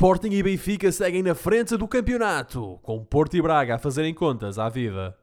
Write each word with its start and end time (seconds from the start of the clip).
Sporting 0.00 0.30
e 0.30 0.42
Benfica 0.42 0.90
seguem 0.90 1.22
na 1.22 1.34
frente 1.34 1.76
do 1.76 1.86
campeonato, 1.86 2.78
com 2.82 3.04
Porto 3.04 3.36
e 3.36 3.42
Braga 3.42 3.74
a 3.74 3.78
fazerem 3.78 4.14
contas 4.14 4.58
à 4.58 4.66
vida. 4.66 5.14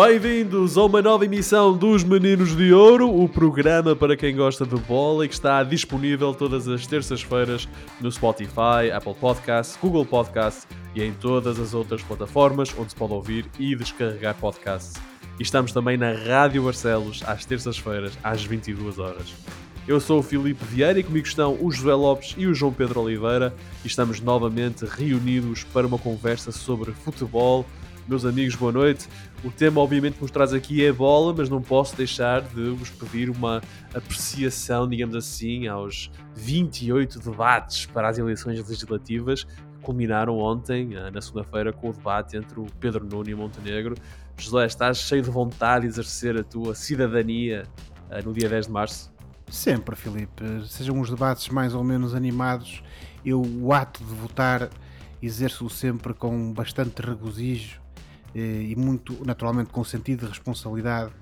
Bem-vindos 0.00 0.78
a 0.78 0.84
uma 0.84 1.02
nova 1.02 1.24
emissão 1.24 1.76
dos 1.76 2.04
Meninos 2.04 2.54
de 2.54 2.72
Ouro, 2.72 3.12
o 3.12 3.28
programa 3.28 3.96
para 3.96 4.16
quem 4.16 4.36
gosta 4.36 4.64
de 4.64 4.76
bola 4.76 5.24
e 5.24 5.28
que 5.28 5.34
está 5.34 5.60
disponível 5.64 6.32
todas 6.32 6.68
as 6.68 6.86
terças-feiras 6.86 7.68
no 8.00 8.08
Spotify, 8.12 8.92
Apple 8.94 9.14
Podcasts, 9.14 9.76
Google 9.82 10.06
Podcasts 10.06 10.68
e 10.94 11.02
em 11.02 11.12
todas 11.12 11.58
as 11.58 11.74
outras 11.74 12.00
plataformas 12.00 12.72
onde 12.78 12.90
se 12.90 12.94
pode 12.94 13.12
ouvir 13.12 13.46
e 13.58 13.74
descarregar 13.74 14.36
podcasts. 14.36 15.02
E 15.36 15.42
estamos 15.42 15.72
também 15.72 15.96
na 15.96 16.12
Rádio 16.12 16.62
Barcelos 16.62 17.24
às 17.26 17.44
terças-feiras 17.44 18.16
às 18.22 18.44
22 18.44 19.00
horas. 19.00 19.34
Eu 19.88 19.98
sou 19.98 20.20
o 20.20 20.22
Filipe 20.22 20.64
Vieira 20.64 21.00
e 21.00 21.02
comigo 21.02 21.26
estão 21.26 21.58
o 21.60 21.72
José 21.72 21.94
Lopes 21.94 22.36
e 22.38 22.46
o 22.46 22.54
João 22.54 22.72
Pedro 22.72 23.00
Oliveira 23.00 23.52
e 23.82 23.88
estamos 23.88 24.20
novamente 24.20 24.84
reunidos 24.84 25.64
para 25.64 25.88
uma 25.88 25.98
conversa 25.98 26.52
sobre 26.52 26.92
futebol 26.92 27.66
meus 28.08 28.24
amigos, 28.24 28.54
boa 28.54 28.72
noite. 28.72 29.06
O 29.44 29.50
tema, 29.50 29.82
obviamente, 29.82 30.14
que 30.14 30.22
nos 30.22 30.30
traz 30.30 30.54
aqui 30.54 30.82
é 30.84 30.90
bola, 30.90 31.34
mas 31.36 31.50
não 31.50 31.60
posso 31.60 31.94
deixar 31.94 32.40
de 32.40 32.70
vos 32.70 32.88
pedir 32.88 33.28
uma 33.28 33.60
apreciação, 33.94 34.88
digamos 34.88 35.14
assim, 35.14 35.66
aos 35.66 36.10
28 36.34 37.20
debates 37.20 37.84
para 37.84 38.08
as 38.08 38.16
eleições 38.16 38.66
legislativas 38.66 39.44
que 39.44 39.80
culminaram 39.82 40.38
ontem, 40.38 40.94
eh, 40.94 41.10
na 41.10 41.20
segunda-feira, 41.20 41.70
com 41.70 41.90
o 41.90 41.92
debate 41.92 42.36
entre 42.36 42.58
o 42.58 42.66
Pedro 42.80 43.04
Nuno 43.04 43.28
e 43.28 43.34
Montenegro. 43.34 43.94
José, 44.38 44.64
estás 44.64 44.98
cheio 44.98 45.22
de 45.22 45.30
vontade 45.30 45.82
de 45.82 45.88
exercer 45.88 46.38
a 46.38 46.42
tua 46.42 46.74
cidadania 46.74 47.64
eh, 48.10 48.22
no 48.22 48.32
dia 48.32 48.48
10 48.48 48.66
de 48.66 48.72
março? 48.72 49.12
Sempre, 49.50 49.94
Filipe. 49.94 50.44
Sejam 50.66 50.98
os 50.98 51.10
debates 51.10 51.50
mais 51.50 51.74
ou 51.74 51.84
menos 51.84 52.14
animados, 52.14 52.82
eu 53.22 53.42
o 53.42 53.72
ato 53.72 54.02
de 54.02 54.14
votar 54.14 54.70
exerço 55.20 55.68
sempre 55.68 56.14
com 56.14 56.52
bastante 56.52 57.02
regozijo 57.02 57.80
e 58.34 58.74
muito 58.76 59.24
naturalmente 59.24 59.70
com 59.70 59.82
sentido 59.84 60.20
de 60.20 60.28
responsabilidade, 60.28 61.12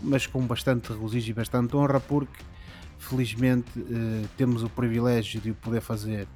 mas 0.00 0.26
com 0.26 0.40
bastante 0.46 0.92
regozijo 0.92 1.30
e 1.30 1.34
bastante 1.34 1.76
honra, 1.76 2.00
porque 2.00 2.42
felizmente 2.98 3.70
eh, 3.78 4.26
temos 4.36 4.62
o 4.62 4.68
privilégio 4.68 5.40
de 5.40 5.50
o 5.50 5.54
poder 5.54 5.80
fazer 5.80 6.26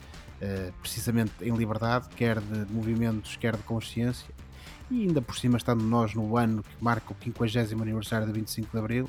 eh, 0.40 0.72
precisamente 0.80 1.32
em 1.40 1.54
liberdade, 1.56 2.08
quer 2.16 2.40
de 2.40 2.72
movimentos, 2.72 3.36
quer 3.36 3.56
de 3.56 3.62
consciência, 3.62 4.34
e 4.90 5.02
ainda 5.02 5.22
por 5.22 5.36
cima 5.36 5.56
estando 5.56 5.82
nós 5.82 6.14
no 6.14 6.36
ano 6.36 6.62
que 6.62 6.84
marca 6.84 7.12
o 7.12 7.16
50 7.22 7.82
aniversário 7.82 8.26
de 8.26 8.32
25 8.32 8.70
de 8.70 8.78
Abril, 8.78 9.08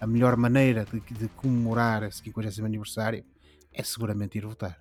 a 0.00 0.06
melhor 0.06 0.36
maneira 0.36 0.84
de, 0.84 1.00
de 1.00 1.28
comemorar 1.28 2.02
esse 2.02 2.22
50 2.22 2.64
aniversário 2.64 3.24
é 3.72 3.82
seguramente 3.82 4.38
ir 4.38 4.46
votar. 4.46 4.78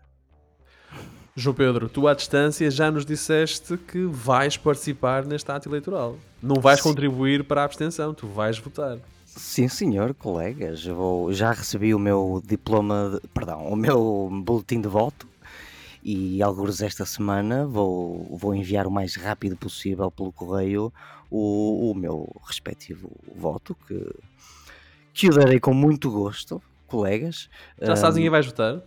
João 1.36 1.56
Pedro, 1.56 1.88
tu 1.88 2.08
à 2.08 2.14
distância 2.14 2.70
já 2.70 2.92
nos 2.92 3.06
disseste 3.06 3.78
que 3.78 4.04
vais 4.06 4.58
participar 4.58 5.26
neste 5.26 5.50
ato 5.50 5.70
eleitoral. 5.70 6.18
Não 6.44 6.56
vais 6.56 6.80
Sim. 6.80 6.90
contribuir 6.90 7.44
para 7.44 7.62
a 7.62 7.64
abstenção, 7.64 8.14
tu 8.14 8.28
vais 8.28 8.58
votar. 8.58 8.98
Sim, 9.26 9.70
senhor, 9.70 10.14
colegas. 10.14 10.86
Vou, 10.86 11.32
já 11.32 11.52
recebi 11.52 11.96
o 11.96 12.00
meu 12.00 12.44
diploma, 12.46 13.20
de, 13.22 13.28
perdão, 13.30 13.66
o 13.68 13.76
meu 13.78 14.30
boletim 14.44 14.82
de 14.82 14.90
voto 14.90 15.26
e 16.04 16.42
alguns 16.42 16.82
esta 16.82 17.06
semana 17.06 17.66
vou, 17.66 18.28
vou 18.38 18.54
enviar 18.54 18.86
o 18.86 18.92
mais 18.92 19.16
rápido 19.16 19.56
possível 19.56 20.12
pelo 20.12 20.32
correio 20.32 20.92
o, 21.30 21.92
o 21.92 21.96
meu 21.96 22.30
respectivo 22.46 23.10
voto, 23.34 23.76
que, 23.88 24.14
que 25.14 25.30
o 25.30 25.34
darei 25.34 25.62
com 25.62 25.74
muito 25.74 26.12
gosto, 26.12 26.62
colegas. 26.88 27.50
Já 27.82 27.96
sabes 27.96 28.18
um, 28.18 28.22
quem 28.22 28.30
vais 28.30 28.46
votar? 28.46 28.82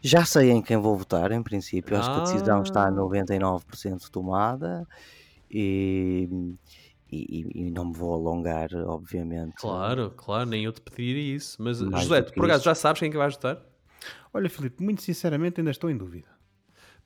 Já 0.00 0.24
sei 0.24 0.50
em 0.50 0.62
quem 0.62 0.76
vou 0.76 0.96
votar, 0.96 1.32
em 1.32 1.42
princípio. 1.42 1.96
Acho 1.96 2.10
que 2.12 2.20
a 2.20 2.22
decisão 2.22 2.62
está 2.62 2.86
a 2.86 2.90
99% 2.90 3.62
ah. 4.04 4.08
tomada 4.10 4.86
e, 5.50 6.28
e, 7.10 7.66
e, 7.66 7.70
não 7.70 7.86
me 7.86 7.94
vou 7.94 8.14
alongar, 8.14 8.68
obviamente. 8.86 9.54
Claro, 9.56 10.12
claro, 10.16 10.48
nem 10.48 10.64
eu 10.64 10.72
te 10.72 10.80
pediria 10.80 11.34
isso. 11.34 11.60
Mas, 11.60 11.80
Mais 11.80 12.04
José, 12.04 12.22
tu 12.22 12.32
por 12.34 12.44
acaso 12.44 12.64
já 12.64 12.74
sabes 12.74 13.00
quem 13.00 13.08
é 13.08 13.10
que 13.10 13.18
vais 13.18 13.34
votar? 13.34 13.60
Olha, 14.32 14.48
Filipe, 14.48 14.82
muito 14.82 15.02
sinceramente 15.02 15.60
ainda 15.60 15.70
estou 15.70 15.90
em 15.90 15.96
dúvida. 15.96 16.28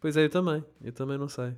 Pois 0.01 0.17
é, 0.17 0.25
eu 0.25 0.31
também. 0.31 0.65
Eu 0.83 0.93
também 0.93 1.17
não 1.17 1.29
sei. 1.29 1.55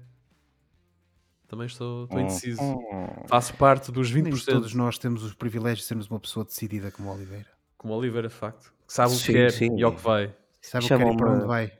Também 1.48 1.66
estou, 1.66 2.04
estou 2.04 2.18
hum, 2.18 2.22
indeciso. 2.22 2.78
Faço 3.26 3.54
parte 3.54 3.90
dos 3.90 4.12
20%. 4.12 4.22
Nem 4.22 4.34
todos 4.34 4.74
nós 4.74 4.98
temos 4.98 5.22
os 5.22 5.34
privilégios 5.34 5.80
de 5.80 5.86
sermos 5.86 6.08
uma 6.08 6.20
pessoa 6.20 6.44
decidida 6.44 6.90
como 6.90 7.10
Oliveira. 7.10 7.48
Como 7.76 7.94
Oliveira, 7.94 8.28
de 8.28 8.34
facto. 8.34 8.72
Que 8.86 8.92
sabe 8.92 9.14
o 9.14 9.18
que 9.18 9.32
quer 9.32 9.50
sim. 9.50 9.74
e 9.76 9.82
ao 9.82 9.94
que 9.94 10.00
vai. 10.00 10.34
Sabe 10.64 10.86
o 10.86 10.88
que 10.88 11.16
para 11.16 11.30
onde 11.30 11.47
vai. 11.47 11.70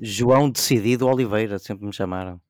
João 0.00 0.50
Decidido 0.50 1.06
Oliveira, 1.06 1.58
sempre 1.58 1.86
me 1.86 1.92
chamaram. 1.92 2.40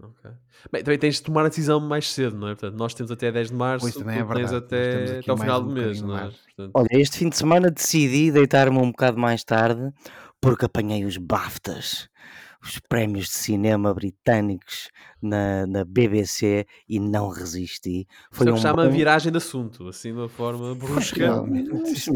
Ok. 0.00 0.30
Bem, 0.72 0.82
também 0.82 0.98
tens 0.98 1.16
de 1.16 1.22
tomar 1.22 1.44
a 1.44 1.48
decisão 1.48 1.80
mais 1.80 2.10
cedo, 2.10 2.36
não 2.36 2.48
é? 2.48 2.54
Portanto, 2.54 2.78
nós 2.78 2.94
temos 2.94 3.10
até 3.10 3.30
10 3.30 3.48
de 3.48 3.54
março, 3.54 3.84
pois 3.84 3.94
também 3.94 4.18
é 4.18 4.24
tens 4.24 4.52
até, 4.52 5.18
até 5.18 5.32
o 5.32 5.36
final 5.36 5.60
um 5.60 5.66
do 5.66 5.72
mês, 5.72 6.00
não 6.00 6.16
é? 6.16 6.30
Portanto... 6.30 6.70
Olha, 6.72 6.88
este 6.92 7.18
fim 7.18 7.28
de 7.28 7.36
semana 7.36 7.70
decidi 7.70 8.30
deitar-me 8.30 8.78
um 8.78 8.90
bocado 8.90 9.18
mais 9.18 9.44
tarde 9.44 9.92
porque 10.40 10.64
apanhei 10.64 11.04
os 11.04 11.16
BAFTAs 11.16 12.08
os 12.62 12.78
prémios 12.80 13.26
de 13.26 13.32
cinema 13.32 13.94
britânicos 13.94 14.90
na, 15.22 15.66
na 15.66 15.84
BBC 15.84 16.66
e 16.88 16.98
não 16.98 17.28
resisti. 17.28 18.06
Foi 18.30 18.48
é 18.48 18.52
um 18.52 18.56
chama 18.56 18.84
a 18.84 18.88
viragem 18.88 19.30
de 19.30 19.38
assunto, 19.38 19.88
assim 19.88 20.12
de 20.12 20.18
uma 20.18 20.28
forma 20.28 20.74
brusca. 20.74 21.44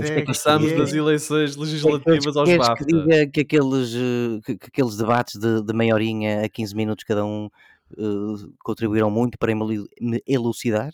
É, 0.01 0.23
Passamos 0.23 0.73
é, 0.73 0.77
das 0.77 0.93
eleições 0.93 1.57
legislativas 1.57 2.37
aos 2.37 2.57
BAFTA. 2.57 2.75
que 2.77 2.85
diga 2.85 3.27
que 3.29 3.41
aqueles, 3.41 3.95
eh, 3.95 4.41
que, 4.45 4.59
que 4.59 4.67
aqueles 4.67 4.97
debates 4.97 5.39
de, 5.39 5.63
de 5.63 5.73
meia 5.73 5.95
horinha 5.95 6.45
a 6.45 6.49
15 6.49 6.75
minutos 6.75 7.05
cada 7.05 7.25
um 7.25 7.49
uh, 7.97 8.55
contribuíram 8.63 9.11
muito 9.11 9.39
para 9.39 9.55
me 9.55 9.87
elucidar? 10.27 10.93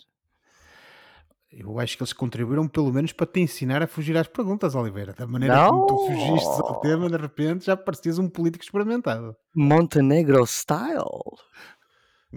Eu 1.51 1.79
acho 1.79 1.97
que 1.97 2.03
eles 2.03 2.13
contribuíram 2.13 2.67
pelo 2.67 2.93
menos 2.93 3.11
para 3.11 3.25
te 3.25 3.39
ensinar 3.39 3.81
a 3.81 3.87
fugir 3.87 4.15
às 4.15 4.27
perguntas, 4.27 4.75
Oliveira. 4.75 5.13
Da 5.13 5.25
maneira 5.25 5.55
não. 5.55 5.69
como 5.69 5.87
tu 5.87 5.97
fugiste 6.05 6.47
ao 6.47 6.79
tema, 6.79 7.09
de 7.09 7.17
repente 7.17 7.65
já 7.65 7.75
parecias 7.75 8.19
um 8.19 8.29
político 8.29 8.63
experimentado. 8.63 9.35
Montenegro 9.55 10.45
style. 10.45 11.03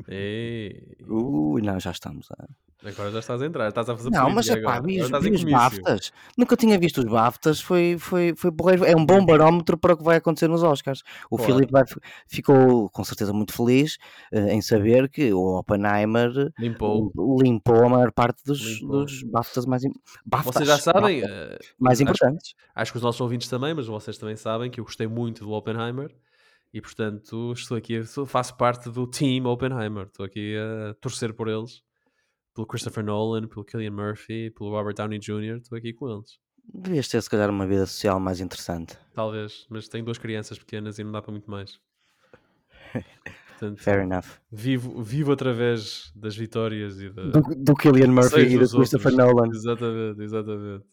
Ei. 0.09 0.97
Ui, 1.07 1.61
não, 1.61 1.79
já 1.79 1.91
estamos. 1.91 2.31
A... 2.31 2.49
Agora 2.85 3.13
já 3.13 3.21
estás 3.21 3.41
a 3.41 3.47
entrar, 3.47 3.69
estás 3.69 3.89
a 3.89 3.97
fazer 3.97 4.11
Não, 4.11 4.29
mas 4.31 4.49
pá, 4.61 4.81
vi, 4.81 5.01
vi 5.01 5.31
os 5.31 5.45
BAFTAs. 5.45 6.13
Nunca 6.37 6.57
tinha 6.57 6.77
visto 6.79 6.99
os 6.99 7.05
BAFTAs, 7.05 7.61
foi, 7.61 7.97
foi, 7.99 8.35
foi 8.37 8.51
borreiro. 8.51 8.85
É 8.85 8.97
um 8.97 9.07
bom 9.07 9.25
barómetro 9.25 9.79
para 9.79 9.95
o 9.95 9.97
que 9.97 10.03
vai 10.03 10.17
acontecer 10.17 10.49
nos 10.49 10.63
Oscars. 10.65 11.03
O 11.31 11.37
claro. 11.37 11.55
Filipe 11.55 11.73
ficou 12.27 12.91
com 12.91 13.05
certeza 13.05 13.33
muito 13.33 13.53
feliz 13.53 13.99
uh, 14.33 14.49
em 14.49 14.61
saber 14.61 15.09
que 15.09 15.33
o 15.33 15.59
Oppenheimer 15.59 16.53
limpou, 16.59 17.13
limpou 17.41 17.85
a 17.85 17.89
maior 17.89 18.11
parte 18.11 18.43
dos, 18.45 18.81
dos 18.81 19.23
BAFTAs 19.23 19.65
mais 19.65 19.83
BAFTAs, 20.27 20.55
Vocês 20.55 20.69
já 20.69 20.79
sabem, 20.79 21.21
BAFTAs, 21.21 21.55
uh, 21.55 21.59
mais 21.79 22.01
importantes. 22.01 22.55
Acho, 22.57 22.83
acho 22.83 22.93
que 22.93 22.99
os 22.99 23.03
nossos 23.03 23.21
ouvintes 23.21 23.49
também, 23.49 23.75
mas 23.75 23.87
vocês 23.87 24.19
também 24.19 24.37
sabem 24.37 24.71
que 24.71 24.81
eu 24.81 24.85
gostei 24.85 25.07
muito 25.07 25.45
do 25.45 25.53
Oppenheimer 25.53 26.13
e 26.73 26.81
portanto 26.81 27.53
estou 27.53 27.77
aqui, 27.77 28.03
faço 28.27 28.57
parte 28.57 28.89
do 28.89 29.07
team 29.07 29.45
Oppenheimer, 29.47 30.07
estou 30.07 30.25
aqui 30.25 30.57
a 30.57 30.95
torcer 30.95 31.35
por 31.35 31.47
eles, 31.47 31.83
pelo 32.55 32.67
Christopher 32.67 33.05
Nolan, 33.05 33.47
pelo 33.47 33.65
Killian 33.65 33.93
Murphy, 33.93 34.51
pelo 34.51 34.71
Robert 34.71 34.95
Downey 34.95 35.19
Jr., 35.19 35.59
estou 35.59 35.79
aqui 35.79 35.93
com 35.93 36.11
eles. 36.11 36.39
Devias 36.73 37.09
ter 37.09 37.21
se 37.21 37.29
calhar 37.29 37.51
uma 37.51 37.67
vida 37.67 37.87
social 37.87 38.21
mais 38.21 38.41
interessante. 38.41 38.97
Talvez, 39.15 39.67
mas 39.69 39.89
tenho 39.89 40.05
duas 40.05 40.19
crianças 40.19 40.59
pequenas 40.59 40.99
e 40.99 41.05
não 41.05 41.13
dá 41.13 41.21
para 41.21 41.33
muito 41.33 41.51
mais. 41.51 41.79
Portanto, 43.59 43.81
Fair 43.81 44.01
enough. 44.01 44.27
Vivo, 44.51 45.03
vivo 45.03 45.33
através 45.33 46.13
das 46.17 46.37
vitórias 46.37 47.01
e 47.01 47.11
da, 47.11 47.23
do, 47.23 47.41
do 47.41 47.75
Killian 47.75 48.09
Murphy 48.09 48.41
e 48.41 48.59
do 48.59 48.69
Christopher 48.69 49.13
Nolan. 49.13 49.49
Exatamente, 49.53 50.23
exatamente. 50.23 50.85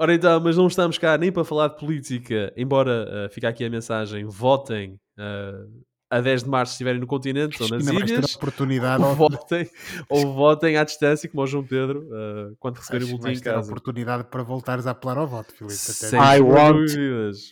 Ora 0.00 0.14
então, 0.14 0.40
mas 0.40 0.56
não 0.56 0.68
estamos 0.68 0.96
cá 0.96 1.18
nem 1.18 1.32
para 1.32 1.44
falar 1.44 1.68
de 1.68 1.76
política, 1.76 2.52
embora 2.56 3.26
uh, 3.26 3.32
fique 3.32 3.46
aqui 3.46 3.64
a 3.64 3.70
mensagem, 3.70 4.24
votem 4.24 4.94
uh, 5.18 5.84
a 6.10 6.20
10 6.20 6.44
de 6.44 6.48
março 6.48 6.72
se 6.72 6.74
estiverem 6.76 7.00
no 7.00 7.06
continente 7.06 7.62
ou 7.62 7.68
nas 7.68 7.86
ilhas, 7.86 8.34
oportunidade 8.34 9.02
ou, 9.04 9.14
votem, 9.14 9.70
ou 10.08 10.34
votem 10.34 10.76
à 10.76 10.84
distância, 10.84 11.28
como 11.28 11.42
o 11.42 11.46
João 11.46 11.64
Pedro, 11.64 12.00
uh, 12.00 12.56
quando 12.58 12.76
receberem 12.76 13.12
o 13.12 13.18
boletim 13.18 13.40
em 13.40 13.42
casa. 13.42 13.70
oportunidade 13.70 14.24
para 14.24 14.42
voltares 14.42 14.86
a 14.86 14.92
apelar 14.92 15.18
ao 15.18 15.26
voto, 15.26 15.52
Filipe. 15.52 15.74
I 16.14 16.40
want, 16.40 16.90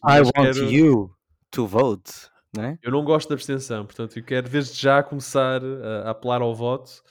I 0.05 0.21
want 0.21 0.55
quero... 0.55 0.71
you 0.71 1.11
to 1.51 1.67
vote. 1.67 2.11
Não 2.57 2.65
é? 2.65 2.79
Eu 2.83 2.91
não 2.91 3.05
gosto 3.05 3.29
da 3.29 3.35
abstenção, 3.35 3.85
portanto 3.85 4.17
eu 4.17 4.23
quero 4.23 4.49
desde 4.49 4.81
já 4.81 5.03
começar 5.03 5.61
a 6.05 6.11
apelar 6.11 6.41
ao 6.41 6.55
voto 6.55 7.03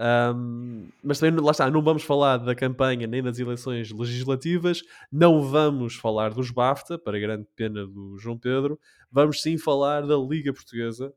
um, 0.00 0.88
mas 1.04 1.18
também, 1.18 1.44
lá 1.44 1.50
está, 1.50 1.70
não 1.70 1.82
vamos 1.82 2.02
falar 2.02 2.38
da 2.38 2.54
campanha 2.54 3.06
nem 3.06 3.22
das 3.22 3.38
eleições 3.38 3.90
legislativas, 3.90 4.82
não 5.12 5.42
vamos 5.42 5.96
falar 5.96 6.32
dos 6.32 6.50
BAFTA, 6.50 6.98
para 6.98 7.18
grande 7.18 7.46
pena 7.54 7.86
do 7.86 8.16
João 8.18 8.38
Pedro, 8.38 8.80
vamos 9.12 9.42
sim 9.42 9.58
falar 9.58 10.06
da 10.06 10.16
Liga 10.16 10.54
Portuguesa, 10.54 11.12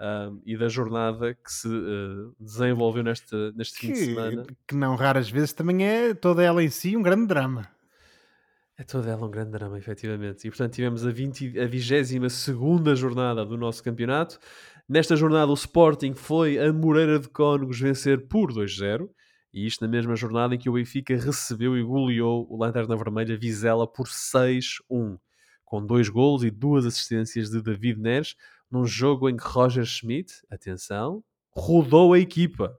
um, 0.00 0.40
e 0.44 0.56
da 0.56 0.68
jornada 0.68 1.34
que 1.34 1.52
se 1.52 1.68
uh, 1.68 2.34
desenvolveu 2.40 3.04
neste, 3.04 3.36
neste 3.54 3.78
fim 3.78 3.92
de 3.92 3.98
semana. 3.98 4.44
Que 4.66 4.74
não 4.74 4.96
raras 4.96 5.30
vezes 5.30 5.52
também 5.52 5.86
é 5.86 6.12
toda 6.12 6.42
ela 6.42 6.62
em 6.62 6.70
si 6.70 6.96
um 6.96 7.02
grande 7.02 7.26
drama. 7.26 7.68
É 8.76 8.82
toda 8.82 9.08
ela 9.08 9.24
um 9.24 9.30
grande 9.30 9.52
drama, 9.52 9.78
efetivamente. 9.78 10.44
E 10.46 10.50
portanto 10.50 10.72
tivemos 10.72 11.06
a, 11.06 11.10
20, 11.12 11.60
a 11.60 11.66
22 11.66 12.98
jornada 12.98 13.44
do 13.46 13.56
nosso 13.56 13.82
campeonato. 13.84 14.40
Nesta 14.86 15.16
jornada 15.16 15.50
o 15.50 15.54
Sporting 15.54 16.12
foi 16.12 16.58
a 16.58 16.70
Moreira 16.70 17.18
de 17.18 17.26
Cónegos 17.26 17.80
vencer 17.80 18.28
por 18.28 18.52
2-0. 18.52 19.08
E 19.50 19.66
isto 19.66 19.80
na 19.80 19.88
mesma 19.88 20.14
jornada 20.14 20.54
em 20.54 20.58
que 20.58 20.68
o 20.68 20.74
Benfica 20.74 21.16
recebeu 21.16 21.74
e 21.74 21.82
goleou 21.82 22.46
o 22.50 22.56
Lanterna 22.58 22.94
Vermelha 22.94 23.34
Vizela 23.34 23.86
por 23.90 24.06
6-1. 24.06 25.18
Com 25.64 25.86
dois 25.86 26.10
golos 26.10 26.44
e 26.44 26.50
duas 26.50 26.84
assistências 26.84 27.48
de 27.48 27.62
David 27.62 27.98
Neres 27.98 28.36
num 28.70 28.84
jogo 28.84 29.26
em 29.30 29.38
que 29.38 29.44
Roger 29.46 29.86
Schmidt, 29.86 30.34
atenção, 30.50 31.24
rodou 31.50 32.12
a 32.12 32.18
equipa. 32.18 32.78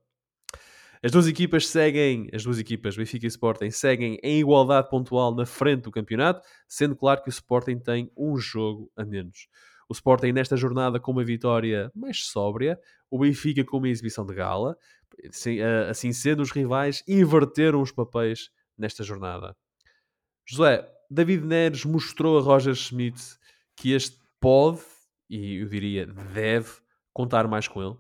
As 1.02 1.12
duas 1.12 1.26
equipas 1.26 1.68
seguem, 1.68 2.30
as 2.32 2.44
duas 2.44 2.60
equipas, 2.60 2.96
Benfica 2.96 3.26
e 3.26 3.30
Sporting, 3.30 3.72
seguem 3.72 4.20
em 4.22 4.40
igualdade 4.40 4.90
pontual 4.90 5.34
na 5.34 5.46
frente 5.48 5.84
do 5.84 5.92
campeonato, 5.92 6.46
sendo 6.68 6.96
claro 6.96 7.24
que 7.24 7.30
o 7.30 7.32
Sporting 7.32 7.80
tem 7.80 8.12
um 8.16 8.38
jogo 8.38 8.92
a 8.96 9.04
menos. 9.04 9.48
O 9.88 9.94
Sporting 9.94 10.32
nesta 10.32 10.58
jornada 10.58 11.00
com 11.00 11.12
uma 11.12 11.24
vitória 11.24 11.92
mais 11.96 12.26
sóbria, 12.26 12.80
o 13.10 13.20
Benfica 13.20 13.64
com 13.64 13.78
uma 13.78 13.90
exibição 13.90 14.26
de 14.26 14.34
gala. 14.34 14.78
Assim, 15.30 15.62
assim 15.62 16.12
sendo, 16.12 16.42
os 16.42 16.52
rivais 16.52 17.04
inverteram 17.08 17.82
os 17.82 17.92
papéis 17.92 18.50
nesta 18.78 19.04
jornada. 19.04 19.56
José, 20.48 20.88
David 21.10 21.46
Neres 21.46 21.86
mostrou 21.86 22.38
a 22.38 22.42
Roger 22.42 22.76
Schmidt 22.76 23.22
que 23.76 23.92
este 23.92 24.18
pode 24.40 24.82
e 25.30 25.58
eu 25.58 25.68
diria 25.68 26.06
deve 26.06 26.72
contar 27.14 27.48
mais 27.48 27.68
com 27.68 27.82
ele? 27.82 27.98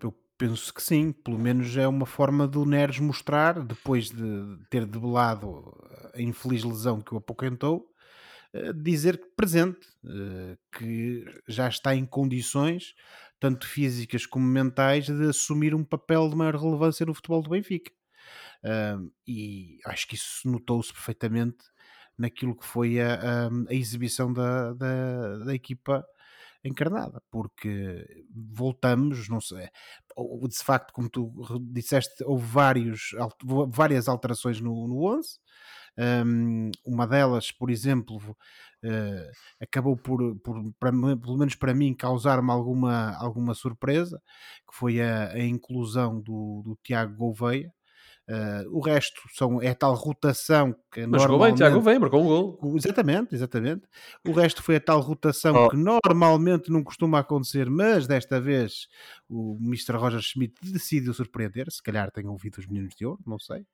Eu 0.00 0.14
penso 0.36 0.72
que 0.72 0.82
sim, 0.82 1.12
pelo 1.12 1.38
menos 1.38 1.76
é 1.76 1.86
uma 1.86 2.06
forma 2.06 2.46
do 2.46 2.64
Neres 2.64 2.98
mostrar, 2.98 3.60
depois 3.60 4.10
de 4.10 4.58
ter 4.70 4.86
debelado 4.86 5.72
a 6.14 6.20
infeliz 6.20 6.64
lesão 6.64 7.00
que 7.00 7.14
o 7.14 7.18
apoquentou, 7.18 7.87
dizer 8.74 9.18
que 9.18 9.28
presente, 9.36 9.86
eh, 10.04 10.56
que 10.76 11.24
já 11.48 11.68
está 11.68 11.94
em 11.94 12.06
condições, 12.06 12.94
tanto 13.40 13.66
físicas 13.66 14.26
como 14.26 14.46
mentais, 14.46 15.06
de 15.06 15.28
assumir 15.28 15.74
um 15.74 15.84
papel 15.84 16.28
de 16.28 16.36
maior 16.36 16.56
relevância 16.56 17.06
no 17.06 17.14
futebol 17.14 17.42
do 17.42 17.50
Benfica. 17.50 17.92
e 19.26 19.78
acho 19.86 20.08
que 20.08 20.16
isso 20.16 20.48
notou-se 20.50 20.92
perfeitamente 20.92 21.64
naquilo 22.18 22.56
que 22.56 22.66
foi 22.66 23.00
a, 23.00 23.14
a, 23.14 23.48
a 23.70 23.74
exibição 23.74 24.32
da, 24.32 24.72
da, 24.74 25.38
da, 25.44 25.54
equipa 25.54 26.04
encarnada, 26.64 27.22
porque 27.30 28.24
voltamos, 28.34 29.28
não 29.28 29.40
sei, 29.40 29.68
de 30.48 30.64
facto, 30.64 30.92
como 30.92 31.08
tu 31.08 31.32
disseste, 31.70 32.24
houve 32.24 32.44
vários, 32.44 33.14
várias 33.68 34.08
alterações 34.08 34.60
no, 34.60 34.88
no 34.88 35.04
11. 35.04 35.38
Um, 35.98 36.70
uma 36.86 37.06
delas, 37.06 37.50
por 37.52 37.70
exemplo, 37.70 38.18
uh, 38.84 39.30
acabou 39.60 39.96
por, 39.96 40.36
por 40.40 40.62
para, 40.78 40.92
pelo 40.92 41.36
menos 41.38 41.54
para 41.54 41.74
mim, 41.74 41.94
causar-me 41.94 42.50
alguma, 42.50 43.16
alguma 43.16 43.54
surpresa, 43.54 44.20
que 44.70 44.76
foi 44.76 45.00
a, 45.00 45.32
a 45.32 45.40
inclusão 45.44 46.20
do, 46.20 46.62
do 46.64 46.78
Tiago 46.82 47.16
Gouveia, 47.16 47.72
Uh, 48.28 48.76
o 48.76 48.80
resto 48.80 49.22
são, 49.32 49.62
é 49.62 49.72
tal 49.72 49.94
rotação 49.94 50.74
que 50.92 51.06
Mas 51.06 51.22
normalmente... 51.22 51.52
bem, 51.52 51.56
Tiago 51.56 51.80
vem, 51.80 51.98
marcou 51.98 52.22
um 52.22 52.26
gol. 52.26 52.76
Exatamente, 52.76 53.34
exatamente. 53.34 53.88
O 54.26 54.32
resto 54.32 54.62
foi 54.62 54.76
a 54.76 54.80
tal 54.80 55.00
rotação 55.00 55.54
oh. 55.54 55.70
que 55.70 55.76
normalmente 55.78 56.70
não 56.70 56.84
costuma 56.84 57.20
acontecer, 57.20 57.70
mas 57.70 58.06
desta 58.06 58.38
vez 58.38 58.86
o 59.30 59.56
Mr. 59.62 59.96
Roger 59.96 60.20
Schmidt 60.20 60.54
decidiu 60.62 61.14
surpreender. 61.14 61.70
Se 61.70 61.82
calhar 61.82 62.10
tem 62.10 62.26
ouvido 62.26 62.58
os 62.58 62.66
meninos 62.66 62.94
de 62.94 63.06
ouro, 63.06 63.20
não 63.26 63.38
sei. 63.38 63.64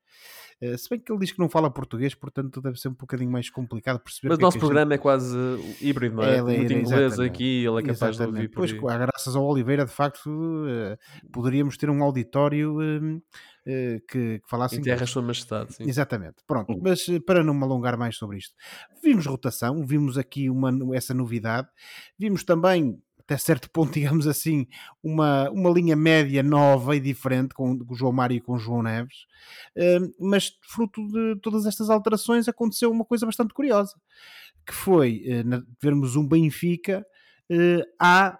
Uh, 0.62 0.78
se 0.78 0.88
bem 0.88 1.00
que 1.00 1.10
ele 1.10 1.18
diz 1.18 1.32
que 1.32 1.40
não 1.40 1.48
fala 1.48 1.68
português, 1.68 2.14
portanto 2.14 2.60
deve 2.60 2.78
ser 2.78 2.88
um 2.88 2.94
bocadinho 2.94 3.32
mais 3.32 3.50
complicado 3.50 3.98
perceber. 3.98 4.28
Mas 4.28 4.38
o 4.38 4.40
nosso 4.40 4.58
é 4.58 4.60
programa 4.60 4.92
gente... 4.92 5.00
é 5.00 5.02
quase 5.02 5.36
híbrido, 5.80 6.14
não 6.14 6.22
é? 6.22 6.36
é 6.36 6.42
Muito 6.42 6.72
é, 6.72 6.76
inglês 6.76 7.18
aqui, 7.18 7.64
ele 7.64 7.80
é 7.80 7.82
capaz 7.82 8.14
exatamente. 8.14 8.50
de 8.50 8.58
ouvir. 8.58 8.78
Pois, 8.78 8.98
graças 8.98 9.34
ao 9.34 9.44
Oliveira, 9.44 9.84
de 9.84 9.92
facto, 9.92 10.28
uh, 10.28 10.96
poderíamos 11.32 11.76
ter 11.76 11.90
um 11.90 12.04
auditório 12.04 12.80
eh, 12.80 13.20
que, 13.64 14.40
que 14.40 14.42
falassem. 14.46 14.78
Enterra 14.78 15.04
a 15.04 15.06
Sua 15.06 15.22
Majestade, 15.22 15.74
sim. 15.74 15.84
Exatamente. 15.84 16.36
Pronto, 16.46 16.72
hum. 16.72 16.80
mas 16.82 17.08
eh, 17.08 17.20
para 17.20 17.42
não 17.42 17.54
me 17.54 17.64
alongar 17.64 17.96
mais 17.96 18.16
sobre 18.16 18.38
isto, 18.38 18.54
vimos 19.02 19.26
rotação, 19.26 19.84
vimos 19.86 20.18
aqui 20.18 20.50
uma, 20.50 20.70
essa 20.94 21.14
novidade, 21.14 21.68
vimos 22.18 22.44
também 22.44 23.00
até 23.18 23.38
certo 23.38 23.70
ponto, 23.70 23.92
digamos 23.94 24.26
assim, 24.26 24.66
uma, 25.02 25.50
uma 25.50 25.70
linha 25.70 25.96
média 25.96 26.42
nova 26.42 26.94
e 26.94 27.00
diferente 27.00 27.54
com, 27.54 27.78
com 27.78 27.94
o 27.94 27.96
João 27.96 28.12
Mário 28.12 28.36
e 28.36 28.40
com 28.40 28.52
o 28.52 28.58
João 28.58 28.82
Neves, 28.82 29.26
uh, 29.76 30.14
mas 30.20 30.52
fruto 30.62 31.00
de 31.08 31.36
todas 31.40 31.64
estas 31.64 31.88
alterações 31.88 32.48
aconteceu 32.48 32.90
uma 32.90 33.04
coisa 33.04 33.24
bastante 33.24 33.54
curiosa, 33.54 33.94
que 34.66 34.74
foi 34.74 35.22
uh, 35.26 35.66
vermos 35.80 36.16
um 36.16 36.26
Benfica 36.26 37.04
uh, 37.50 37.82
a 37.98 38.38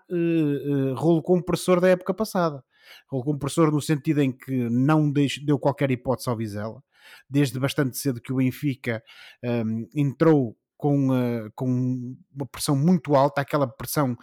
rolo 0.96 1.22
compressor 1.22 1.80
da 1.80 1.88
época 1.88 2.12
passada 2.12 2.62
ou 3.10 3.22
compressor 3.22 3.70
no 3.70 3.80
sentido 3.80 4.20
em 4.20 4.32
que 4.32 4.68
não 4.70 5.10
deu 5.10 5.58
qualquer 5.58 5.90
hipótese 5.90 6.28
ao 6.28 6.36
Vizela, 6.36 6.82
desde 7.28 7.58
bastante 7.58 7.96
cedo 7.96 8.20
que 8.20 8.32
o 8.32 8.36
Benfica 8.36 9.02
um, 9.42 9.88
entrou 9.94 10.56
com, 10.76 11.08
uh, 11.08 11.50
com 11.54 12.14
uma 12.34 12.46
pressão 12.50 12.76
muito 12.76 13.14
alta, 13.14 13.40
aquela 13.40 13.66
pressão 13.66 14.16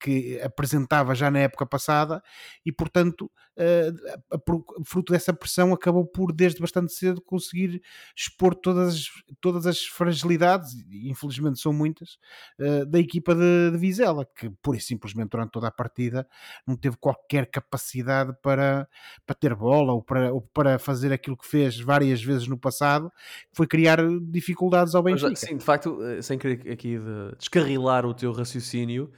que 0.00 0.40
apresentava 0.40 1.14
já 1.14 1.30
na 1.30 1.40
época 1.40 1.66
passada 1.66 2.22
e, 2.64 2.72
portanto, 2.72 3.30
uh, 3.56 4.84
fruto 4.84 5.12
dessa 5.12 5.32
pressão, 5.32 5.72
acabou 5.72 6.06
por, 6.06 6.32
desde 6.32 6.60
bastante 6.60 6.92
cedo, 6.92 7.20
conseguir 7.20 7.82
expor 8.14 8.54
todas 8.54 8.94
as, 8.94 9.06
todas 9.40 9.66
as 9.66 9.84
fragilidades, 9.84 10.74
e 10.90 11.08
infelizmente 11.10 11.60
são 11.60 11.72
muitas, 11.72 12.18
uh, 12.58 12.86
da 12.86 12.98
equipa 12.98 13.34
de, 13.34 13.70
de, 13.72 13.78
Vizela, 13.78 14.26
que 14.26 14.50
pura 14.62 14.78
e 14.78 14.80
simplesmente 14.80 15.30
durante 15.30 15.50
toda 15.50 15.68
a 15.68 15.72
partida 15.72 16.26
não 16.66 16.76
teve 16.76 16.96
qualquer 16.96 17.46
capacidade 17.46 18.34
para, 18.42 18.88
para 19.24 19.34
ter 19.34 19.54
bola 19.54 19.92
ou 19.92 20.02
para, 20.02 20.32
ou 20.32 20.40
para 20.40 20.78
fazer 20.78 21.12
aquilo 21.12 21.36
que 21.36 21.46
fez 21.46 21.80
várias 21.80 22.22
vezes 22.22 22.46
no 22.46 22.58
passado, 22.58 23.10
que 23.50 23.56
foi 23.56 23.66
criar 23.66 23.98
dificuldades 24.22 24.94
ao 24.94 25.02
Benfica. 25.02 25.30
Mas, 25.30 25.40
sim, 25.40 25.56
de 25.56 25.64
facto, 25.64 26.02
eh, 26.02 26.22
sem 26.22 26.38
querer 26.38 26.70
aqui 26.70 26.98
de 26.98 27.36
descarrilar 27.38 28.04
o 28.04 28.14
teu 28.14 28.32
raciocínio, 28.32 29.10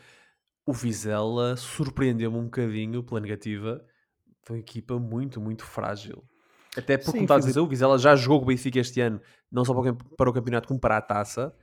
o 0.69 0.73
Vizela 0.75 1.57
surpreendeu-me 1.57 2.37
um 2.37 2.45
bocadinho 2.45 3.03
pela 3.03 3.19
negativa. 3.21 3.83
Foi 4.43 4.57
uma 4.57 4.61
equipa 4.61 4.99
muito, 4.99 5.41
muito 5.41 5.65
frágil. 5.65 6.23
Até 6.77 6.99
porque, 6.99 7.13
como 7.13 7.23
estás 7.23 7.45
a 7.47 7.49
dizer, 7.49 7.61
o 7.61 7.67
Vizela 7.67 7.97
já 7.97 8.15
jogou 8.15 8.43
o 8.43 8.45
Benfica 8.45 8.79
este 8.79 9.01
ano, 9.01 9.19
não 9.51 9.65
só 9.65 9.73
para 9.73 10.29
o 10.29 10.33
campeonato, 10.33 10.69
como 10.69 10.79
para 10.79 10.99
a 10.99 11.01
taça. 11.01 11.55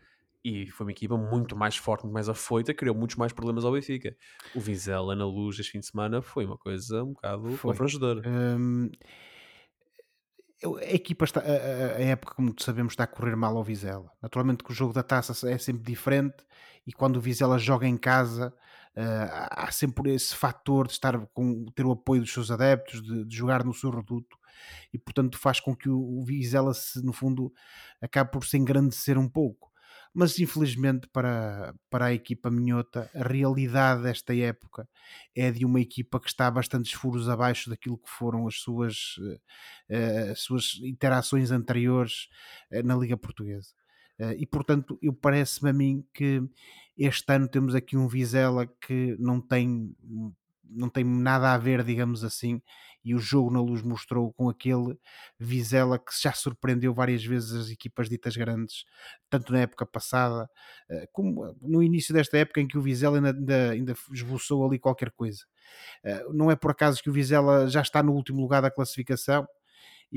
E 0.43 0.71
foi 0.71 0.87
uma 0.87 0.91
equipa 0.91 1.15
muito 1.15 1.55
mais 1.55 1.77
forte, 1.77 2.01
muito 2.01 2.15
mais 2.15 2.27
afoita, 2.27 2.73
criou 2.73 2.95
muitos 2.95 3.15
mais 3.15 3.31
problemas 3.31 3.63
ao 3.63 3.73
Benfica. 3.73 4.15
O 4.55 4.59
Vizela 4.59 5.15
na 5.15 5.25
luz 5.25 5.59
este 5.59 5.73
fim 5.73 5.79
de 5.81 5.85
semana 5.85 6.19
foi 6.19 6.43
uma 6.43 6.57
coisa 6.57 7.03
um 7.03 7.13
bocado 7.13 7.59
confrangedora. 7.59 8.27
Hum, 8.27 8.89
a 10.79 10.93
equipa 10.95 11.25
está, 11.25 11.41
a, 11.41 11.97
a, 11.97 12.01
época, 12.01 12.33
como 12.33 12.55
sabemos, 12.59 12.93
está 12.93 13.03
a 13.03 13.07
correr 13.07 13.35
mal 13.35 13.55
ao 13.55 13.63
Vizela. 13.63 14.11
Naturalmente 14.19 14.63
que 14.63 14.71
o 14.71 14.73
jogo 14.73 14.93
da 14.93 15.03
taça 15.03 15.47
é 15.47 15.59
sempre 15.59 15.83
diferente 15.83 16.43
e 16.87 16.91
quando 16.91 17.17
o 17.17 17.21
Vizela 17.21 17.59
joga 17.59 17.87
em 17.87 17.97
casa 17.97 18.51
Uh, 18.97 19.27
há 19.51 19.71
sempre 19.71 20.13
esse 20.13 20.33
fator 20.33 20.87
de 20.87 20.93
estar 20.93 21.19
com 21.33 21.65
ter 21.75 21.85
o 21.85 21.91
apoio 21.91 22.21
dos 22.21 22.31
seus 22.31 22.49
adeptos, 22.49 23.03
de, 23.03 23.25
de 23.25 23.35
jogar 23.35 23.61
no 23.65 23.73
seu 23.73 23.89
reduto 23.89 24.37
e 24.93 24.97
portanto 24.97 25.37
faz 25.37 25.59
com 25.59 25.75
que 25.75 25.89
o, 25.89 25.99
o 25.99 26.23
Vizela 26.23 26.73
se 26.73 27.03
no 27.03 27.11
fundo 27.11 27.53
acabe 28.01 28.31
por 28.31 28.45
se 28.45 28.57
engrandecer 28.57 29.17
um 29.17 29.27
pouco. 29.27 29.69
Mas 30.13 30.39
infelizmente 30.39 31.09
para, 31.09 31.75
para 31.89 32.05
a 32.05 32.13
equipa 32.13 32.49
minhota, 32.49 33.11
a 33.13 33.27
realidade 33.27 34.03
desta 34.03 34.33
época 34.33 34.87
é 35.35 35.51
de 35.51 35.65
uma 35.65 35.81
equipa 35.81 36.17
que 36.17 36.29
está 36.29 36.49
bastantes 36.49 36.93
furos 36.93 37.27
abaixo 37.27 37.69
daquilo 37.69 37.97
que 37.97 38.09
foram 38.09 38.47
as 38.47 38.55
suas, 38.55 39.17
uh, 39.17 40.31
as 40.31 40.39
suas 40.39 40.79
interações 40.81 41.51
anteriores 41.51 42.29
uh, 42.71 42.81
na 42.81 42.95
Liga 42.95 43.17
Portuguesa. 43.17 43.73
e 44.37 44.45
portanto, 44.45 44.97
eu 45.01 45.11
parece-me 45.11 45.69
a 45.69 45.73
mim 45.73 46.07
que 46.13 46.41
este 46.97 47.31
ano 47.33 47.47
temos 47.47 47.75
aqui 47.75 47.97
um 47.97 48.07
Vizela 48.07 48.67
que 48.81 49.15
não 49.19 49.41
tem, 49.41 49.95
não 50.63 50.89
tem 50.89 51.03
nada 51.03 51.53
a 51.53 51.57
ver, 51.57 51.83
digamos 51.83 52.23
assim, 52.23 52.61
e 53.03 53.13
o 53.13 53.19
jogo 53.19 53.51
na 53.51 53.61
luz 53.61 53.83
mostrou 53.83 54.33
com 54.33 54.49
aquele 54.49 54.97
Vizela 55.39 55.99
que 55.99 56.11
já 56.19 56.33
surpreendeu 56.33 56.93
várias 56.93 57.23
vezes 57.23 57.51
as 57.53 57.69
equipas 57.69 58.09
ditas 58.09 58.35
grandes, 58.35 58.83
tanto 59.29 59.53
na 59.53 59.59
época 59.59 59.85
passada 59.85 60.49
eh, 60.89 61.07
como 61.11 61.55
no 61.61 61.83
início 61.83 62.13
desta 62.13 62.37
época 62.37 62.61
em 62.61 62.67
que 62.67 62.77
o 62.77 62.81
Vizela 62.81 63.17
ainda, 63.17 63.29
ainda, 63.31 63.71
ainda 63.71 63.95
esboçou 64.11 64.65
ali 64.65 64.79
qualquer 64.79 65.11
coisa. 65.11 65.43
Eh, 66.03 66.25
não 66.33 66.49
é 66.49 66.55
por 66.55 66.71
acaso 66.71 67.01
que 67.03 67.09
o 67.09 67.13
Vizela 67.13 67.67
já 67.67 67.81
está 67.81 68.01
no 68.01 68.13
último 68.13 68.41
lugar 68.41 68.61
da 68.61 68.71
classificação, 68.71 69.45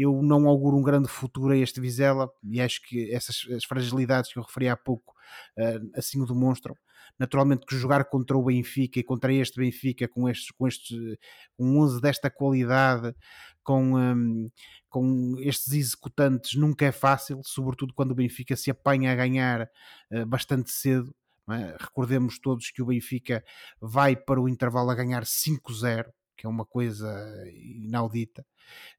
eu 0.02 0.22
não 0.22 0.46
auguro 0.46 0.76
um 0.76 0.82
grande 0.82 1.08
futuro 1.08 1.52
a 1.52 1.56
este 1.56 1.80
Vizela 1.80 2.30
e 2.44 2.60
acho 2.60 2.80
que 2.82 3.12
essas 3.12 3.46
as 3.54 3.64
fragilidades 3.64 4.32
que 4.32 4.38
eu 4.38 4.42
referi 4.42 4.68
há 4.68 4.76
pouco 4.76 5.14
uh, 5.58 5.90
assim 5.94 6.20
o 6.20 6.26
demonstram. 6.26 6.76
Naturalmente 7.18 7.66
que 7.66 7.76
jogar 7.76 8.04
contra 8.04 8.36
o 8.36 8.44
Benfica 8.44 9.00
e 9.00 9.02
contra 9.02 9.32
este 9.32 9.58
Benfica 9.58 10.06
com 10.06 10.28
estes, 10.28 10.50
com 10.52 10.68
estes 10.68 10.96
um 11.58 11.78
11 11.80 12.00
desta 12.00 12.30
qualidade, 12.30 13.14
com, 13.62 13.96
um, 13.96 14.50
com 14.88 15.34
estes 15.40 15.72
executantes 15.72 16.54
nunca 16.54 16.86
é 16.86 16.92
fácil, 16.92 17.40
sobretudo 17.44 17.92
quando 17.92 18.12
o 18.12 18.14
Benfica 18.14 18.56
se 18.56 18.70
apanha 18.70 19.12
a 19.12 19.16
ganhar 19.16 19.68
uh, 20.12 20.26
bastante 20.26 20.70
cedo. 20.70 21.14
É? 21.50 21.76
Recordemos 21.80 22.38
todos 22.38 22.70
que 22.70 22.82
o 22.82 22.86
Benfica 22.86 23.42
vai 23.80 24.14
para 24.14 24.40
o 24.40 24.48
intervalo 24.48 24.90
a 24.90 24.94
ganhar 24.94 25.24
5-0, 25.24 26.06
que 26.38 26.46
é 26.46 26.48
uma 26.48 26.64
coisa 26.64 27.12
inaudita 27.52 28.46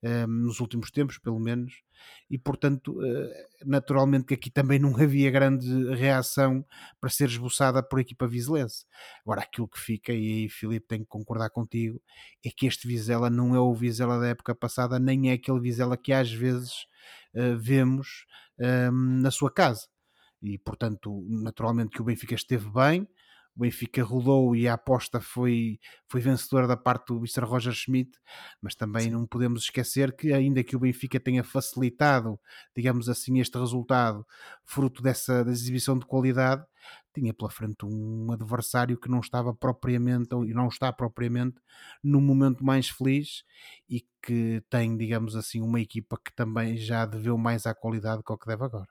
um, 0.03 0.27
nos 0.27 0.59
últimos 0.59 0.91
tempos, 0.91 1.17
pelo 1.17 1.39
menos, 1.39 1.81
e 2.29 2.37
portanto, 2.37 2.99
uh, 2.99 3.29
naturalmente 3.65 4.25
que 4.25 4.33
aqui 4.33 4.51
também 4.51 4.77
não 4.77 4.95
havia 4.97 5.31
grande 5.31 5.67
reação 5.95 6.65
para 6.99 7.09
ser 7.09 7.29
esboçada 7.29 7.81
por 7.81 7.97
equipa 7.97 8.27
vizelense. 8.27 8.85
Agora, 9.21 9.41
aquilo 9.41 9.69
que 9.69 9.79
fica, 9.79 10.11
e 10.11 10.43
aí 10.43 10.49
Filipe 10.49 10.85
tem 10.85 10.99
que 10.99 11.07
concordar 11.07 11.49
contigo, 11.49 12.01
é 12.45 12.49
que 12.49 12.67
este 12.67 12.85
Vizela 12.85 13.29
não 13.29 13.55
é 13.55 13.59
o 13.59 13.73
Vizela 13.73 14.19
da 14.19 14.27
época 14.27 14.53
passada, 14.53 14.99
nem 14.99 15.29
é 15.29 15.33
aquele 15.33 15.61
Vizela 15.61 15.95
que 15.95 16.11
às 16.11 16.29
vezes 16.29 16.85
uh, 17.33 17.57
vemos 17.57 18.25
na 18.91 19.31
sua 19.31 19.49
casa. 19.49 19.87
E 20.41 20.57
portanto, 20.57 21.25
naturalmente 21.29 21.91
que 21.91 22.01
o 22.01 22.03
Benfica 22.03 22.35
esteve 22.35 22.69
bem, 22.69 23.07
o 23.59 23.63
Benfica 23.63 24.01
rodou 24.01 24.55
e 24.55 24.69
a 24.69 24.75
aposta 24.75 25.19
foi, 25.19 25.81
foi 26.07 26.21
vencedora 26.21 26.65
da 26.65 26.77
parte 26.77 27.07
do 27.07 27.17
Mr. 27.17 27.41
Roger 27.41 27.73
Schmidt, 27.73 28.17
mas 28.61 28.73
também 28.73 29.03
Sim. 29.03 29.09
não 29.09 29.27
podemos 29.27 29.63
esquecer 29.63 30.15
que, 30.15 30.31
ainda 30.31 30.63
que 30.63 30.77
o 30.77 30.79
Benfica 30.79 31.19
tenha 31.19 31.43
facilitado, 31.43 32.39
digamos 32.73 33.09
assim, 33.09 33.37
este 33.41 33.57
resultado, 33.57 34.25
fruto 34.63 35.03
dessa, 35.03 35.41
exibição 35.49 35.99
de 35.99 36.05
qualidade, 36.05 36.63
tinha 37.13 37.33
pela 37.33 37.49
frente 37.49 37.85
um 37.85 38.31
adversário 38.31 38.97
que 38.97 39.09
não 39.09 39.19
estava 39.19 39.53
propriamente, 39.53 40.33
ou 40.33 40.45
não 40.45 40.69
está 40.69 40.93
propriamente, 40.93 41.57
no 42.01 42.21
momento 42.21 42.63
mais 42.63 42.87
feliz 42.87 43.43
e 43.89 44.05
que 44.23 44.63
tem, 44.69 44.95
digamos 44.95 45.35
assim, 45.35 45.61
uma 45.61 45.81
equipa 45.81 46.17
que 46.23 46.33
também 46.33 46.77
já 46.77 47.05
deveu 47.05 47.37
mais 47.37 47.65
à 47.65 47.75
qualidade 47.75 48.23
que 48.23 48.31
o 48.31 48.37
que 48.37 48.47
deve 48.47 48.63
agora. 48.63 48.87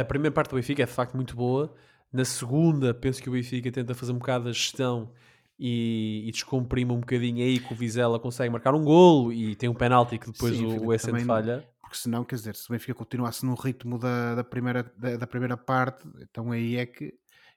A 0.00 0.04
primeira 0.04 0.32
parte 0.32 0.50
do 0.50 0.56
Benfica 0.56 0.84
é 0.84 0.86
de 0.86 0.92
facto 0.92 1.16
muito 1.16 1.34
boa 1.34 1.74
na 2.14 2.24
segunda, 2.24 2.94
penso 2.94 3.20
que 3.20 3.28
o 3.28 3.32
Benfica 3.32 3.72
tenta 3.72 3.92
fazer 3.92 4.12
um 4.12 4.18
bocado 4.18 4.48
a 4.48 4.52
gestão 4.52 5.10
e, 5.58 6.22
e 6.28 6.30
descomprime 6.30 6.92
um 6.92 7.00
bocadinho 7.00 7.44
aí 7.44 7.58
que 7.58 7.72
o 7.72 7.76
Vizela 7.76 8.20
consegue 8.20 8.50
marcar 8.50 8.72
um 8.72 8.84
golo 8.84 9.32
e 9.32 9.56
tem 9.56 9.68
um 9.68 9.74
penalti 9.74 10.16
que 10.16 10.30
depois 10.30 10.56
Sim, 10.56 10.78
o, 10.78 10.94
o 10.94 11.26
falha. 11.26 11.68
Porque 11.80 11.96
senão, 11.96 12.24
quer 12.24 12.36
dizer, 12.36 12.54
se 12.54 12.68
o 12.70 12.72
Benfica 12.72 12.94
continuasse 12.94 13.44
no 13.44 13.54
ritmo 13.54 13.98
da, 13.98 14.36
da, 14.36 14.44
primeira, 14.44 14.92
da, 14.96 15.16
da 15.16 15.26
primeira 15.26 15.56
parte, 15.56 16.04
então 16.20 16.52
aí 16.52 16.76
é 16.76 16.86
que 16.86 17.12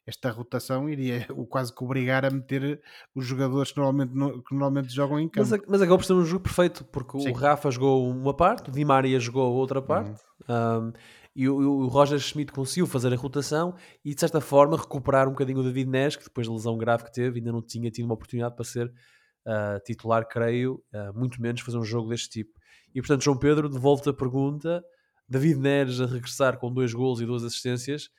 esta 0.07 0.31
rotação 0.31 0.89
iria 0.89 1.27
o 1.35 1.45
quase 1.45 1.71
que 1.71 1.83
obrigar 1.83 2.25
a 2.25 2.31
meter 2.31 2.81
os 3.13 3.25
jogadores 3.25 3.71
que 3.71 3.77
normalmente, 3.77 4.13
que 4.41 4.55
normalmente 4.55 4.89
jogam 4.91 5.19
em 5.19 5.29
campo. 5.29 5.47
Mas, 5.47 5.61
mas 5.67 5.81
acabou 5.81 5.99
por 5.99 6.05
ser 6.05 6.13
um 6.13 6.25
jogo 6.25 6.43
perfeito, 6.43 6.83
porque 6.85 7.19
Sim. 7.19 7.29
o 7.29 7.33
Rafa 7.33 7.69
jogou 7.69 8.09
uma 8.09 8.33
parte, 8.33 8.69
o 8.69 8.71
Di 8.71 8.83
Maria 8.83 9.19
jogou 9.19 9.53
outra 9.53 9.83
parte, 9.83 10.19
uhum. 10.49 10.87
um, 10.87 10.93
e 11.37 11.47
o, 11.47 11.55
o, 11.55 11.87
Roger 11.87 12.17
Schmidt 12.17 12.51
conseguiu 12.51 12.87
fazer 12.87 13.13
a 13.13 13.15
rotação 13.15 13.75
e 14.03 14.15
de 14.15 14.19
certa 14.19 14.41
forma 14.41 14.75
recuperar 14.75 15.27
um 15.27 15.31
bocadinho 15.33 15.59
o 15.59 15.63
David 15.63 15.87
Neres, 15.87 16.15
que 16.15 16.23
depois 16.23 16.47
da 16.47 16.53
lesão 16.53 16.75
grave 16.75 17.03
que 17.03 17.13
teve 17.13 17.37
ainda 17.37 17.51
não 17.51 17.61
tinha 17.61 17.91
tido 17.91 18.05
uma 18.05 18.15
oportunidade 18.15 18.55
para 18.55 18.65
ser 18.65 18.87
uh, 18.87 19.79
titular, 19.85 20.27
creio, 20.27 20.83
uh, 20.91 21.15
muito 21.15 21.39
menos 21.39 21.61
fazer 21.61 21.77
um 21.77 21.83
jogo 21.83 22.09
deste 22.09 22.27
tipo. 22.27 22.59
E 22.93 22.99
portanto, 22.99 23.23
João 23.23 23.37
Pedro, 23.37 23.69
devolve-te 23.69 24.09
a 24.09 24.13
pergunta: 24.13 24.83
David 25.29 25.59
Neres 25.59 26.01
a 26.01 26.07
regressar 26.07 26.57
com 26.57 26.73
dois 26.73 26.91
gols 26.91 27.21
e 27.21 27.25
duas 27.27 27.43
assistências 27.43 28.09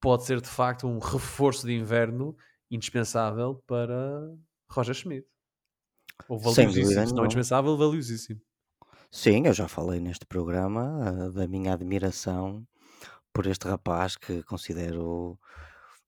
pode 0.00 0.24
ser 0.24 0.40
de 0.40 0.48
facto 0.48 0.86
um 0.86 0.98
reforço 0.98 1.66
de 1.66 1.74
inverno 1.74 2.34
indispensável 2.70 3.62
para 3.66 4.34
Roger 4.70 4.94
Schmidt. 4.94 5.26
Ou 6.26 6.38
valiosíssimo, 6.38 7.06
se 7.06 7.14
não 7.14 7.24
indispensável, 7.24 7.76
valiosíssimo. 7.76 8.40
Sim, 9.18 9.46
eu 9.46 9.54
já 9.54 9.66
falei 9.66 9.98
neste 9.98 10.26
programa 10.26 11.00
uh, 11.10 11.32
da 11.32 11.48
minha 11.48 11.72
admiração 11.72 12.66
por 13.32 13.46
este 13.46 13.66
rapaz 13.66 14.14
que 14.14 14.42
considero 14.42 15.38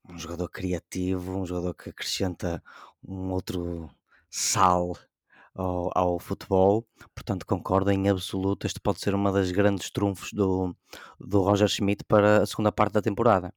um 0.06 0.18
jogador 0.18 0.50
criativo, 0.50 1.38
um 1.38 1.46
jogador 1.46 1.72
que 1.72 1.88
acrescenta 1.88 2.62
um 3.02 3.32
outro 3.32 3.88
sal 4.28 4.94
ao, 5.54 5.90
ao 5.94 6.18
futebol. 6.18 6.86
Portanto, 7.14 7.46
concordo 7.46 7.90
em 7.90 8.10
absoluto. 8.10 8.66
Este 8.66 8.78
pode 8.78 9.00
ser 9.00 9.14
uma 9.14 9.32
das 9.32 9.50
grandes 9.52 9.90
trunfos 9.90 10.30
do, 10.34 10.76
do 11.18 11.40
Roger 11.40 11.68
Schmidt 11.68 12.04
para 12.04 12.42
a 12.42 12.46
segunda 12.46 12.70
parte 12.70 12.92
da 12.92 13.00
temporada. 13.00 13.54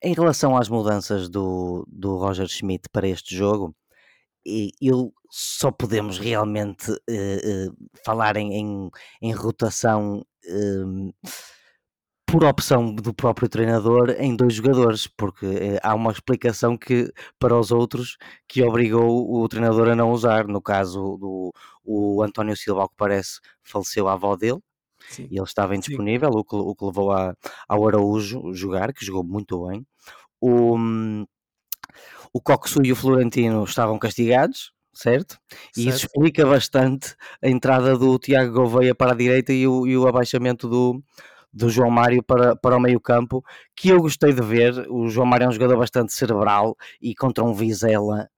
Em 0.00 0.14
relação 0.14 0.56
às 0.56 0.68
mudanças 0.68 1.28
do, 1.28 1.84
do 1.90 2.16
Roger 2.16 2.46
Schmidt 2.46 2.88
para 2.90 3.08
este 3.08 3.34
jogo, 3.34 3.74
eu 4.80 5.12
só 5.30 5.70
podemos 5.70 6.18
realmente 6.18 6.90
uh, 6.92 7.90
falar 8.04 8.36
em, 8.36 8.54
em, 8.54 8.90
em 9.22 9.32
rotação 9.32 10.24
uh, 10.46 11.14
por 12.34 12.44
opção 12.44 12.92
do 12.92 13.14
próprio 13.14 13.48
treinador 13.48 14.10
em 14.18 14.34
dois 14.34 14.54
jogadores, 14.54 15.06
porque 15.06 15.46
eh, 15.46 15.80
há 15.80 15.94
uma 15.94 16.10
explicação 16.10 16.76
que 16.76 17.12
para 17.38 17.56
os 17.56 17.70
outros 17.70 18.16
que 18.48 18.60
obrigou 18.60 19.32
o 19.32 19.48
treinador 19.48 19.88
a 19.88 19.94
não 19.94 20.10
usar. 20.10 20.48
No 20.48 20.60
caso 20.60 21.16
do 21.16 21.52
o 21.84 22.22
António 22.24 22.56
Silva, 22.56 22.82
ao 22.82 22.88
que 22.88 22.96
parece, 22.96 23.38
faleceu 23.62 24.08
a 24.08 24.14
avó 24.14 24.34
dele. 24.34 24.58
Sim. 25.10 25.28
E 25.30 25.36
ele 25.36 25.44
estava 25.44 25.76
indisponível, 25.76 26.30
o 26.30 26.44
que, 26.44 26.56
o 26.56 26.74
que 26.74 26.84
levou 26.84 27.12
a, 27.12 27.36
ao 27.68 27.86
Araújo 27.86 28.52
jogar, 28.52 28.92
que 28.92 29.04
jogou 29.04 29.22
muito 29.22 29.68
bem. 29.68 29.86
O, 30.40 30.76
hum, 30.76 31.24
o 32.34 32.40
Coxu 32.40 32.84
e 32.84 32.90
o 32.90 32.96
Florentino 32.96 33.62
estavam 33.62 33.96
castigados, 33.96 34.72
certo? 34.92 35.38
E 35.76 35.84
certo. 35.84 35.96
isso 35.96 36.06
explica 36.06 36.44
bastante 36.44 37.14
a 37.40 37.48
entrada 37.48 37.96
do 37.96 38.18
Tiago 38.18 38.52
Gouveia 38.52 38.92
para 38.92 39.12
a 39.12 39.14
direita 39.14 39.52
e 39.52 39.68
o, 39.68 39.86
e 39.86 39.96
o 39.96 40.08
abaixamento 40.08 40.68
do, 40.68 41.00
do 41.52 41.70
João 41.70 41.90
Mário 41.90 42.24
para, 42.24 42.56
para 42.56 42.76
o 42.76 42.80
meio 42.80 43.00
campo, 43.00 43.40
que 43.76 43.88
eu 43.90 44.00
gostei 44.00 44.32
de 44.32 44.42
ver. 44.42 44.84
O 44.90 45.08
João 45.08 45.26
Mário 45.28 45.44
é 45.44 45.48
um 45.48 45.52
jogador 45.52 45.78
bastante 45.78 46.12
cerebral 46.12 46.76
e 47.00 47.14
contra 47.14 47.44
um 47.44 47.54
Vizela 47.54 48.28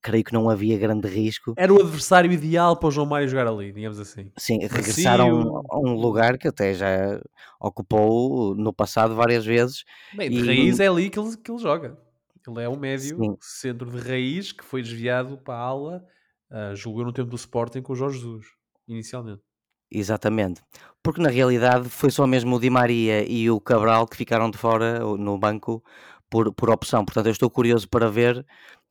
creio 0.00 0.24
que 0.24 0.34
não 0.34 0.50
havia 0.50 0.78
grande 0.78 1.08
risco. 1.08 1.54
Era 1.56 1.72
o 1.72 1.80
adversário 1.80 2.30
ideal 2.30 2.76
para 2.76 2.88
o 2.88 2.90
João 2.90 3.06
Mário 3.06 3.26
jogar 3.26 3.46
ali, 3.46 3.72
digamos 3.72 3.98
assim. 3.98 4.30
Sim, 4.36 4.58
regressaram 4.60 5.62
a 5.70 5.78
um 5.78 5.94
lugar 5.94 6.36
que 6.36 6.48
até 6.48 6.74
já 6.74 7.20
ocupou 7.58 8.54
no 8.54 8.70
passado 8.70 9.14
várias 9.14 9.46
vezes. 9.46 9.84
Bem, 10.14 10.28
de 10.28 10.40
e... 10.40 10.46
raiz 10.46 10.78
é 10.78 10.88
ali 10.88 11.08
que 11.08 11.18
ele, 11.18 11.34
que 11.38 11.50
ele 11.50 11.58
joga. 11.58 12.03
Ele 12.46 12.62
é 12.62 12.68
um 12.68 12.76
médio 12.76 13.16
Sim. 13.16 13.36
centro 13.40 13.90
de 13.90 13.98
raiz 13.98 14.52
que 14.52 14.64
foi 14.64 14.82
desviado 14.82 15.38
para 15.38 15.54
a 15.54 15.62
ala, 15.62 16.04
uh, 16.50 16.76
jogou 16.76 17.04
no 17.04 17.12
tempo 17.12 17.30
do 17.30 17.36
Sporting 17.36 17.82
com 17.82 17.92
o 17.92 17.96
Jorge 17.96 18.18
Jesus, 18.18 18.46
inicialmente. 18.86 19.42
Exatamente, 19.90 20.60
porque 21.02 21.22
na 21.22 21.28
realidade 21.28 21.88
foi 21.88 22.10
só 22.10 22.26
mesmo 22.26 22.56
o 22.56 22.60
Di 22.60 22.68
Maria 22.68 23.24
e 23.30 23.50
o 23.50 23.60
Cabral 23.60 24.06
que 24.06 24.16
ficaram 24.16 24.50
de 24.50 24.58
fora 24.58 24.98
no 24.98 25.38
banco 25.38 25.82
por, 26.28 26.52
por 26.52 26.70
opção. 26.70 27.04
Portanto, 27.04 27.26
eu 27.26 27.32
estou 27.32 27.48
curioso 27.48 27.88
para 27.88 28.10
ver 28.10 28.44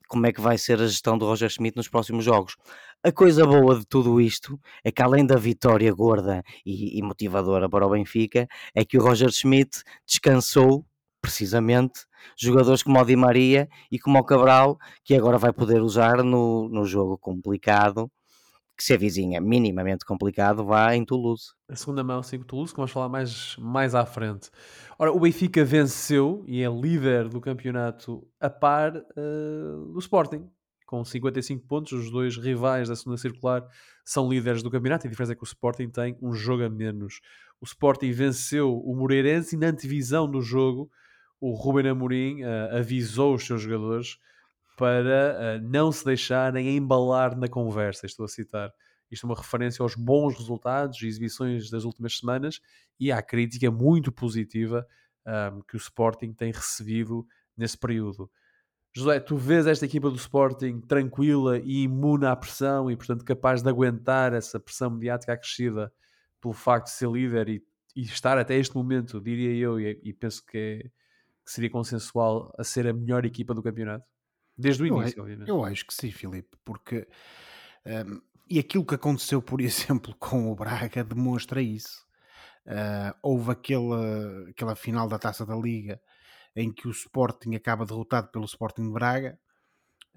como 0.07 0.27
é 0.27 0.31
que 0.31 0.39
vai 0.39 0.57
ser 0.57 0.79
a 0.79 0.87
gestão 0.87 1.17
do 1.17 1.25
Roger 1.25 1.49
Schmidt 1.49 1.75
nos 1.75 1.89
próximos 1.89 2.23
jogos. 2.23 2.55
A 3.03 3.11
coisa 3.11 3.45
boa 3.45 3.79
de 3.79 3.85
tudo 3.85 4.21
isto 4.21 4.59
é 4.83 4.91
que, 4.91 5.01
além 5.01 5.25
da 5.25 5.35
vitória 5.35 5.91
gorda 5.91 6.43
e, 6.65 6.97
e 6.97 7.01
motivadora 7.01 7.67
para 7.67 7.85
o 7.85 7.89
Benfica, 7.89 8.47
é 8.73 8.85
que 8.85 8.97
o 8.97 9.01
Roger 9.01 9.31
Schmidt 9.31 9.83
descansou 10.05 10.85
precisamente 11.23 12.01
jogadores 12.37 12.83
como 12.83 12.99
o 12.99 13.05
Di 13.05 13.15
Maria 13.15 13.69
e 13.89 13.97
como 13.97 14.19
o 14.19 14.23
Cabral, 14.23 14.77
que 15.05 15.15
agora 15.15 15.37
vai 15.37 15.53
poder 15.53 15.81
usar 15.81 16.21
no, 16.21 16.67
no 16.67 16.85
jogo 16.85 17.17
complicado, 17.17 18.11
que 18.77 18.83
se 18.83 18.93
avizinha 18.93 19.39
minimamente 19.39 20.03
complicado, 20.03 20.65
vá 20.65 20.93
em 20.93 21.05
Toulouse. 21.05 21.53
A 21.69 21.75
segunda 21.75 22.03
mão, 22.03 22.21
sim, 22.21 22.39
Toulouse, 22.39 22.73
que 22.73 22.77
vamos 22.77 22.91
falar 22.91 23.07
mais, 23.07 23.55
mais 23.57 23.95
à 23.95 24.05
frente. 24.05 24.49
Ora, 24.99 25.13
o 25.13 25.19
Benfica 25.19 25.63
venceu 25.63 26.43
e 26.45 26.61
é 26.61 26.69
líder 26.69 27.29
do 27.29 27.39
campeonato 27.39 28.27
a 28.39 28.49
par 28.49 28.97
uh, 28.97 29.93
do 29.93 29.99
Sporting, 29.99 30.49
com 30.85 31.05
55 31.05 31.65
pontos. 31.65 31.93
Os 31.93 32.11
dois 32.11 32.35
rivais 32.35 32.89
da 32.89 32.95
segunda 32.97 33.17
circular 33.17 33.65
são 34.03 34.29
líderes 34.29 34.61
do 34.61 34.69
campeonato. 34.69 35.07
A 35.07 35.09
diferença 35.09 35.31
é 35.31 35.35
que 35.35 35.43
o 35.43 35.45
Sporting 35.45 35.89
tem 35.89 36.17
um 36.21 36.33
jogo 36.33 36.63
a 36.63 36.69
menos. 36.69 37.21
O 37.61 37.65
Sporting 37.65 38.11
venceu 38.11 38.77
o 38.77 38.93
Moreirense 38.93 39.55
e 39.55 39.59
na 39.59 39.67
antevisão 39.67 40.29
do 40.29 40.41
jogo 40.41 40.91
o 41.45 41.51
Ruben 41.55 41.89
Amorim 41.89 42.41
uh, 42.41 42.77
avisou 42.77 43.35
os 43.35 43.45
seus 43.45 43.61
jogadores 43.61 44.17
para 44.77 45.59
uh, 45.59 45.69
não 45.69 45.91
se 45.91 46.05
deixarem 46.05 46.77
embalar 46.77 47.37
na 47.37 47.49
conversa. 47.49 48.05
Estou 48.05 48.23
a 48.23 48.29
citar. 48.29 48.71
Isto 49.11 49.25
é 49.25 49.29
uma 49.29 49.35
referência 49.35 49.83
aos 49.83 49.93
bons 49.93 50.37
resultados 50.37 51.01
e 51.01 51.07
exibições 51.07 51.69
das 51.69 51.83
últimas 51.83 52.17
semanas 52.17 52.61
e 52.97 53.11
à 53.11 53.21
crítica 53.21 53.69
muito 53.69 54.09
positiva 54.09 54.87
um, 55.27 55.31
ehm, 55.31 55.61
que 55.67 55.75
o 55.75 55.77
Sporting 55.77 56.31
tem 56.31 56.49
recebido 56.49 57.27
nesse 57.57 57.77
período. 57.77 58.31
José, 58.95 59.19
tu 59.19 59.35
vês 59.35 59.67
esta 59.67 59.85
equipa 59.85 60.09
do 60.09 60.15
Sporting 60.15 60.79
tranquila 60.79 61.59
e 61.59 61.83
imune 61.83 62.25
à 62.25 62.37
pressão 62.37 62.89
e, 62.89 62.95
portanto, 62.95 63.25
capaz 63.25 63.61
de 63.61 63.67
aguentar 63.67 64.31
essa 64.31 64.61
pressão 64.61 64.91
mediática 64.91 65.33
acrescida 65.33 65.91
pelo 66.39 66.53
facto 66.53 66.85
de 66.85 66.93
ser 66.93 67.11
líder 67.11 67.49
e, 67.49 67.63
e 67.97 68.03
estar 68.03 68.37
até 68.37 68.55
este 68.55 68.75
momento, 68.75 69.19
diria 69.19 69.53
eu, 69.53 69.77
e, 69.77 69.99
e 70.01 70.13
penso 70.13 70.41
que 70.45 70.57
é 70.57 71.02
que 71.45 71.51
seria 71.51 71.69
consensual 71.69 72.51
a 72.57 72.63
ser 72.63 72.87
a 72.87 72.93
melhor 72.93 73.25
equipa 73.25 73.53
do 73.53 73.63
campeonato? 73.63 74.05
Desde 74.57 74.83
o 74.83 74.87
Eu, 74.87 74.99
início, 74.99 75.21
a- 75.21 75.21
obviamente. 75.21 75.53
eu 75.53 75.63
acho 75.63 75.85
que 75.85 75.93
sim, 75.93 76.11
Filipe, 76.11 76.57
porque 76.63 77.07
hum, 77.85 78.21
e 78.49 78.59
aquilo 78.59 78.85
que 78.85 78.95
aconteceu, 78.95 79.41
por 79.41 79.61
exemplo, 79.61 80.15
com 80.19 80.51
o 80.51 80.55
Braga 80.55 81.03
demonstra 81.03 81.61
isso. 81.61 82.05
Ah, 82.67 83.15
houve 83.23 83.51
aquela, 83.51 84.49
aquela 84.49 84.75
final 84.75 85.07
da 85.07 85.19
taça 85.19 85.45
da 85.45 85.55
Liga 85.55 86.01
em 86.55 86.71
que 86.73 86.87
o 86.87 86.91
Sporting 86.91 87.55
acaba 87.55 87.85
derrotado 87.85 88.29
pelo 88.31 88.45
Sporting 88.45 88.83
de 88.87 88.93
Braga, 88.93 89.39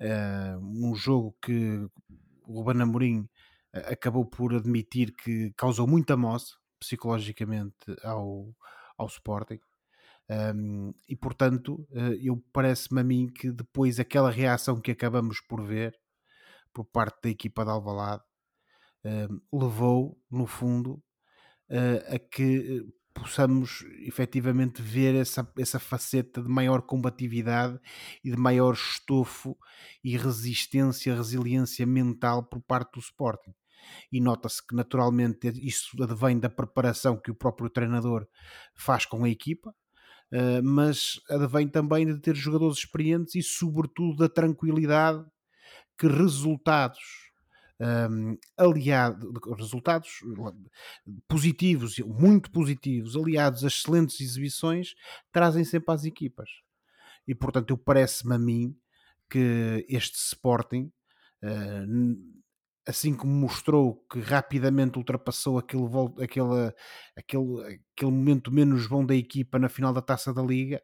ah, 0.00 0.58
um 0.60 0.94
jogo 0.96 1.36
que 1.42 1.88
o 2.46 2.54
Ruben 2.62 2.82
Amorim 2.82 3.28
ah, 3.74 3.92
acabou 3.92 4.26
por 4.26 4.54
admitir 4.54 5.14
que 5.14 5.52
causou 5.56 5.86
muita 5.88 6.16
moça 6.16 6.56
psicologicamente 6.80 7.76
ao, 8.04 8.54
ao 8.98 9.06
Sporting. 9.08 9.60
Um, 10.28 10.92
e 11.08 11.14
portanto, 11.14 11.86
eh, 11.92 12.18
eu 12.20 12.42
parece-me 12.52 13.00
a 13.00 13.04
mim 13.04 13.28
que 13.28 13.52
depois 13.52 14.00
aquela 14.00 14.30
reação 14.30 14.80
que 14.80 14.90
acabamos 14.90 15.40
por 15.40 15.64
ver 15.64 15.96
por 16.72 16.84
parte 16.84 17.22
da 17.22 17.30
equipa 17.30 17.64
de 17.64 17.70
Alvalade 17.70 18.24
um, 19.04 19.40
levou, 19.56 20.20
no 20.30 20.46
fundo, 20.46 21.02
eh, 21.70 22.16
a 22.16 22.18
que 22.18 22.82
eh, 22.82 22.92
possamos 23.14 23.84
efetivamente 24.00 24.82
ver 24.82 25.14
essa, 25.14 25.50
essa 25.58 25.78
faceta 25.78 26.42
de 26.42 26.48
maior 26.48 26.82
combatividade 26.82 27.78
e 28.22 28.30
de 28.30 28.36
maior 28.36 28.74
estofo 28.74 29.56
e 30.04 30.16
resistência, 30.16 31.14
resiliência 31.14 31.86
mental 31.86 32.44
por 32.44 32.60
parte 32.60 32.94
do 32.94 33.00
Sporting. 33.00 33.54
E 34.12 34.20
nota-se 34.20 34.64
que 34.66 34.74
naturalmente 34.74 35.48
isso 35.64 36.02
advém 36.02 36.38
da 36.38 36.50
preparação 36.50 37.20
que 37.20 37.30
o 37.30 37.34
próprio 37.34 37.70
treinador 37.70 38.26
faz 38.74 39.06
com 39.06 39.24
a 39.24 39.30
equipa, 39.30 39.72
Uh, 40.32 40.62
mas 40.62 41.20
advém 41.30 41.68
também 41.68 42.04
de 42.06 42.18
ter 42.18 42.34
jogadores 42.34 42.78
experientes 42.78 43.34
e, 43.36 43.42
sobretudo, 43.42 44.16
da 44.16 44.28
tranquilidade 44.28 45.24
que 45.96 46.06
resultados 46.06 47.26
um, 47.80 48.38
aliados, 48.56 49.28
resultados 49.58 50.20
positivos, 51.28 51.98
muito 51.98 52.50
positivos, 52.50 53.16
aliados 53.16 53.64
a 53.64 53.68
excelentes 53.68 54.20
exibições, 54.20 54.94
trazem 55.32 55.64
sempre 55.64 55.94
às 55.94 56.04
equipas. 56.04 56.48
E 57.26 57.34
portanto, 57.34 57.70
eu 57.70 57.78
parece-me 57.78 58.34
a 58.34 58.38
mim 58.38 58.76
que 59.28 59.84
este 59.88 60.16
Sporting, 60.16 60.90
uh, 61.42 62.16
assim 62.86 63.14
como 63.14 63.32
mostrou 63.32 64.04
que 64.10 64.20
rapidamente 64.20 64.96
ultrapassou 64.96 65.58
aquele, 65.58 65.84
aquele, 66.22 66.72
aquele, 67.16 67.80
aquele 67.92 68.10
momento 68.10 68.52
menos 68.52 68.86
bom 68.86 69.04
da 69.04 69.14
equipa 69.14 69.58
na 69.58 69.68
final 69.68 69.92
da 69.92 70.00
taça 70.00 70.32
da 70.32 70.42
Liga, 70.42 70.80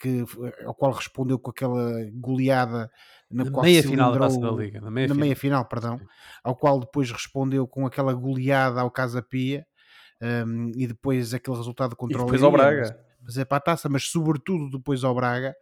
que, 0.00 0.24
ao 0.64 0.74
qual 0.74 0.92
respondeu 0.92 1.38
com 1.38 1.50
aquela 1.50 2.10
goleada 2.12 2.90
na, 3.30 3.44
na 3.44 3.62
meia 3.62 3.82
final 3.82 4.12
da 4.12 4.18
Taça 4.20 4.40
da 4.40 4.50
Liga. 4.50 4.80
Na 4.80 4.90
meia, 4.90 5.08
na 5.08 5.14
final. 5.14 5.24
meia 5.24 5.36
final, 5.36 5.64
perdão, 5.66 6.00
ao 6.42 6.54
qual 6.54 6.78
depois 6.80 7.10
respondeu 7.10 7.66
com 7.66 7.86
aquela 7.86 8.12
goleada 8.12 8.80
ao 8.80 8.90
Casa 8.90 9.22
Pia 9.22 9.66
um, 10.22 10.70
e 10.74 10.86
depois 10.86 11.34
aquele 11.34 11.56
resultado 11.56 11.92
E 11.92 11.96
contra 11.96 12.18
o 12.18 12.24
depois 12.24 12.42
ao 12.42 12.50
Leiria, 12.50 12.82
Braga. 12.82 13.04
Mas 13.24 13.38
é 13.38 13.44
para 13.44 13.56
a 13.56 13.60
taça, 13.60 13.88
mas 13.88 14.04
sobretudo 14.04 14.78
depois 14.78 15.02
ao 15.02 15.14
Braga, 15.14 15.54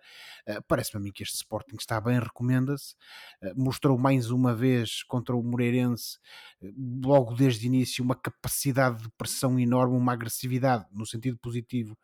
eh, 0.47 0.61
parece-me 0.67 1.01
a 1.01 1.05
mim 1.05 1.13
que 1.13 1.23
este 1.23 1.37
Sporting 1.37 1.77
está 1.79 2.01
bem, 2.01 2.19
recomenda-se. 2.19 2.95
Eh, 3.41 3.55
mostrou 3.55 3.97
mais 3.97 4.31
uma 4.31 4.55
vez 4.55 5.03
contra 5.05 5.37
o 5.37 5.43
Moreirense, 5.43 6.19
eh, 6.63 6.73
logo 7.05 7.35
desde 7.35 7.67
o 7.67 7.69
início, 7.69 8.05
uma 8.05 8.17
capacidade 8.17 9.03
de 9.05 9.11
pressão 9.17 9.59
enorme, 9.59 9.97
uma 9.97 10.13
agressividade 10.13 10.87
no 10.93 11.07
sentido 11.07 11.39
positivo 11.39 11.97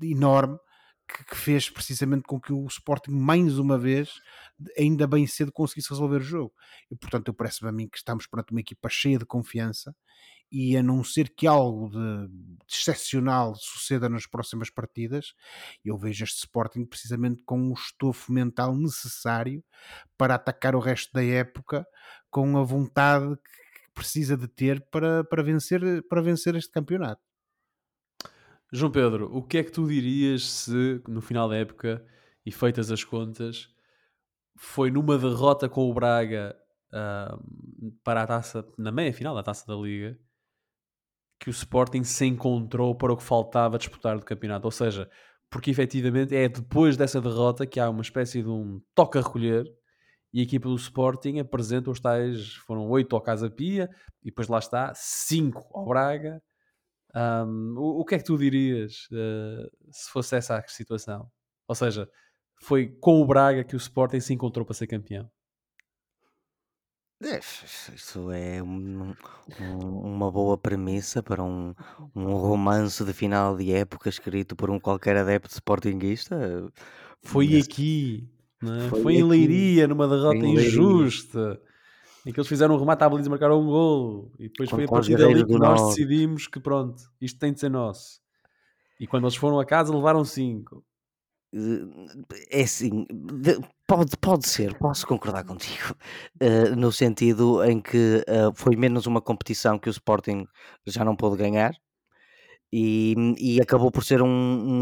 enorme. 0.00 0.58
Que, 1.28 1.36
fez 1.36 1.68
precisamente 1.68 2.22
com 2.22 2.40
que 2.40 2.52
o 2.52 2.64
Sporting, 2.66 3.10
mais 3.10 3.58
uma 3.58 3.76
vez, 3.76 4.14
ainda 4.78 5.06
bem 5.06 5.26
cedo 5.26 5.52
conseguisse 5.52 5.90
resolver 5.90 6.18
o 6.18 6.20
jogo. 6.20 6.54
E 6.90 6.96
portanto, 6.96 7.34
parece-me 7.34 7.68
a 7.68 7.72
mim 7.72 7.88
que 7.88 7.98
estamos 7.98 8.26
perante 8.26 8.52
uma 8.52 8.60
equipa 8.60 8.88
cheia 8.88 9.18
de 9.18 9.26
confiança 9.26 9.94
e 10.52 10.76
a 10.76 10.82
não 10.82 11.02
ser 11.02 11.30
que 11.30 11.46
algo 11.46 11.88
de, 11.88 12.28
de 12.28 12.74
excepcional 12.74 13.54
suceda 13.56 14.06
nas 14.06 14.26
próximas 14.26 14.68
partidas, 14.68 15.34
eu 15.82 15.96
vejo 15.96 16.22
este 16.22 16.40
Sporting 16.40 16.84
precisamente 16.84 17.42
com 17.46 17.70
o 17.70 17.72
estofo 17.72 18.30
mental 18.30 18.76
necessário 18.76 19.64
para 20.18 20.34
atacar 20.34 20.76
o 20.76 20.78
resto 20.78 21.10
da 21.14 21.24
época 21.24 21.86
com 22.30 22.58
a 22.58 22.62
vontade 22.62 23.34
que 23.36 23.92
precisa 23.94 24.36
de 24.36 24.46
ter 24.46 24.86
para, 24.90 25.24
para, 25.24 25.42
vencer, 25.42 26.06
para 26.06 26.20
vencer 26.20 26.54
este 26.54 26.70
campeonato. 26.70 27.22
João 28.70 28.92
Pedro, 28.92 29.34
o 29.34 29.42
que 29.42 29.58
é 29.58 29.64
que 29.64 29.72
tu 29.72 29.88
dirias 29.88 30.50
se 30.50 31.02
no 31.08 31.22
final 31.22 31.48
da 31.48 31.56
época 31.56 32.04
e 32.44 32.52
feitas 32.52 32.90
as 32.90 33.04
contas 33.04 33.70
foi 34.56 34.90
numa 34.90 35.16
derrota 35.16 35.68
com 35.68 35.90
o 35.90 35.94
Braga 35.94 36.54
ah, 36.92 37.38
para 38.04 38.22
a 38.22 38.26
taça, 38.26 38.66
na 38.76 38.92
meia 38.92 39.12
final 39.14 39.34
da 39.34 39.42
taça 39.42 39.66
da 39.66 39.74
Liga, 39.74 40.18
que 41.42 41.50
o 41.50 41.50
Sporting 41.50 42.04
se 42.04 42.24
encontrou 42.24 42.94
para 42.94 43.12
o 43.12 43.16
que 43.16 43.22
faltava 43.24 43.76
disputar 43.76 44.16
do 44.16 44.24
campeonato? 44.24 44.64
Ou 44.64 44.70
seja, 44.70 45.10
porque 45.50 45.72
efetivamente 45.72 46.36
é 46.36 46.48
depois 46.48 46.96
dessa 46.96 47.20
derrota 47.20 47.66
que 47.66 47.80
há 47.80 47.90
uma 47.90 48.00
espécie 48.00 48.44
de 48.44 48.48
um 48.48 48.80
toque 48.94 49.18
a 49.18 49.20
recolher 49.20 49.66
e 50.32 50.38
a 50.38 50.44
equipa 50.44 50.68
do 50.68 50.76
Sporting 50.76 51.40
apresenta 51.40 51.90
os 51.90 51.98
tais, 51.98 52.54
foram 52.64 52.88
oito 52.90 53.16
ao 53.16 53.20
Casa 53.20 53.50
Pia 53.50 53.90
e 54.22 54.26
depois 54.26 54.46
lá 54.46 54.60
está, 54.60 54.92
cinco 54.94 55.68
ao 55.76 55.84
Braga. 55.84 56.40
Um, 57.12 57.74
o, 57.76 58.00
o 58.02 58.04
que 58.04 58.14
é 58.14 58.18
que 58.18 58.24
tu 58.24 58.38
dirias 58.38 59.08
uh, 59.10 59.68
se 59.90 60.12
fosse 60.12 60.36
essa 60.36 60.56
a 60.56 60.68
situação? 60.68 61.28
Ou 61.66 61.74
seja, 61.74 62.08
foi 62.62 62.86
com 63.00 63.20
o 63.20 63.26
Braga 63.26 63.64
que 63.64 63.74
o 63.74 63.78
Sporting 63.78 64.20
se 64.20 64.32
encontrou 64.32 64.64
para 64.64 64.76
ser 64.76 64.86
campeão. 64.86 65.28
É, 67.24 67.38
Isso 67.94 68.30
é 68.32 68.62
um- 68.62 69.14
um- 69.60 70.00
uma 70.14 70.30
boa 70.30 70.58
premissa 70.58 71.22
para 71.22 71.42
um, 71.42 71.72
um 72.16 72.34
romance 72.34 73.04
de 73.04 73.12
final 73.12 73.56
de 73.56 73.72
época 73.72 74.08
escrito 74.08 74.56
por 74.56 74.70
um 74.70 74.80
qualquer 74.80 75.16
adepto 75.16 75.52
sportinguista. 75.52 76.36
Foi 77.22 77.46
Nesse- 77.46 77.70
aqui, 77.70 78.28
não 78.60 78.74
é? 78.74 78.88
Foi 78.88 79.02
foi, 79.02 79.12
em 79.14 79.18
aqui, 79.18 79.28
Leiria, 79.28 79.86
numa 79.86 80.08
derrota 80.08 80.36
em 80.36 80.54
Leiria. 80.54 80.66
injusta, 80.68 81.60
em 82.26 82.32
que 82.32 82.40
eles 82.40 82.48
fizeram 82.48 82.74
um 82.74 82.78
remate 82.78 83.04
à 83.04 83.08
baliza 83.08 83.28
e 83.28 83.30
marcaram 83.30 83.60
um 83.60 83.66
gol. 83.66 84.32
E 84.38 84.48
depois 84.48 84.68
foi 84.68 84.84
a 84.84 84.88
Contra 84.88 85.00
os 85.02 85.06
partir 85.08 85.12
dali 85.12 85.34
Guerreiros 85.34 85.52
que 85.52 85.52
do 85.52 85.58
nós 85.64 85.80
Norte. 85.80 85.96
decidimos 85.96 86.46
que 86.48 86.58
pronto, 86.60 87.02
isto 87.20 87.38
tem 87.38 87.52
de 87.52 87.60
ser 87.60 87.68
nosso. 87.70 88.20
E 88.98 89.06
quando 89.06 89.24
eles 89.24 89.36
foram 89.36 89.60
a 89.60 89.64
casa 89.64 89.94
levaram 89.94 90.24
cinco. 90.24 90.84
É 92.50 92.62
assim, 92.62 93.06
de- 93.10 93.60
pode, 93.86 94.16
pode 94.16 94.48
ser, 94.48 94.74
posso 94.78 95.06
concordar 95.06 95.44
contigo, 95.44 95.94
eh, 96.40 96.70
no 96.74 96.90
sentido 96.90 97.62
em 97.64 97.80
que 97.80 98.24
eh, 98.26 98.50
foi 98.54 98.74
menos 98.74 99.06
uma 99.06 99.20
competição 99.20 99.78
que 99.78 99.88
o 99.88 99.90
Sporting 99.90 100.46
já 100.86 101.04
não 101.04 101.14
pôde 101.14 101.36
ganhar 101.36 101.74
e, 102.72 103.14
e 103.38 103.60
acabou 103.60 103.90
por 103.90 104.04
ser 104.04 104.22
um, 104.22 104.28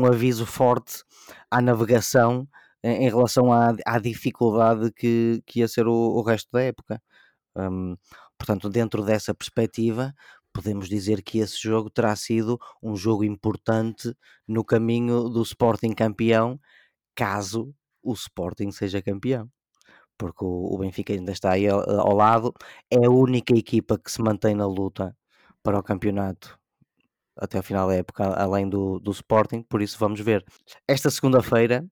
um 0.03 0.07
aviso 0.07 0.47
forte 0.47 1.03
à 1.51 1.61
navegação 1.61 2.49
em, 2.83 3.07
em 3.07 3.09
relação 3.09 3.53
à, 3.53 3.75
à 3.87 3.99
dificuldade 3.99 4.93
que, 4.93 5.43
que 5.47 5.61
ia 5.61 5.69
ser 5.69 5.87
o, 5.87 5.93
o 5.93 6.23
resto 6.23 6.49
da 6.53 6.63
época. 6.63 7.03
Hum, 7.57 7.97
portanto, 8.39 8.71
dentro 8.71 9.05
dessa 9.05 9.35
perspectiva, 9.35 10.15
podemos 10.53 10.89
dizer 10.89 11.23
que 11.23 11.39
esse 11.39 11.61
jogo 11.61 11.91
terá 11.91 12.15
sido 12.17 12.59
um 12.83 12.97
jogo 12.97 13.25
importante 13.25 14.15
no 14.47 14.65
caminho 14.65 15.29
do 15.29 15.43
Sporting 15.43 15.93
campeão, 15.93 16.59
caso 17.15 17.75
o 18.03 18.13
Sporting 18.13 18.71
seja 18.73 19.03
campeão. 19.03 19.49
Porque 20.19 20.45
o, 20.45 20.77
Benfica 20.79 21.13
ainda 21.13 21.33
está 21.33 21.53
aí 21.53 21.69
ao, 21.69 21.81
ao 21.81 22.15
lado, 22.15 22.53
é 22.91 23.07
a 23.07 23.11
única 23.11 23.55
equipa 23.57 23.99
que 23.99 24.11
se 24.13 24.21
mantém 24.23 24.55
na 24.55 24.67
luta 24.67 25.17
para 25.63 25.79
o 25.79 25.83
campeonato 25.83 26.61
até 27.41 27.57
ao 27.57 27.65
final 27.65 27.89
da 27.89 27.95
época, 27.95 28.25
além 28.35 28.69
do, 28.69 29.01
do 29.01 29.11
Sporting, 29.11 29.63
por 29.63 29.81
isso 29.81 29.99
vamos 29.99 30.21
ver. 30.21 30.45
Esta 30.87 31.11
segunda-feira 31.11 31.87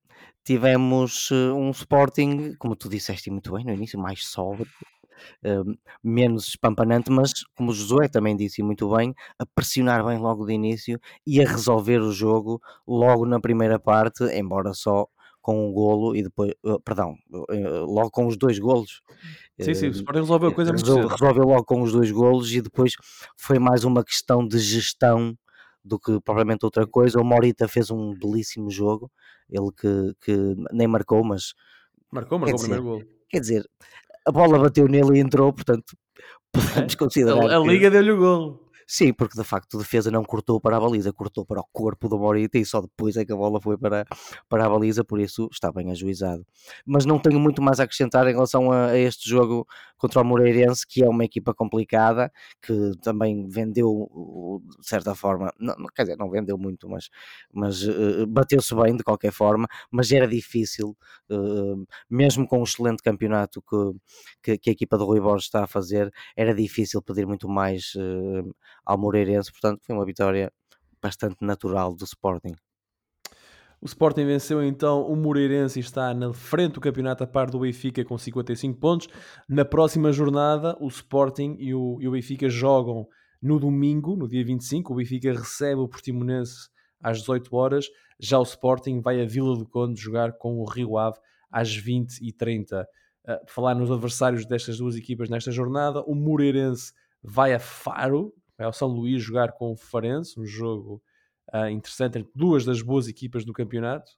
tivemos 0.45 1.31
eh, 1.33 1.53
um 1.53 1.71
Sporting, 1.71 2.55
como 2.59 2.77
tu 2.77 2.89
disseste 2.89 3.31
muito 3.31 3.53
bem 3.53 3.65
no 3.65 3.73
início, 3.73 3.99
mais 3.99 4.27
sóbrio, 4.27 4.67
eh, 4.67 4.98
menos 6.03 6.49
espampanante, 6.49 7.11
mas 7.11 7.33
como 7.57 7.71
o 7.71 7.75
Josué 7.75 8.09
também 8.09 8.37
disse 8.37 8.63
muito 8.63 8.89
bem, 8.95 9.15
a 9.39 9.47
pressionar 9.47 10.05
bem 10.05 10.19
logo 10.19 10.47
de 10.47 10.53
início 10.53 10.99
e 11.27 11.41
a 11.41 11.49
resolver 11.49 12.01
o 12.01 12.13
jogo 12.13 12.61
logo 12.87 13.27
na 13.27 13.41
primeira 13.41 13.79
parte, 13.79 14.25
embora 14.25 14.73
só 14.75 15.07
com 15.41 15.69
um 15.69 15.73
golo 15.73 16.15
e 16.17 16.23
depois, 16.23 16.51
eh, 16.51 16.77
perdão, 16.85 17.15
eh, 17.51 17.69
logo 17.87 18.11
com 18.11 18.27
os 18.27 18.37
dois 18.37 18.59
golos. 18.59 19.01
Sim, 19.61 19.75
sim, 19.75 19.87
o 19.89 19.91
Eh, 19.91 19.93
Sporting 19.93 20.21
resolveu 20.21 20.49
a 20.51 20.53
coisa 20.53 20.73
muito 20.73 20.85
resolveu, 20.85 21.09
cedo. 21.09 21.11
resolveu 21.11 21.45
logo 21.45 21.65
com 21.65 21.83
os 21.83 21.93
dois 21.93 22.11
golos 22.11 22.53
e 22.53 22.61
depois 22.63 22.93
foi 23.37 23.59
mais 23.59 23.85
uma 23.85 24.05
questão 24.05 24.47
de 24.47 24.59
gestão 24.59 25.37
do 25.85 25.99
que 25.99 26.21
propriamente 26.21 26.65
outra 26.65 26.87
coisa. 26.87 27.21
O 27.21 27.25
Morita 27.25 27.67
fez 27.69 27.91
um 27.91 28.15
belíssimo 28.15 28.71
jogo, 28.71 29.11
ele 29.51 29.71
que, 29.77 30.15
que 30.21 30.55
nem 30.73 30.87
marcou, 30.87 31.25
mas 31.25 31.55
Marcou, 32.11 32.39
marcou 32.39 32.59
o 32.59 32.61
dizer, 32.61 32.69
primeiro 32.69 32.85
gol. 32.85 33.03
quer 33.31 33.41
dizer, 33.41 33.65
a 34.29 34.33
bola 34.33 34.59
bateu 34.59 34.87
nele 34.87 35.19
e 35.19 35.21
entrou, 35.21 35.53
portanto 35.53 35.97
podemos 36.53 36.95
considerar 36.95 37.51
A, 37.51 37.57
a 37.57 37.61
Liga 37.61 37.91
deu-lhe 37.91 38.13
o 38.13 38.19
gol. 38.19 38.68
Sim, 38.91 39.13
porque 39.13 39.37
de 39.39 39.45
facto 39.45 39.77
a 39.77 39.81
defesa 39.81 40.11
não 40.11 40.25
cortou 40.25 40.59
para 40.59 40.79
a 40.79 40.81
baliza, 40.81 41.13
cortou 41.13 41.45
para 41.45 41.61
o 41.61 41.65
corpo 41.71 42.09
do 42.09 42.19
Morita 42.19 42.57
e 42.57 42.65
só 42.65 42.81
depois 42.81 43.19
é 43.19 43.25
que 43.25 43.31
a 43.31 43.37
bola 43.37 43.61
foi 43.61 43.77
para, 43.77 44.07
para 44.49 44.65
a 44.65 44.69
baliza, 44.71 45.05
por 45.05 45.21
isso 45.21 45.47
está 45.53 45.71
bem 45.71 45.91
ajuizado. 45.91 46.47
Mas 46.87 47.05
não 47.05 47.19
tenho 47.19 47.39
muito 47.39 47.61
mais 47.61 47.81
a 47.81 47.85
acrescentar 47.85 48.27
em 48.27 48.33
relação 48.33 48.73
a, 48.73 48.87
a 48.87 48.99
este 48.99 49.29
jogo 49.29 49.67
contra 49.99 50.23
o 50.23 50.25
Moreirense, 50.25 50.87
que 50.87 51.05
é 51.05 51.09
uma 51.09 51.23
equipa 51.23 51.53
complicada, 51.53 52.33
que 52.63 52.93
também 53.03 53.47
vendeu, 53.47 54.63
de 54.81 54.89
certa 54.89 55.15
forma, 55.15 55.53
não, 55.59 55.75
quer 55.95 56.05
dizer, 56.05 56.17
não 56.17 56.31
vendeu 56.31 56.57
muito, 56.57 56.89
mas, 56.89 57.11
mas 57.53 57.83
uh, 57.87 58.27
bateu-se 58.27 58.75
bem 58.75 58.97
de 58.97 59.03
qualquer 59.03 59.33
forma, 59.33 59.67
mas 59.91 60.11
era 60.13 60.27
difícil, 60.27 60.97
uh, 61.31 61.87
mesmo 62.09 62.47
com 62.47 62.61
o 62.61 62.65
excelente 62.65 63.03
campeonato 63.03 63.61
que, 63.61 63.77
que, 64.43 64.59
que, 64.59 64.71
a 64.71 64.73
equipa 64.73 64.97
do 64.97 65.05
Rui 65.05 65.21
Borges 65.21 65.47
está 65.47 65.65
a 65.65 65.67
fazer, 65.67 66.11
era 66.35 66.55
difícil 66.55 67.03
pedir 67.03 67.27
muito 67.27 67.49
mais 67.49 67.93
ao 68.89 68.97
Moreirense, 68.97 69.53
portanto 69.53 69.83
foi 69.85 69.95
uma 69.95 70.05
vitória 70.07 70.51
bastante 71.03 71.37
natural 71.43 71.95
do 71.95 72.05
Sporting. 72.05 72.55
O 73.81 73.87
Sporting 73.87 74.25
venceu 74.25 74.65
então 74.65 75.07
o 75.07 75.15
Moreirense 75.15 75.79
e 75.79 75.83
está 75.83 76.13
na 76.15 76.33
frente 76.33 76.73
do 76.73 76.81
campeonato 76.81 77.23
a 77.23 77.27
par 77.27 77.51
do 77.51 77.61
Benfica 77.61 78.03
com 78.05 78.17
55 78.17 78.81
pontos. 78.81 79.09
Na 79.47 79.65
próxima 79.65 80.11
jornada, 80.11 80.77
o 80.81 80.89
Sporting 80.89 81.57
e 81.61 81.75
o, 81.75 81.99
e 82.01 82.09
o 82.09 82.13
Benfica 82.13 82.49
jogam 82.49 83.07
no 83.41 83.61
domingo, 83.61 84.17
no 84.17 84.27
dia 84.27 84.45
25. 84.45 84.93
O 84.93 84.97
Benfica 84.97 85.33
recebe 85.33 85.81
o 85.81 85.87
Portimonense 85.87 86.69
às 87.01 87.19
18 87.21 87.55
horas. 87.55 87.87
Já 88.19 88.39
o 88.39 88.43
Sporting 88.43 89.01
vai 89.01 89.23
a 89.23 89.27
Vila 89.27 89.57
do 89.57 89.69
Conde 89.69 90.01
jogar 90.01 90.33
com 90.33 90.59
o 90.59 90.65
Rio 90.65 90.99
Ave 90.99 91.19
às 91.53 91.69
20h30. 91.71 92.83
Uh, 92.83 92.87
falar 93.47 93.77
nos 93.77 93.93
adversários 93.93 94.45
destas 94.45 94.79
duas 94.79 94.97
equipas 94.97 95.29
nesta 95.29 95.53
jornada, 95.53 96.03
o 96.03 96.17
Moreirense 96.17 96.93
vai 97.23 97.55
a 97.55 97.61
Faro 97.61 98.35
vai 98.59 98.67
ao 98.67 98.73
São 98.73 98.89
Luís 98.89 99.23
jogar 99.23 99.53
com 99.53 99.73
o 99.73 99.77
Farense, 99.77 100.39
um 100.39 100.45
jogo 100.45 101.01
uh, 101.55 101.69
interessante 101.69 102.19
entre 102.19 102.33
duas 102.35 102.65
das 102.65 102.83
boas 102.83 103.07
equipas 103.07 103.45
do 103.45 103.53
campeonato, 103.53 104.11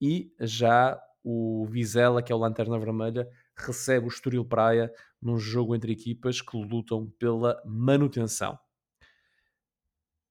e 0.00 0.32
já 0.40 0.98
o 1.24 1.66
Vizela, 1.66 2.22
que 2.22 2.32
é 2.32 2.34
o 2.34 2.38
Lanterna 2.38 2.78
Vermelha, 2.78 3.28
recebe 3.56 4.06
o 4.06 4.08
Estoril 4.08 4.44
Praia 4.44 4.92
num 5.20 5.36
jogo 5.36 5.74
entre 5.74 5.92
equipas 5.92 6.40
que 6.40 6.56
lutam 6.56 7.12
pela 7.18 7.60
manutenção. 7.64 8.58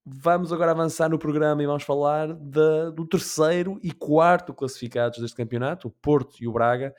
Vamos 0.05 0.51
agora 0.51 0.71
avançar 0.71 1.09
no 1.09 1.19
programa 1.19 1.61
e 1.61 1.67
vamos 1.67 1.83
falar 1.83 2.33
de, 2.33 2.91
do 2.91 3.05
terceiro 3.05 3.79
e 3.83 3.91
quarto 3.91 4.53
classificados 4.53 5.19
deste 5.19 5.37
campeonato, 5.37 5.87
o 5.87 5.91
Porto 5.91 6.41
e 6.41 6.47
o 6.47 6.51
Braga, 6.51 6.93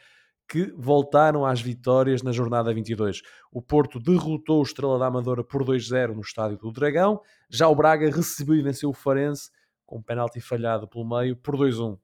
que 0.49 0.73
voltaram 0.77 1.47
às 1.47 1.61
vitórias 1.61 2.23
na 2.23 2.33
jornada 2.33 2.73
22. 2.73 3.23
O 3.51 3.63
Porto 3.63 3.99
derrotou 3.99 4.61
o 4.61 4.63
Estrela 4.63 4.99
da 4.99 5.07
Amadora 5.07 5.43
por 5.43 5.65
2-0 5.65 6.15
no 6.15 6.21
estádio 6.21 6.59
do 6.59 6.73
Dragão. 6.73 7.21
Já 7.49 7.69
o 7.69 7.75
Braga 7.75 8.11
recebeu 8.11 8.55
e 8.55 8.63
venceu 8.63 8.91
o 8.91 8.95
Farense 8.95 9.51
com 9.87 9.99
um 9.99 10.03
penalti 10.03 10.41
falhado 10.41 10.89
pelo 10.89 11.09
meio 11.09 11.37
por 11.37 11.57
2-1. 11.57 11.99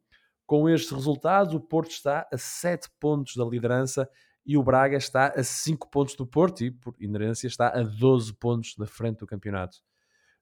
Com 0.46 0.68
estes 0.68 0.90
resultados, 0.90 1.55
o 1.55 1.61
Porto 1.61 1.90
está 1.90 2.27
a 2.33 2.38
7 2.38 2.88
pontos 2.98 3.37
da 3.37 3.44
liderança 3.44 4.09
e 4.46 4.57
o 4.57 4.62
Braga 4.62 4.96
está 4.96 5.29
a 5.29 5.42
5 5.42 5.90
pontos 5.90 6.16
do 6.16 6.27
Porto 6.27 6.64
e, 6.64 6.70
por 6.70 6.94
inerência, 6.98 7.46
está 7.46 7.68
a 7.68 7.83
12 7.83 8.33
pontos 8.35 8.74
da 8.77 8.87
frente 8.87 9.18
do 9.18 9.27
campeonato. 9.27 9.77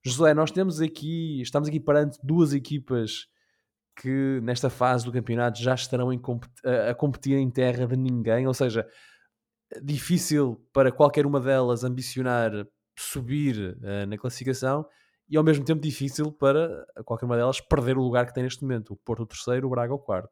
José, 0.04 0.32
nós 0.32 0.52
temos 0.52 0.80
aqui, 0.80 1.40
estamos 1.40 1.68
aqui 1.68 1.80
perante 1.80 2.18
duas 2.22 2.52
equipas 2.52 3.26
que 3.96 4.40
nesta 4.42 4.68
fase 4.68 5.04
do 5.04 5.12
campeonato 5.12 5.61
já 5.61 5.74
estarão 5.74 6.11
a 6.11 6.94
competir 6.94 7.38
em 7.38 7.50
terra 7.50 7.87
de 7.87 7.96
ninguém, 7.96 8.46
ou 8.46 8.54
seja, 8.54 8.87
difícil 9.82 10.61
para 10.72 10.92
qualquer 10.92 11.26
uma 11.26 11.40
delas 11.40 11.82
ambicionar 11.82 12.52
subir 12.98 13.76
uh, 13.76 14.06
na 14.06 14.16
classificação 14.16 14.87
e 15.28 15.37
ao 15.37 15.44
mesmo 15.44 15.64
tempo 15.64 15.80
difícil 15.80 16.30
para 16.32 16.87
qualquer 17.04 17.26
uma 17.26 17.37
delas 17.37 17.61
perder 17.61 17.98
o 17.98 18.02
lugar 18.02 18.26
que 18.26 18.35
tem 18.35 18.44
neste 18.44 18.62
momento, 18.62 18.92
o 18.92 18.96
Porto 18.96 19.26
terceiro, 19.26 19.66
o 19.66 19.70
Braga 19.70 19.92
o 19.92 19.98
quarto. 19.98 20.30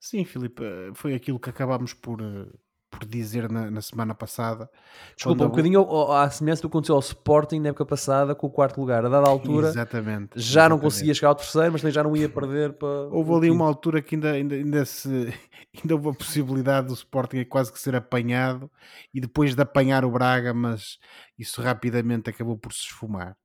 Sim, 0.00 0.24
Filipe, 0.24 0.62
eh, 0.62 0.90
foi 0.94 1.14
aquilo 1.14 1.38
que 1.38 1.48
acabámos 1.48 1.94
por, 1.94 2.20
eh, 2.20 2.50
por 2.94 3.06
dizer 3.06 3.50
na, 3.50 3.70
na 3.70 3.80
semana 3.80 4.14
passada. 4.14 4.68
Desculpa, 5.16 5.44
um 5.44 5.48
bocadinho 5.48 6.12
à 6.12 6.28
semelhança 6.30 6.62
do 6.62 6.68
que 6.68 6.72
aconteceu 6.72 6.94
ao 6.94 7.00
Sporting 7.00 7.60
na 7.60 7.70
época 7.70 7.84
passada 7.84 8.34
com 8.34 8.46
o 8.46 8.50
quarto 8.50 8.80
lugar. 8.80 9.04
A 9.04 9.08
dada 9.08 9.28
altura 9.28 9.68
exatamente, 9.68 10.32
já 10.36 10.62
exatamente. 10.62 10.70
não 10.70 10.78
conseguia 10.78 11.14
chegar 11.14 11.28
ao 11.28 11.34
terceiro, 11.34 11.72
mas 11.72 11.82
já 11.92 12.02
não 12.02 12.16
ia 12.16 12.28
perder 12.28 12.72
para. 12.74 12.88
Houve 13.10 13.32
ali 13.34 13.50
uma 13.50 13.66
altura 13.66 14.00
que 14.00 14.14
ainda, 14.14 14.32
ainda, 14.32 14.54
ainda, 14.54 14.84
se, 14.84 15.08
ainda 15.76 15.94
houve 15.94 16.08
a 16.10 16.12
possibilidade 16.12 16.88
do 16.88 16.94
Sporting 16.94 17.44
quase 17.44 17.72
que 17.72 17.78
ser 17.78 17.94
apanhado 17.94 18.70
e 19.12 19.20
depois 19.20 19.54
de 19.54 19.62
apanhar 19.62 20.04
o 20.04 20.10
Braga, 20.10 20.54
mas 20.54 20.98
isso 21.38 21.60
rapidamente 21.60 22.30
acabou 22.30 22.56
por 22.56 22.72
se 22.72 22.80
esfumar. 22.80 23.36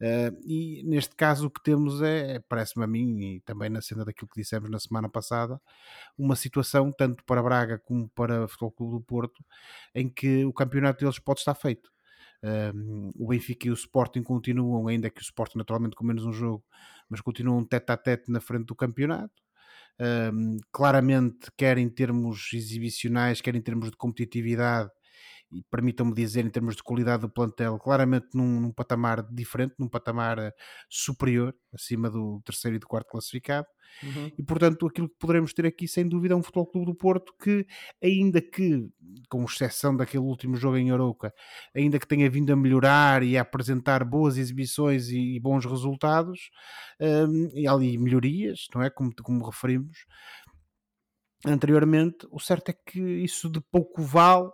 Uh, 0.00 0.36
e 0.46 0.82
neste 0.84 1.14
caso 1.14 1.46
o 1.46 1.50
que 1.50 1.62
temos 1.62 2.00
é, 2.02 2.38
parece-me 2.48 2.84
a 2.84 2.86
mim, 2.86 3.20
e 3.20 3.40
também 3.40 3.68
na 3.68 3.80
cena 3.80 4.04
daquilo 4.04 4.28
que 4.28 4.40
dissemos 4.40 4.70
na 4.70 4.78
semana 4.78 5.08
passada, 5.08 5.60
uma 6.16 6.36
situação, 6.36 6.92
tanto 6.92 7.24
para 7.24 7.42
Braga 7.42 7.78
como 7.78 8.08
para 8.10 8.44
o 8.44 8.48
Futebol 8.48 8.72
Clube 8.72 8.92
do 8.98 9.00
Porto, 9.00 9.44
em 9.94 10.08
que 10.08 10.44
o 10.44 10.52
campeonato 10.52 11.00
deles 11.00 11.18
pode 11.18 11.40
estar 11.40 11.54
feito. 11.54 11.90
Uh, 12.42 13.12
o 13.16 13.28
Benfica 13.28 13.66
e 13.66 13.70
o 13.70 13.74
Sporting 13.74 14.22
continuam, 14.22 14.86
ainda 14.86 15.10
que 15.10 15.20
o 15.20 15.22
Sporting 15.22 15.58
naturalmente 15.58 15.96
com 15.96 16.04
menos 16.04 16.24
um 16.24 16.32
jogo, 16.32 16.64
mas 17.08 17.20
continuam 17.20 17.64
tete 17.64 17.90
a 17.90 17.96
tete 17.96 18.30
na 18.30 18.40
frente 18.40 18.66
do 18.66 18.74
campeonato. 18.74 19.34
Uh, 20.00 20.56
claramente, 20.70 21.50
quer 21.56 21.76
em 21.78 21.88
termos 21.88 22.50
exibicionais, 22.52 23.40
quer 23.40 23.56
em 23.56 23.60
termos 23.60 23.90
de 23.90 23.96
competitividade, 23.96 24.90
e 25.50 25.62
permitam-me 25.70 26.14
dizer, 26.14 26.44
em 26.44 26.50
termos 26.50 26.76
de 26.76 26.82
qualidade 26.82 27.22
do 27.22 27.28
plantel, 27.28 27.78
claramente 27.78 28.28
num, 28.34 28.60
num, 28.60 28.72
patamar 28.72 29.26
diferente, 29.32 29.74
num 29.78 29.88
patamar 29.88 30.38
eh, 30.38 30.52
superior, 30.88 31.54
acima 31.72 32.10
do 32.10 32.40
terceiro 32.44 32.76
e 32.76 32.78
do 32.78 32.86
quarto 32.86 33.08
classificado. 33.08 33.66
Uhum. 34.02 34.30
E 34.38 34.42
portanto, 34.42 34.86
aquilo 34.86 35.08
que 35.08 35.16
poderemos 35.18 35.54
ter 35.54 35.64
aqui, 35.64 35.88
sem 35.88 36.06
dúvida, 36.06 36.34
é 36.34 36.36
um 36.36 36.42
Futebol 36.42 36.66
Clube 36.66 36.86
do 36.86 36.94
Porto 36.94 37.32
que, 37.42 37.66
ainda 38.02 38.42
que, 38.42 38.86
com 39.30 39.42
exceção 39.44 39.96
daquele 39.96 40.24
último 40.24 40.56
jogo 40.56 40.76
em 40.76 40.90
Arouca, 40.90 41.32
ainda 41.74 41.98
que 41.98 42.06
tenha 42.06 42.28
vindo 42.28 42.52
a 42.52 42.56
melhorar 42.56 43.22
e 43.22 43.38
a 43.38 43.42
apresentar 43.42 44.04
boas 44.04 44.36
exibições 44.36 45.08
e, 45.08 45.36
e 45.36 45.40
bons 45.40 45.64
resultados, 45.64 46.50
um, 47.00 47.48
e 47.54 47.66
ali 47.66 47.96
melhorias, 47.96 48.66
não 48.74 48.82
é? 48.82 48.90
Como, 48.90 49.10
como 49.22 49.46
referimos 49.46 49.96
anteriormente, 51.46 52.26
o 52.30 52.40
certo 52.40 52.70
é 52.70 52.72
que 52.72 53.00
isso 53.00 53.48
de 53.48 53.60
pouco 53.60 54.02
vale 54.02 54.50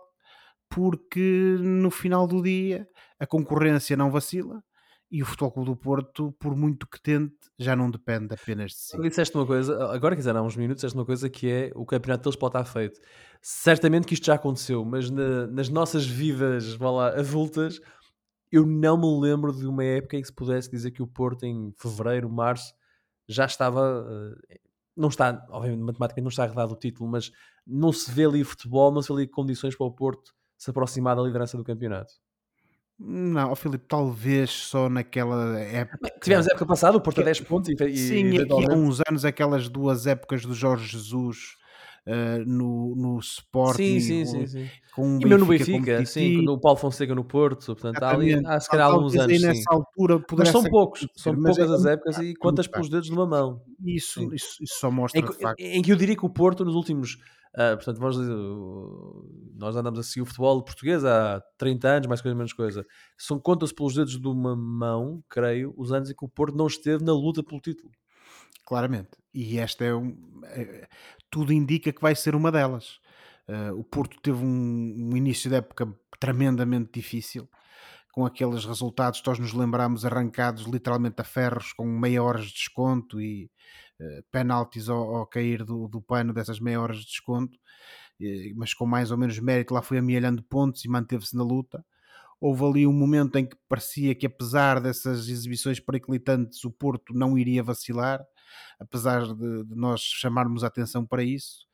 porque 0.69 1.57
no 1.59 1.89
final 1.89 2.27
do 2.27 2.41
dia 2.41 2.87
a 3.19 3.25
concorrência 3.25 3.95
não 3.95 4.11
vacila 4.11 4.63
e 5.09 5.21
o 5.21 5.25
Futebol 5.25 5.51
Clube 5.51 5.69
do 5.69 5.75
Porto, 5.75 6.31
por 6.39 6.55
muito 6.55 6.87
que 6.87 6.99
tente, 6.99 7.35
já 7.57 7.75
não 7.75 7.89
depende 7.89 8.33
apenas 8.33 8.71
de 8.71 8.77
si. 8.77 9.01
Disseste 9.01 9.35
uma 9.35 9.45
coisa, 9.45 9.93
agora 9.93 10.15
quiser 10.15 10.35
há 10.35 10.41
uns 10.41 10.57
minutos, 10.57 10.81
disseste 10.81 10.97
uma 10.97 11.05
coisa 11.05 11.29
que 11.29 11.49
é 11.49 11.71
o 11.75 11.85
campeonato 11.85 12.23
deles 12.23 12.35
pode 12.35 12.57
estar 12.57 12.65
feito. 12.65 12.99
Certamente 13.41 14.07
que 14.07 14.13
isto 14.13 14.25
já 14.25 14.33
aconteceu, 14.33 14.83
mas 14.83 15.09
na, 15.09 15.47
nas 15.47 15.69
nossas 15.69 16.05
vidas 16.05 16.73
vá 16.73 16.91
lá, 16.91 17.09
adultas, 17.19 17.79
eu 18.51 18.65
não 18.65 18.97
me 18.97 19.21
lembro 19.21 19.53
de 19.53 19.67
uma 19.67 19.83
época 19.83 20.17
em 20.17 20.21
que 20.21 20.27
se 20.27 20.33
pudesse 20.33 20.69
dizer 20.69 20.91
que 20.91 21.03
o 21.03 21.07
Porto 21.07 21.45
em 21.45 21.71
fevereiro, 21.77 22.29
março, 22.29 22.73
já 23.27 23.45
estava. 23.45 24.05
Eh, 24.49 24.59
não 24.97 25.09
está, 25.09 25.45
obviamente, 25.49 25.81
matematicamente 25.81 26.23
não 26.23 26.29
está 26.29 26.43
arredado 26.43 26.73
o 26.73 26.77
título, 26.77 27.09
mas 27.09 27.31
não 27.65 27.91
se 27.91 28.09
vê 28.11 28.25
ali 28.25 28.43
futebol, 28.43 28.91
não 28.91 29.01
se 29.01 29.09
vê 29.09 29.13
ali 29.13 29.27
condições 29.27 29.75
para 29.75 29.85
o 29.85 29.91
Porto 29.91 30.33
se 30.57 30.69
aproximar 30.69 31.15
da 31.15 31.21
liderança 31.21 31.57
do 31.57 31.63
campeonato. 31.63 32.13
Não, 32.97 33.53
Filipe, 33.55 33.85
talvez 33.87 34.49
só 34.49 34.87
naquela 34.87 35.59
época. 35.59 36.09
Tivemos 36.21 36.47
a 36.47 36.51
época 36.51 36.65
passada, 36.65 36.97
o 36.97 37.01
Porto 37.01 37.19
a 37.19 37.25
10 37.25 37.41
pontos 37.41 37.69
e, 37.69 37.97
Sim, 37.97 38.29
e, 38.29 38.41
aqui 38.41 38.71
há 38.71 38.73
uns 38.73 39.01
anos, 39.09 39.25
aquelas 39.25 39.67
duas 39.67 40.07
épocas 40.07 40.45
do 40.45 40.53
Jorge 40.53 40.87
Jesus 40.87 41.57
uh, 42.07 42.45
no, 42.45 42.95
no 42.95 43.19
Sporting. 43.19 43.99
Sim, 43.99 44.25
sim, 44.25 44.47
sim. 44.47 44.69
Com 44.93 45.19
e 45.21 45.25
mesmo 45.25 45.39
no 45.39 45.45
Benfica, 45.45 46.05
sim, 46.05 46.41
no 46.41 46.59
Paulo 46.59 46.77
Fonseca 46.77 47.13
no 47.13 47.23
Porto. 47.23 47.65
Portanto, 47.65 48.01
há, 48.01 48.11
ali, 48.11 48.33
há 48.45 48.59
se 48.59 48.69
calhar 48.69 48.87
alguns 48.87 49.15
anos. 49.15 49.41
Nessa 49.41 49.53
sim. 49.53 49.63
altura 49.69 50.23
mas 50.37 50.49
são 50.49 50.63
poucos, 50.63 51.07
são 51.15 51.35
poucas 51.35 51.69
é, 51.69 51.73
as 51.73 51.85
épocas 51.85 52.17
e 52.19 52.33
quantas 52.35 52.67
pelos 52.67 52.89
dedos 52.89 53.07
de 53.07 53.13
uma 53.13 53.25
mão. 53.25 53.61
Isso, 53.83 54.21
isso, 54.33 54.57
isso, 54.61 54.79
só 54.79 54.89
mostra 54.89 55.19
em, 55.19 55.33
facto. 55.33 55.59
Em 55.59 55.81
que 55.81 55.91
eu 55.91 55.95
diria 55.95 56.15
que 56.15 56.25
o 56.25 56.29
Porto, 56.29 56.63
nos 56.63 56.75
últimos 56.75 57.17
Uh, 57.55 57.77
portanto, 57.77 57.99
nós, 58.01 58.17
nós 59.55 59.75
andamos 59.77 59.97
a 59.97 60.03
seguir 60.03 60.23
o 60.23 60.25
futebol 60.25 60.61
português 60.61 61.05
há 61.05 61.41
30 61.57 61.87
anos, 61.87 62.07
mais 62.07 62.21
coisa 62.21 62.35
menos 62.35 62.51
coisa. 62.51 62.85
São 63.17 63.39
contas 63.39 63.71
pelos 63.71 63.95
dedos 63.95 64.19
de 64.19 64.27
uma 64.27 64.57
mão, 64.57 65.23
creio, 65.29 65.73
os 65.77 65.93
anos 65.93 66.09
em 66.09 66.13
que 66.13 66.25
o 66.25 66.27
Porto 66.27 66.57
não 66.57 66.67
esteve 66.67 67.01
na 67.01 67.13
luta 67.13 67.41
pelo 67.41 67.61
título. 67.61 67.89
Claramente. 68.65 69.11
E 69.33 69.59
esta 69.59 69.85
é, 69.85 69.93
um, 69.93 70.41
é 70.45 70.87
tudo 71.29 71.53
indica 71.53 71.91
que 71.91 72.01
vai 72.01 72.15
ser 72.15 72.35
uma 72.35 72.51
delas. 72.51 72.99
Uh, 73.47 73.77
o 73.77 73.83
Porto 73.83 74.19
teve 74.21 74.43
um, 74.43 75.11
um, 75.11 75.15
início 75.15 75.49
de 75.49 75.57
época 75.57 75.93
tremendamente 76.19 76.91
difícil, 76.93 77.47
com 78.11 78.25
aqueles 78.25 78.65
resultados, 78.65 79.21
nós 79.27 79.37
nos 79.37 79.53
lembramos, 79.53 80.05
arrancados 80.05 80.63
literalmente 80.63 81.21
a 81.21 81.23
ferros, 81.23 81.73
com 81.73 81.85
meia 81.85 82.23
hora 82.23 82.41
de 82.41 82.51
desconto 82.51 83.21
e 83.21 83.51
uh, 83.99 84.23
penaltis 84.31 84.89
ao, 84.89 85.15
ao, 85.17 85.27
cair 85.27 85.63
do, 85.63 85.87
do 85.87 86.01
pano 86.01 86.33
dessas 86.33 86.59
meia 86.59 86.81
horas 86.81 86.97
de 86.97 87.07
desconto, 87.07 87.57
mas 88.55 88.73
com 88.73 88.85
mais 88.85 89.11
ou 89.11 89.17
menos 89.17 89.37
mérito 89.39 89.73
lá 89.73 89.81
foi 89.81 89.97
amealhando 89.97 90.41
pontos 90.41 90.85
e 90.85 90.87
manteve-se 90.87 91.35
na 91.35 91.43
luta. 91.43 91.85
houve 92.39 92.63
ali 92.63 92.87
um 92.87 92.93
momento 92.93 93.37
em 93.37 93.45
que 93.45 93.57
parecia 93.67 94.15
que, 94.15 94.25
apesar 94.25 94.79
dessas 94.79 95.27
exibições 95.27 95.81
periclitantes, 95.81 96.63
o 96.63 96.71
Porto 96.71 97.13
não 97.13 97.37
iria 97.37 97.61
vacilar, 97.61 98.25
apesar 98.79 99.21
de, 99.33 99.63
de 99.63 99.75
nós 99.75 100.01
chamarmos 100.01 100.63
a 100.63 100.67
atenção 100.67 101.05
para 101.05 101.23
isso. 101.23 101.67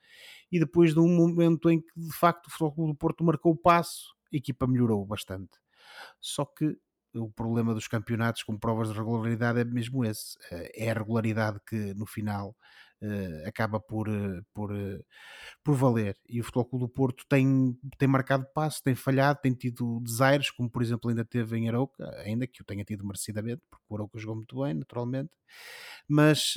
E 0.52 0.60
depois 0.60 0.94
de 0.94 1.00
um 1.00 1.08
momento 1.08 1.70
em 1.70 1.80
que, 1.80 1.88
de 1.96 2.14
facto, 2.14 2.48
o 2.48 2.52
Futebol 2.52 2.88
do 2.88 2.96
Porto 2.96 3.24
marcou 3.24 3.54
o 3.54 3.58
passo, 3.58 4.14
a 4.34 4.38
equipa 4.38 4.68
melhorou 4.68 5.06
bastante. 5.06 5.52
Só 6.20 6.46
que 6.46 6.78
o 7.14 7.30
problema 7.30 7.74
dos 7.74 7.88
campeonatos 7.88 8.44
com 8.44 8.58
provas 8.58 8.90
de 8.90 8.98
regularidade 8.98 9.60
é 9.60 9.66
mesmo 9.66 10.06
esse. 10.06 10.38
Eh, 10.52 10.86
é 10.86 10.92
a 10.92 10.94
regularidade 10.94 11.60
que 11.68 11.94
no 11.94 12.06
final 12.06 12.56
uh, 13.02 13.48
acaba 13.48 13.80
por, 13.80 14.08
uh, 14.10 14.44
por, 14.54 14.72
uh, 14.72 15.04
por 15.64 15.76
valer. 15.76 16.18
E 16.30 16.40
o 16.40 16.44
Futebol 16.44 16.66
Clube 16.66 16.86
do 16.86 16.90
Porto 16.90 17.26
tem, 17.28 17.78
tem 17.98 18.08
marcado 18.08 18.46
passo, 18.54 18.82
tem 18.84 18.96
falhado, 18.96 19.40
tem 19.42 19.54
tido 19.54 20.00
desaires, 20.02 20.50
como 20.52 20.70
por 20.70 20.82
exemplo 20.82 21.10
ainda 21.10 21.26
teve 21.26 21.58
em 21.58 21.70
Arouca, 21.70 22.10
ainda 22.24 22.48
que 22.48 22.62
o 22.62 22.66
tenha 22.66 22.84
tido 22.84 23.06
merecidamente, 23.06 23.62
porque 23.70 23.86
o 23.90 23.96
Arouca 23.96 24.20
jogou 24.20 24.36
muito 24.36 24.62
bem, 24.62 24.74
naturalmente. 24.74 25.32
Mas 26.08 26.56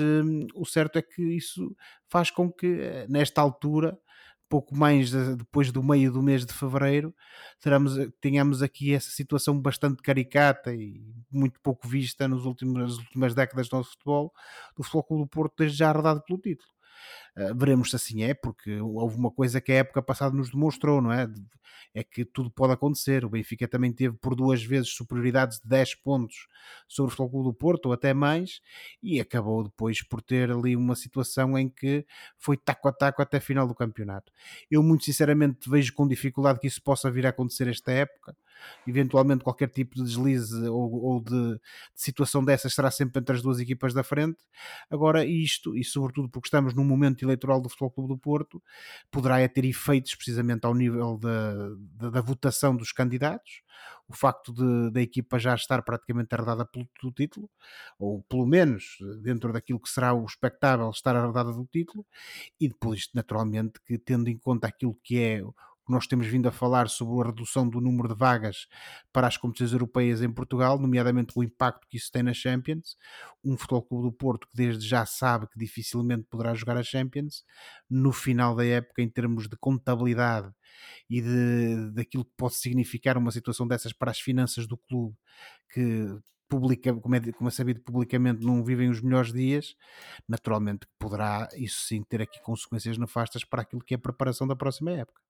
o 0.55 0.65
certo 0.65 0.99
é 0.99 1.03
que 1.03 1.23
isso 1.23 1.75
faz 2.09 2.31
com 2.31 2.51
que, 2.51 3.07
nesta 3.09 3.41
altura, 3.41 3.99
pouco 4.49 4.77
mais 4.77 5.11
depois 5.37 5.73
do 5.73 5.83
meio 5.83 6.13
do 6.13 6.23
mês 6.23 6.45
de 6.45 6.53
fevereiro, 6.53 7.15
teremos, 7.61 7.95
tenhamos 8.21 8.63
aqui 8.63 8.95
essa 8.95 9.11
situação 9.11 9.61
bastante 9.61 10.03
caricata 10.03 10.75
e 10.75 11.03
muito 11.31 11.61
pouco 11.61 11.89
vista 11.89 12.29
nos 12.29 12.45
últimos, 12.45 12.75
nas 12.75 12.99
últimas 12.99 13.35
décadas 13.35 13.69
do 13.69 13.77
nosso 13.77 13.91
futebol, 13.91 14.33
do 14.77 14.83
Futebol 14.83 15.19
do 15.21 15.27
Porto, 15.27 15.55
desde 15.59 15.79
já 15.79 15.91
arredado 15.91 16.23
pelo 16.23 16.39
título. 16.39 16.75
Uh, 17.37 17.55
veremos 17.57 17.91
se 17.91 17.97
assim 17.97 18.23
é, 18.23 18.35
porque 18.35 18.81
houve 18.81 19.17
uma 19.17 19.31
coisa 19.31 19.61
que 19.61 19.73
a 19.73 19.77
época 19.77 20.03
passada 20.03 20.37
nos 20.37 20.51
demonstrou, 20.51 21.01
não 21.01 21.13
é? 21.13 21.29
É 21.93 22.03
que 22.03 22.25
tudo 22.25 22.51
pode 22.51 22.73
acontecer. 22.73 23.25
O 23.25 23.31
Benfica 23.31 23.69
também 23.69 23.93
teve 23.93 24.17
por 24.17 24.35
duas 24.35 24.63
vezes 24.63 24.91
superioridades 24.91 25.61
de 25.61 25.69
10 25.69 25.97
pontos 25.97 26.49
sobre 26.89 27.13
o 27.13 27.17
Futebol 27.17 27.45
do 27.45 27.55
Porto, 27.55 27.87
ou 27.87 27.93
até 27.93 28.13
mais, 28.13 28.61
e 29.03 29.21
acabou 29.21 29.65
depois 29.65 30.03
por 30.03 30.21
ter 30.21 30.51
ali 30.51 30.77
uma 30.77 30.97
situação 30.97 31.59
em 31.59 31.69
que 31.69 32.05
foi 32.39 32.57
taco 32.57 32.89
a 32.89 32.93
taco 32.93 33.23
até 33.23 33.39
a 33.39 33.41
final 33.41 33.67
do 33.67 33.75
campeonato. 33.75 34.33
Eu, 34.71 34.83
muito 34.83 35.05
sinceramente, 35.05 35.69
vejo 35.71 35.93
com 35.95 36.07
dificuldade 36.07 36.61
que 36.61 36.67
isso 36.67 36.83
possa 36.83 37.11
vir 37.11 37.27
a 37.27 37.31
acontecer 37.31 37.69
esta 37.69 37.93
época 37.93 38.37
eventualmente 38.87 39.45
qualquer 39.45 39.69
tipo 39.69 39.97
de 39.97 40.05
deslize 40.05 40.69
ou, 40.69 40.93
ou 41.03 41.21
de, 41.21 41.55
de, 41.55 41.61
situação 41.95 42.45
dessas 42.45 42.75
será 42.75 42.91
sempre 42.91 43.21
entre 43.21 43.37
as 43.37 43.43
duas 43.43 43.59
equipas 43.61 43.95
da 43.95 44.03
frente. 44.03 44.39
Agora, 44.91 45.25
isto, 45.25 45.77
e 45.77 45.85
sobretudo 45.85 46.29
porque 46.29 46.49
estamos 46.49 46.75
num 46.75 46.85
momento 46.85 47.24
eleitoral 47.25 47.61
do 47.61 47.69
Futebol 47.69 47.91
Clube 47.91 48.09
do 48.09 48.19
Porto, 48.19 48.63
poderá 49.11 49.41
é 49.41 49.49
ter 49.49 49.65
efeitos 49.65 50.15
precisamente 50.15 50.65
ao 50.65 50.75
nível 50.75 51.19
da, 51.19 51.55
da, 51.97 52.11
da 52.11 52.21
votação 52.21 52.77
dos 52.77 52.93
candidatos, 52.93 53.63
o 54.09 54.15
facto 54.15 54.53
de, 54.53 54.91
da 54.91 55.01
equipa 55.01 55.39
já 55.39 55.55
estar 55.55 55.83
praticamente 55.83 56.35
arredada 56.35 56.65
pelo, 56.65 56.87
pelo, 57.01 57.13
título, 57.13 57.51
ou 57.99 58.23
pelo 58.23 58.47
menos 58.47 58.99
dentro 59.23 59.53
daquilo 59.53 59.81
que 59.81 59.89
será 59.89 60.13
o 60.13 60.25
expectável 60.25 60.89
estar 60.91 61.17
arredada 61.17 61.53
do 61.53 61.67
título, 61.67 62.07
e 62.61 62.69
depois, 62.69 63.09
naturalmente, 63.15 63.81
que 63.85 63.99
tendo 63.99 64.29
em 64.29 64.39
conta 64.39 64.69
aquilo 64.69 64.99
que 65.03 65.19
é 65.19 65.43
nós 65.93 66.07
temos 66.07 66.27
vindo 66.27 66.49
a 66.49 66.53
falar 66.53 66.89
sobre 66.89 67.23
a 67.23 67.31
redução 67.31 67.69
do 67.69 67.81
número 67.81 68.09
de 68.09 68.15
vagas 68.15 68.67
para 69.13 69.27
as 69.27 69.37
competições 69.37 69.73
europeias 69.73 70.23
em 70.23 70.33
Portugal, 70.33 70.79
nomeadamente 70.79 71.33
o 71.37 71.43
impacto 71.43 71.87
que 71.89 71.97
isso 71.97 72.11
tem 72.11 72.23
na 72.23 72.33
Champions. 72.33 72.97
Um 73.45 73.57
Futebol 73.57 73.83
Clube 73.83 74.09
do 74.09 74.13
Porto 74.13 74.49
que 74.49 74.57
desde 74.57 74.87
já 74.87 75.05
sabe 75.05 75.47
que 75.49 75.59
dificilmente 75.59 76.27
poderá 76.31 76.55
jogar 76.55 76.77
a 76.77 76.83
Champions, 76.83 77.45
no 77.89 78.13
final 78.13 78.55
da 78.55 78.65
época, 78.65 79.03
em 79.03 79.09
termos 79.09 79.49
de 79.49 79.57
contabilidade 79.57 80.51
e 81.09 81.21
de, 81.21 81.91
daquilo 81.93 82.25
que 82.25 82.33
pode 82.37 82.55
significar 82.55 83.17
uma 83.19 83.31
situação 83.31 83.67
dessas 83.67 83.93
para 83.93 84.11
as 84.11 84.21
finanças 84.21 84.67
do 84.67 84.77
clube, 84.77 85.17
que 85.73 86.19
publica, 86.49 86.95
como, 86.95 87.15
é, 87.17 87.33
como 87.33 87.49
é 87.49 87.51
sabido 87.51 87.81
publicamente, 87.81 88.45
não 88.45 88.63
vivem 88.65 88.89
os 88.89 89.01
melhores 89.01 89.33
dias, 89.33 89.75
naturalmente 90.29 90.87
poderá 90.99 91.49
isso 91.57 91.81
sim 91.87 92.03
ter 92.03 92.23
aqui 92.23 92.41
consequências 92.43 92.99
nefastas 92.99 93.45
para 93.45 93.63
aquilo 93.63 93.83
que 93.83 93.95
é 93.95 93.97
a 93.97 94.01
preparação 94.01 94.47
da 94.47 94.57
próxima 94.57 94.93
época. 94.93 95.21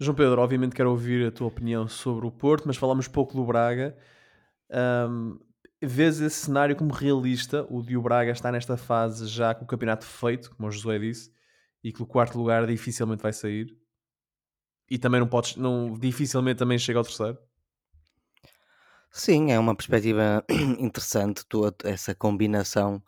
João 0.00 0.14
Pedro, 0.14 0.40
obviamente 0.40 0.76
quero 0.76 0.90
ouvir 0.90 1.26
a 1.26 1.32
tua 1.32 1.48
opinião 1.48 1.88
sobre 1.88 2.24
o 2.24 2.30
Porto, 2.30 2.64
mas 2.66 2.76
falamos 2.76 3.08
pouco 3.08 3.34
do 3.34 3.44
Braga. 3.44 3.96
Um, 4.70 5.38
vês 5.82 6.20
esse 6.20 6.46
cenário 6.46 6.76
como 6.76 6.92
realista? 6.92 7.66
O 7.68 7.82
de 7.82 7.96
o 7.96 8.02
Braga 8.02 8.30
está 8.30 8.52
nesta 8.52 8.76
fase 8.76 9.26
já 9.26 9.54
com 9.54 9.64
o 9.64 9.66
campeonato 9.66 10.04
feito, 10.04 10.54
como 10.54 10.68
o 10.68 10.70
Josué 10.70 11.00
disse, 11.00 11.32
e 11.82 11.92
que 11.92 12.00
o 12.00 12.06
quarto 12.06 12.38
lugar 12.38 12.64
dificilmente 12.64 13.22
vai 13.22 13.32
sair. 13.32 13.76
E 14.88 14.98
também 14.98 15.18
não 15.20 15.26
podes, 15.26 15.56
não, 15.56 15.92
dificilmente 15.98 16.58
também 16.58 16.78
chega 16.78 17.00
ao 17.00 17.04
terceiro. 17.04 17.38
Sim, 19.10 19.50
é 19.50 19.58
uma 19.58 19.74
perspectiva 19.74 20.44
interessante, 20.78 21.44
toda 21.46 21.74
essa 21.82 22.14
combinação 22.14 23.02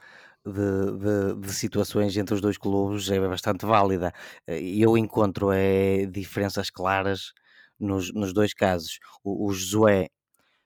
de, 0.44 0.52
de, 0.52 1.40
de, 1.46 1.52
situações 1.52 2.16
entre 2.16 2.34
os 2.34 2.40
dois 2.40 2.56
clubes 2.56 3.10
é 3.10 3.20
bastante 3.20 3.66
válida. 3.66 4.12
E 4.48 4.80
eu 4.80 4.96
encontro 4.96 5.50
é, 5.52 6.06
diferenças 6.06 6.70
claras 6.70 7.32
nos, 7.78 8.12
nos 8.12 8.32
dois 8.32 8.54
casos. 8.54 8.98
O, 9.24 9.48
o 9.48 9.52
Josué 9.52 10.08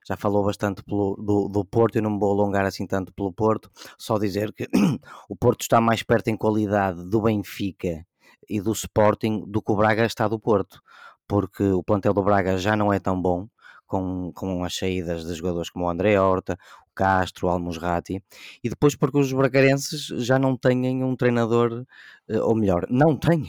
já 0.07 0.17
falou 0.17 0.45
bastante 0.45 0.83
pelo, 0.83 1.17
do, 1.17 1.49
do 1.49 1.65
Porto, 1.65 1.97
eu 1.97 2.03
não 2.03 2.11
me 2.11 2.19
vou 2.19 2.33
alongar 2.33 2.67
assim 2.67 2.87
tanto 2.87 3.13
pelo 3.13 3.33
Porto, 3.33 3.71
só 3.99 4.19
dizer 4.19 4.53
que 4.53 4.69
o 5.29 5.35
Porto 5.35 5.63
está 5.63 5.81
mais 5.81 6.03
perto 6.03 6.29
em 6.29 6.37
qualidade 6.37 7.09
do 7.09 7.23
Benfica 7.23 8.07
e 8.49 8.61
do 8.61 8.73
Sporting 8.73 9.45
do 9.47 9.63
que 9.63 9.73
o 9.73 9.77
Braga 9.77 10.05
está 10.05 10.29
do 10.29 10.39
Porto, 10.39 10.83
porque 11.27 11.63
o 11.65 11.83
plantel 11.83 12.13
do 12.13 12.23
Braga 12.23 12.59
já 12.59 12.77
não 12.77 12.93
é 12.93 12.99
tão 12.99 13.21
bom, 13.21 13.49
com, 13.87 14.33
com 14.35 14.65
as 14.65 14.77
saídas 14.77 15.25
de 15.25 15.35
jogadores 15.35 15.71
como 15.71 15.87
o 15.87 15.89
André 15.89 16.19
Horta, 16.19 16.59
Castro, 16.95 17.49
Almusrati, 17.49 18.23
e 18.63 18.69
depois 18.69 18.97
porque 18.97 19.19
os 19.19 19.33
bracarenses 19.33 20.07
já 20.25 20.39
não 20.39 20.57
têm 20.57 21.03
um 21.05 21.17
treinador, 21.17 21.85
eh, 22.29 22.41
ou 22.41 22.55
melhor, 22.55 22.87
não 22.91 23.17
têm 23.19 23.47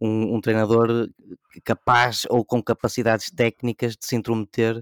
um, 0.00 0.36
um 0.36 0.40
treinador 0.40 1.08
capaz 1.64 2.26
ou 2.30 2.44
com 2.44 2.62
capacidades 2.62 3.30
técnicas 3.30 3.96
de 3.96 4.06
se 4.06 4.16
intrometer 4.16 4.80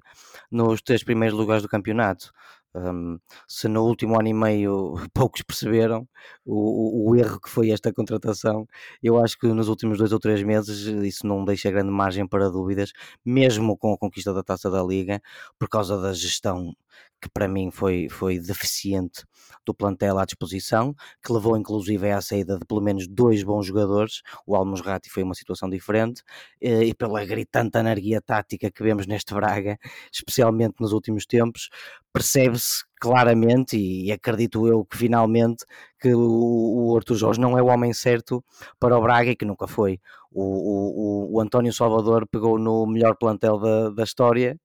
nos 0.50 0.82
três 0.82 1.02
primeiros 1.02 1.38
lugares 1.38 1.62
do 1.62 1.68
campeonato. 1.68 2.32
Um, 2.76 3.18
se 3.48 3.68
no 3.68 3.84
último 3.84 4.18
ano 4.20 4.28
e 4.28 4.34
meio 4.34 4.96
poucos 5.14 5.40
perceberam 5.40 6.06
o, 6.44 7.10
o, 7.10 7.16
erro 7.16 7.40
que 7.40 7.48
foi 7.48 7.70
esta 7.70 7.90
contratação, 7.90 8.68
eu 9.02 9.22
acho 9.22 9.38
que 9.38 9.46
nos 9.46 9.68
últimos 9.68 9.96
dois 9.96 10.12
ou 10.12 10.18
três 10.18 10.42
meses 10.42 10.80
isso 10.80 11.26
não 11.26 11.42
deixa 11.42 11.70
grande 11.70 11.90
margem 11.90 12.28
para 12.28 12.50
dúvidas, 12.50 12.92
mesmo 13.24 13.78
com 13.78 13.94
a 13.94 13.98
conquista 13.98 14.34
da 14.34 14.42
taça 14.42 14.70
da 14.70 14.82
Liga, 14.82 15.22
por 15.58 15.70
causa 15.70 15.98
da 15.98 16.12
gestão 16.12 16.74
que 17.26 17.32
para 17.32 17.48
mim 17.48 17.70
foi, 17.70 18.08
foi 18.08 18.38
deficiente 18.38 19.24
do 19.64 19.74
plantel 19.74 20.18
à 20.18 20.24
disposição, 20.24 20.94
que 21.24 21.32
levou 21.32 21.56
inclusive 21.56 22.10
à 22.10 22.20
saída 22.20 22.56
de 22.56 22.64
pelo 22.64 22.80
menos 22.80 23.06
dois 23.08 23.42
bons 23.42 23.66
jogadores, 23.66 24.22
o 24.46 24.54
Almusrati 24.54 25.10
foi 25.10 25.22
uma 25.22 25.34
situação 25.34 25.68
diferente, 25.68 26.22
eh, 26.60 26.84
e 26.84 26.94
pela 26.94 27.24
gritante 27.24 27.76
anarquia 27.76 28.20
tática 28.20 28.70
que 28.70 28.82
vemos 28.82 29.06
neste 29.06 29.34
Braga, 29.34 29.78
especialmente 30.12 30.76
nos 30.80 30.92
últimos 30.92 31.26
tempos, 31.26 31.68
percebe-se 32.12 32.84
claramente, 33.00 33.76
e 33.76 34.10
acredito 34.12 34.66
eu 34.66 34.84
que 34.84 34.96
finalmente, 34.96 35.64
que 36.00 36.14
o, 36.14 36.90
o 36.92 36.96
Arthur 36.96 37.16
Jorge 37.16 37.40
não 37.40 37.58
é 37.58 37.62
o 37.62 37.66
homem 37.66 37.92
certo 37.92 38.42
para 38.78 38.96
o 38.96 39.02
Braga 39.02 39.30
e 39.30 39.36
que 39.36 39.44
nunca 39.44 39.66
foi. 39.66 40.00
O, 40.38 40.42
o, 40.42 41.36
o 41.36 41.40
António 41.40 41.72
Salvador 41.72 42.26
pegou 42.26 42.58
no 42.58 42.86
melhor 42.86 43.16
plantel 43.16 43.58
da, 43.58 43.88
da 43.88 44.04
história 44.04 44.60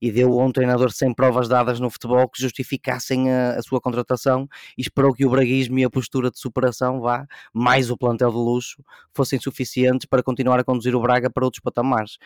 e 0.00 0.12
deu 0.12 0.38
a 0.38 0.44
um 0.44 0.52
treinador 0.52 0.92
sem 0.92 1.14
provas 1.14 1.48
dadas 1.48 1.80
no 1.80 1.88
futebol 1.88 2.28
que 2.28 2.38
justificassem 2.40 3.30
a, 3.30 3.52
a, 3.52 3.62
sua 3.62 3.80
contratação 3.80 4.46
e 4.76 4.82
esperou 4.82 5.14
que 5.14 5.24
o 5.24 5.30
braguismo 5.30 5.78
e 5.78 5.84
a 5.84 5.90
postura 5.90 6.30
de 6.30 6.38
superação, 6.38 7.00
vá, 7.00 7.26
mais 7.50 7.90
o 7.90 7.96
plantel 7.96 8.30
de 8.30 8.36
luxo, 8.36 8.84
fossem 9.14 9.40
suficientes 9.40 10.06
para 10.06 10.22
continuar 10.22 10.60
a 10.60 10.64
conduzir 10.64 10.94
o 10.94 11.00
Braga 11.00 11.30
para 11.30 11.44
outros 11.44 11.62
patamares 11.62 12.18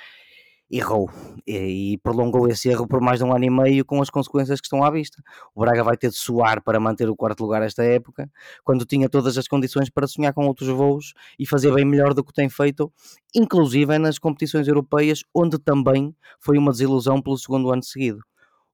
errou 0.70 1.11
e, 1.46 1.98
prolongou 2.02 2.48
esse 2.48 2.68
erro 2.68 2.87
por 2.87 3.00
mais 3.00 3.18
de 3.18 3.24
um 3.24 3.35
ano 3.35 3.44
e 3.44 3.50
meio 3.50 3.85
com 3.85 4.00
as 4.00 4.09
consequências 4.09 4.61
que 4.61 4.66
estão 4.66 4.85
à 4.85 4.90
vista. 4.90 5.22
O 5.54 5.61
Braga 5.61 5.83
vai 5.83 5.96
ter 5.96 6.11
de 6.11 6.16
suar 6.16 6.62
para 6.62 6.78
manter 6.78 7.09
o 7.09 7.16
quarto 7.16 7.42
lugar 7.42 7.62
esta 7.62 7.83
época, 7.83 8.30
quando 8.62 8.85
tinha 8.85 9.09
todas 9.09 9.37
as 9.37 9.48
condições 9.48 9.90
para 9.90 10.06
sonhar 10.06 10.33
com 10.33 10.46
outros 10.46 10.68
voos 10.68 11.12
e 11.38 11.46
fazer 11.46 11.72
bem 11.74 11.85
melhor 11.85 12.14
do 12.14 12.22
que 12.22 12.33
tem 12.33 12.48
feito, 12.48 12.92
inclusive 13.35 13.98
nas 13.98 14.18
competições 14.18 14.68
europeias, 14.68 15.24
onde 15.35 15.59
também 15.59 16.14
foi 16.38 16.56
uma 16.56 16.70
desilusão 16.70 17.20
pelo 17.20 17.37
segundo 17.37 17.70
ano 17.72 17.83
seguido. 17.83 18.20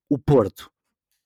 O 0.09 0.18
Porto 0.18 0.70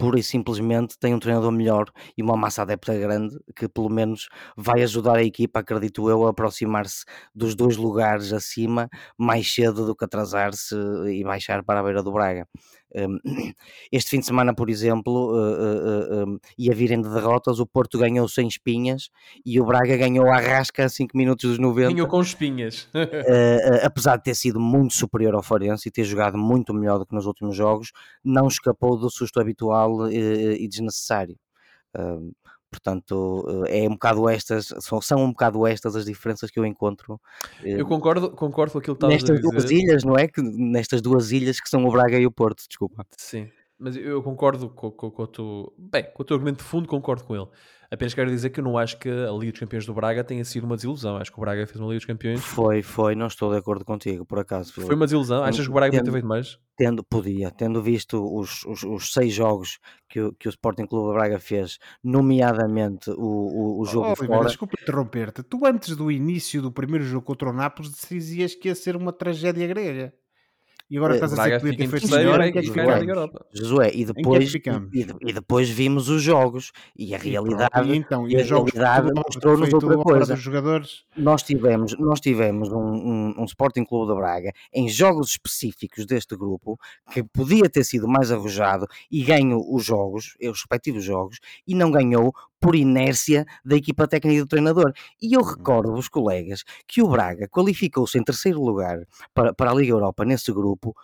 pura 0.01 0.19
e 0.19 0.23
simplesmente 0.23 0.99
tem 0.99 1.15
um 1.15 1.19
treinador 1.19 1.53
melhor 1.53 1.91
e 2.17 2.23
uma 2.23 2.37
massa 2.37 2.63
adepta 2.63 2.97
grande 2.99 3.39
que 3.55 3.69
pelo 3.69 3.91
menos 3.91 4.29
vai 4.57 4.83
ajudar 4.83 5.17
a 5.19 5.23
equipa, 5.23 5.61
acredito 5.61 6.09
eu, 6.09 6.27
a 6.27 6.31
aproximar-se 6.31 7.05
dos 7.35 7.55
dois 7.55 7.77
lugares 7.77 8.33
acima 8.33 8.89
mais 9.19 9.53
cedo 9.53 9.87
do 9.87 9.95
que 9.95 10.05
atrasar-se 10.05 10.75
e 11.09 11.23
baixar 11.23 11.63
para 11.63 11.81
a 11.81 11.83
beira 11.83 12.03
do 12.03 12.13
Braga. 12.13 12.47
Um, 12.95 13.19
este 13.93 14.11
fim 14.11 14.21
de 14.21 14.27
semana, 14.27 14.55
por 14.55 14.69
exemplo, 14.69 15.33
uh, 15.33 16.25
uh, 16.25 16.35
uh, 16.35 16.41
ia 16.59 16.75
virem 16.75 17.01
de 17.01 17.09
derrotas, 17.09 17.61
o 17.61 17.67
Porto 17.67 17.99
ganhou 17.99 18.29
sem 18.29 18.49
espinhas 18.49 19.11
e 19.45 19.61
o 19.61 19.65
Braga 19.65 19.97
ganhou 19.97 20.29
a 20.31 20.41
rasca 20.41 20.85
a 20.85 20.89
5 20.89 21.17
minutos 21.17 21.51
dos 21.51 21.59
90. 21.59 21.93
Ganhou 21.93 22.09
com 22.09 22.21
espinhas. 22.21 22.89
apesar 23.83 24.17
de 24.17 24.25
ter 24.25 24.35
sido 24.35 24.61
muito 24.61 24.95
superior 24.95 25.35
ao 25.35 25.43
Forense 25.43 25.89
e 25.89 25.93
ter 25.93 26.05
jogado 26.05 26.37
muito 26.37 26.75
melhor 26.75 26.99
do 26.99 27.07
que 27.07 27.15
nos 27.15 27.27
últimos 27.27 27.57
jogos, 27.57 27.93
não 28.25 28.49
escapou 28.49 28.99
do 28.99 29.11
susto 29.11 29.41
habitual 29.41 30.11
e 30.11 30.67
desnecessário. 30.69 31.37
Portanto, 32.71 33.65
é 33.67 33.83
um 33.89 33.93
bocado 33.93 34.29
estas, 34.29 34.73
são, 34.79 35.01
são 35.01 35.25
um 35.25 35.31
bocado 35.31 35.67
estas 35.67 35.97
as 35.97 36.05
diferenças 36.05 36.51
que 36.51 36.59
eu 36.61 36.65
encontro. 36.65 37.21
Eu 37.63 37.85
concordo, 37.85 38.31
concordo 38.31 38.73
com 38.73 38.79
aquilo 38.79 38.97
que 38.97 39.05
estavas 39.05 39.17
a 39.17 39.19
dizer. 39.19 39.33
Nestas 39.33 39.51
duas 39.51 39.71
ilhas, 39.71 40.05
não 40.05 40.17
é? 40.17 40.29
Que, 40.29 40.41
nestas 40.41 41.03
duas 41.03 41.33
ilhas 41.33 41.61
que 41.61 41.69
são 41.69 41.85
o 41.85 41.91
Braga 41.91 42.17
e 42.19 42.27
o 42.27 42.31
Porto, 42.31 42.63
desculpa. 42.69 43.05
Sim, 43.17 43.51
mas 43.81 43.97
eu 43.97 44.23
concordo 44.23 44.69
com, 44.69 44.91
com, 44.91 45.11
com, 45.11 45.23
o, 45.23 45.27
teu, 45.27 45.73
bem, 45.79 46.05
com 46.13 46.23
o 46.23 46.25
teu 46.25 46.37
argumento 46.37 46.59
de 46.59 46.65
fundo, 46.65 46.87
concordo 46.87 47.25
com 47.25 47.35
ele. 47.35 47.49
Apenas 47.93 48.15
quero 48.15 48.31
dizer 48.31 48.51
que 48.51 48.61
eu 48.61 48.65
não 48.65 48.79
acho 48.79 48.97
que 48.99 49.09
a 49.09 49.33
Liga 49.33 49.51
dos 49.51 49.59
Campeões 49.59 49.85
do 49.85 49.93
Braga 49.93 50.23
tenha 50.23 50.45
sido 50.45 50.63
uma 50.63 50.77
desilusão. 50.77 51.17
Acho 51.17 51.33
que 51.33 51.39
o 51.39 51.41
Braga 51.41 51.67
fez 51.67 51.81
uma 51.81 51.89
Liga 51.89 51.99
dos 51.99 52.07
Campeões. 52.07 52.41
Foi, 52.41 52.83
foi, 52.83 53.17
não 53.17 53.27
estou 53.27 53.51
de 53.51 53.59
acordo 53.59 53.85
contigo, 53.85 54.25
por 54.25 54.39
acaso. 54.39 54.73
Foi 54.73 54.95
uma 54.95 55.07
desilusão? 55.07 55.43
Achas 55.43 55.65
que 55.65 55.71
o 55.71 55.75
Braga 55.75 55.91
podia 55.91 56.05
ter 56.05 56.13
feito 56.13 56.27
mais? 56.27 56.57
Tendo, 56.77 57.03
podia, 57.03 57.51
tendo 57.51 57.83
visto 57.83 58.23
os, 58.23 58.65
os, 58.65 58.85
os, 58.85 59.13
seis 59.13 59.35
jogos 59.35 59.81
que, 60.09 60.21
o, 60.21 60.33
que 60.33 60.47
o 60.47 60.51
Sporting 60.51 60.87
Clube 60.87 61.15
Braga 61.15 61.41
fez, 61.41 61.79
nomeadamente 62.03 63.11
o, 63.11 63.17
o, 63.17 63.81
o 63.81 63.85
jogo 63.85 64.13
oh, 64.13 64.17
fora... 64.17 64.47
Desculpa 64.47 64.77
interromper-te, 64.81 65.43
tu 65.43 65.67
antes 65.67 65.97
do 65.97 66.13
início 66.13 66.63
do 66.63 66.71
primeiro 66.71 67.05
jogo 67.05 67.27
contra 67.27 67.51
o 67.51 67.53
Nápoles 67.53 67.91
dizias 68.09 68.55
que 68.55 68.69
ia 68.69 68.75
ser 68.77 68.95
uma 68.95 69.13
tragédia 69.13 69.67
grega. 69.67 70.15
E 70.91 70.97
agora 70.97 71.15
estás 71.15 71.33
a 71.33 71.45
dizer 71.45 71.51
que 71.51 71.61
podia 71.61 71.79
ter 71.79 71.89
feito 71.89 72.11
melhor, 72.11 72.41
em 72.41 72.53
que 72.53 72.59
é 72.59 72.63
que 72.63 72.69
ficamos? 72.69 73.33
Josué, 73.53 73.93
e 73.95 74.05
depois, 74.05 74.53
e, 74.53 75.07
e, 75.21 75.33
depois 75.33 75.71
vimos 75.71 76.09
os 76.09 76.21
jogos 76.21 76.73
e 76.97 77.15
a 77.15 77.19
realidade, 77.19 77.89
e, 77.89 77.97
então, 77.97 78.29
e, 78.29 78.35
a 78.35 78.43
realidade 78.43 79.09
mostrou-nos 79.15 79.73
outra 79.73 79.97
coisa. 79.99 80.35
Jogadores... 80.35 81.05
Nós 81.17 81.45
tivemos, 81.45 81.97
nós 81.97 82.19
tivemos 82.19 82.73
um, 82.73 82.77
um, 82.77 83.35
um 83.39 83.45
Sporting 83.45 83.85
Clube 83.85 84.13
de 84.13 84.19
Braga 84.19 84.53
em 84.75 84.89
jogos 84.89 85.31
específicos 85.31 86.05
deste 86.07 86.37
grupo 86.37 86.77
que 87.13 87.23
podia 87.23 87.71
ter 87.71 87.85
sido 87.85 88.09
mais 88.09 88.33
arrojado 88.33 88.87
e 89.09 89.23
ganhou 89.23 89.63
os 89.73 89.85
jogos, 89.85 90.35
os 90.43 90.61
respectivos 90.61 91.05
jogos, 91.05 91.39
e 91.69 91.75
não 91.75 91.93
ganhou 91.93 92.35
por 92.61 92.77
inércia 92.77 93.47
da 93.65 93.77
equipa 93.77 94.07
técnica 94.07 94.37
e 94.37 94.41
do 94.41 94.47
treinador. 94.47 94.93
E 95.21 95.35
eu 95.35 95.41
uhum. 95.41 95.47
recordo-vos, 95.47 96.09
colegas, 96.09 96.63
que 96.87 97.03
o 97.03 97.09
Braga 97.09 97.49
qualificou-se 97.49 98.19
em 98.19 98.23
terceiro 98.23 98.63
lugar 98.63 99.01
para, 99.33 99.55
para 99.55 99.71
a 99.71 99.75
Liga 99.75 99.93
Europa 99.93 100.25
nesse 100.25 100.53
grupo 100.53 100.95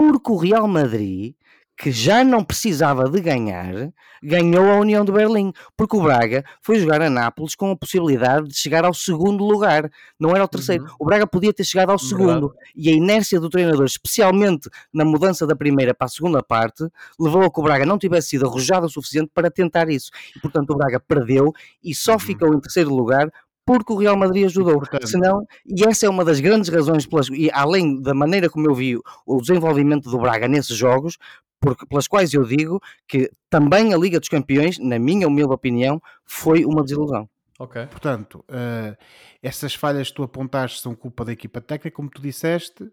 porque 0.00 0.32
o 0.32 0.36
Real 0.36 0.66
Madrid 0.66 1.34
que 1.80 1.90
já 1.90 2.22
não 2.22 2.44
precisava 2.44 3.08
de 3.08 3.18
ganhar, 3.22 3.90
ganhou 4.22 4.70
a 4.70 4.76
União 4.76 5.02
de 5.02 5.10
Berlim, 5.10 5.50
porque 5.74 5.96
o 5.96 6.02
Braga 6.02 6.44
foi 6.60 6.78
jogar 6.78 7.00
a 7.00 7.08
Nápoles 7.08 7.54
com 7.54 7.70
a 7.70 7.76
possibilidade 7.76 8.48
de 8.48 8.54
chegar 8.54 8.84
ao 8.84 8.92
segundo 8.92 9.42
lugar, 9.42 9.90
não 10.18 10.36
era 10.36 10.44
o 10.44 10.48
terceiro. 10.48 10.84
Uhum. 10.84 10.90
O 10.98 11.04
Braga 11.06 11.26
podia 11.26 11.54
ter 11.54 11.64
chegado 11.64 11.90
ao 11.90 11.98
segundo, 11.98 12.54
e 12.76 12.90
a 12.90 12.92
inércia 12.92 13.40
do 13.40 13.48
treinador, 13.48 13.86
especialmente 13.86 14.68
na 14.92 15.06
mudança 15.06 15.46
da 15.46 15.56
primeira 15.56 15.94
para 15.94 16.04
a 16.04 16.10
segunda 16.10 16.42
parte, 16.42 16.86
levou 17.18 17.44
a 17.44 17.50
que 17.50 17.60
o 17.60 17.62
Braga 17.62 17.86
não 17.86 17.96
tivesse 17.96 18.28
sido 18.28 18.46
arrojado 18.46 18.84
o 18.84 18.90
suficiente 18.90 19.30
para 19.32 19.50
tentar 19.50 19.88
isso. 19.88 20.10
E, 20.36 20.38
portanto, 20.38 20.72
o 20.72 20.76
Braga 20.76 21.00
perdeu 21.00 21.50
e 21.82 21.94
só 21.94 22.12
uhum. 22.12 22.18
ficou 22.18 22.54
em 22.54 22.60
terceiro 22.60 22.94
lugar 22.94 23.32
porque 23.64 23.92
o 23.92 23.96
Real 23.96 24.16
Madrid 24.16 24.46
ajudou. 24.46 24.82
Senão, 25.04 25.46
e 25.64 25.84
essa 25.84 26.04
é 26.04 26.08
uma 26.08 26.24
das 26.24 26.40
grandes 26.40 26.68
razões, 26.68 27.06
pelas, 27.06 27.28
e 27.28 27.48
além 27.52 28.02
da 28.02 28.12
maneira 28.12 28.50
como 28.50 28.68
eu 28.68 28.74
vi 28.74 28.98
o 29.24 29.40
desenvolvimento 29.40 30.10
do 30.10 30.18
Braga 30.18 30.48
nesses 30.48 30.76
jogos, 30.76 31.16
porque, 31.60 31.86
pelas 31.86 32.08
quais 32.08 32.32
eu 32.32 32.44
digo 32.44 32.80
que 33.06 33.30
também 33.50 33.92
a 33.92 33.98
Liga 33.98 34.18
dos 34.18 34.28
Campeões, 34.28 34.78
na 34.78 34.98
minha 34.98 35.28
humilde 35.28 35.52
opinião, 35.52 36.00
foi 36.24 36.64
uma 36.64 36.82
desilusão. 36.82 37.28
Ok. 37.58 37.86
Portanto, 37.88 38.42
uh, 38.48 38.96
essas 39.42 39.74
falhas 39.74 40.08
que 40.08 40.14
tu 40.14 40.22
apontaste 40.22 40.80
são 40.80 40.94
culpa 40.94 41.26
da 41.26 41.32
equipa 41.32 41.60
técnica, 41.60 41.94
como 41.94 42.08
tu 42.08 42.22
disseste, 42.22 42.90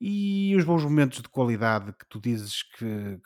e 0.00 0.54
os 0.56 0.64
bons 0.64 0.84
momentos 0.84 1.20
de 1.20 1.28
qualidade 1.28 1.92
que 1.92 2.06
tu 2.08 2.20
dizes 2.20 2.62
que, 2.62 3.18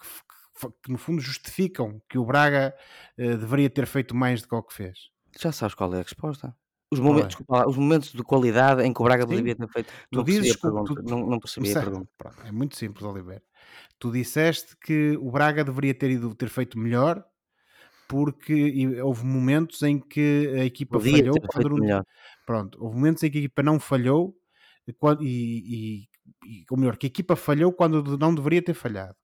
que, 0.59 0.68
que 0.83 0.90
no 0.90 0.96
fundo 0.96 1.20
justificam 1.20 2.01
que 2.09 2.16
o 2.16 2.24
Braga 2.24 2.74
uh, 3.18 3.37
deveria 3.37 3.68
ter 3.68 3.87
feito 3.87 4.16
mais 4.16 4.40
do 4.40 4.48
que 4.48 4.55
o 4.55 4.62
que 4.62 4.72
fez. 4.72 5.11
Já 5.38 5.53
sabes 5.53 5.74
qual 5.74 5.92
é 5.94 5.98
a 5.98 6.03
resposta. 6.03 6.57
Os 6.90 7.01
momentos, 7.01 7.37
é? 7.37 7.66
os 7.66 7.77
momentos 7.77 8.12
de 8.12 8.22
qualidade 8.22 8.83
em 8.83 8.94
que 8.94 9.03
o 9.03 9.05
Braga 9.05 9.29
Sim. 9.29 9.37
devia 9.37 9.55
ter 9.55 9.68
feito. 9.68 9.92
Tu 10.11 10.16
não 10.16 10.24
dizes 10.24 10.57
que, 10.57 10.62
tu, 10.62 11.03
não, 11.03 11.27
não 11.27 11.38
percebi 11.38 11.70
a 11.77 11.83
pergunta. 11.83 12.09
é 12.46 12.51
muito 12.51 12.79
simples, 12.79 13.05
Oliveira 13.05 13.42
tu 13.98 14.12
disseste 14.12 14.76
que 14.76 15.16
o 15.20 15.30
Braga 15.30 15.64
deveria 15.64 15.94
ter 15.94 16.11
ido 16.11 16.34
ter 16.34 16.48
feito 16.48 16.78
melhor 16.78 17.24
porque 18.08 19.00
houve 19.02 19.24
momentos 19.24 19.82
em 19.82 20.00
que 20.00 20.54
a 20.58 20.64
equipa 20.64 20.98
Podia 20.98 21.18
falhou 21.18 21.37
quando 21.46 21.74
melhor. 21.74 22.04
pronto, 22.46 22.82
houve 22.82 22.96
momentos 22.96 23.22
em 23.22 23.30
que 23.30 23.38
a 23.38 23.40
equipa 23.40 23.62
não 23.62 23.78
falhou 23.78 24.34
e, 24.87 24.94
e, 25.20 26.08
e 26.46 26.64
ou 26.70 26.78
melhor, 26.78 26.96
que 26.96 27.06
a 27.06 27.08
equipa 27.08 27.37
falhou 27.37 27.72
quando 27.72 28.16
não 28.16 28.34
deveria 28.34 28.62
ter 28.62 28.74
falhado 28.74 29.16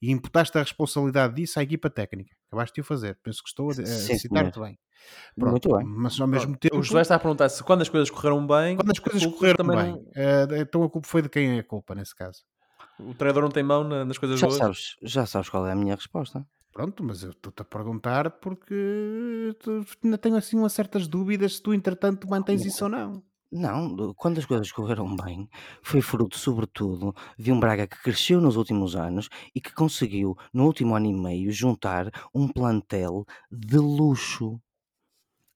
e 0.00 0.10
imputaste 0.10 0.56
a 0.58 0.62
responsabilidade 0.62 1.34
disso 1.34 1.58
à 1.58 1.62
equipa 1.62 1.88
técnica. 1.88 2.34
Acabaste 2.48 2.74
de 2.74 2.80
o 2.80 2.84
fazer. 2.84 3.18
Penso 3.22 3.42
que 3.42 3.48
estou 3.48 3.70
a, 3.70 3.72
a 3.72 3.86
citar-te 3.86 4.60
bem. 4.60 4.78
Pronto, 5.36 5.50
Muito 5.50 5.76
bem. 5.76 5.86
Mas 5.86 6.20
ao 6.20 6.26
mesmo 6.26 6.56
tempo. 6.56 6.76
O 6.76 6.82
José 6.82 7.00
está 7.00 7.16
a 7.16 7.18
perguntar 7.18 7.48
se 7.48 7.62
quando 7.62 7.82
as 7.82 7.88
coisas 7.88 8.10
correram 8.10 8.46
bem. 8.46 8.76
Quando 8.76 8.90
as 8.90 8.98
coisas 8.98 9.26
correram 9.26 9.66
bem. 9.66 9.92
Não... 9.92 9.98
Uh, 9.98 10.56
então 10.60 10.82
a 10.82 10.90
culpa 10.90 11.08
foi 11.08 11.22
de 11.22 11.28
quem 11.28 11.56
é 11.56 11.60
a 11.60 11.64
culpa 11.64 11.94
nesse 11.94 12.14
caso? 12.14 12.42
O 13.08 13.14
treinador 13.14 13.42
não 13.42 13.50
tem 13.50 13.62
mão 13.62 13.84
nas 13.84 14.18
coisas 14.18 14.38
já 14.38 14.46
boas? 14.46 14.56
Sabes, 14.56 14.96
já 15.02 15.26
sabes 15.26 15.48
qual 15.48 15.66
é 15.66 15.72
a 15.72 15.76
minha 15.76 15.94
resposta. 15.94 16.46
Pronto, 16.72 17.04
mas 17.04 17.22
eu 17.22 17.30
estou-te 17.30 17.60
a 17.60 17.64
perguntar 17.64 18.30
porque 18.40 19.54
ainda 20.02 20.16
tenho 20.16 20.36
assim 20.36 20.58
umas 20.58 20.72
certas 20.72 21.06
dúvidas 21.06 21.56
se 21.56 21.62
tu, 21.62 21.74
entretanto, 21.74 22.26
mantens 22.28 22.64
isso 22.64 22.84
ou 22.84 22.90
não. 22.90 23.22
Não, 23.54 24.14
quando 24.14 24.38
as 24.38 24.46
coisas 24.46 24.72
correram 24.72 25.14
bem, 25.14 25.46
foi 25.82 26.00
fruto, 26.00 26.38
sobretudo, 26.38 27.14
de 27.38 27.52
um 27.52 27.60
Braga 27.60 27.86
que 27.86 28.02
cresceu 28.02 28.40
nos 28.40 28.56
últimos 28.56 28.96
anos 28.96 29.28
e 29.54 29.60
que 29.60 29.74
conseguiu, 29.74 30.34
no 30.54 30.64
último 30.64 30.96
ano 30.96 31.06
e 31.06 31.12
meio, 31.12 31.52
juntar 31.52 32.10
um 32.34 32.48
plantel 32.48 33.26
de 33.50 33.76
luxo 33.76 34.58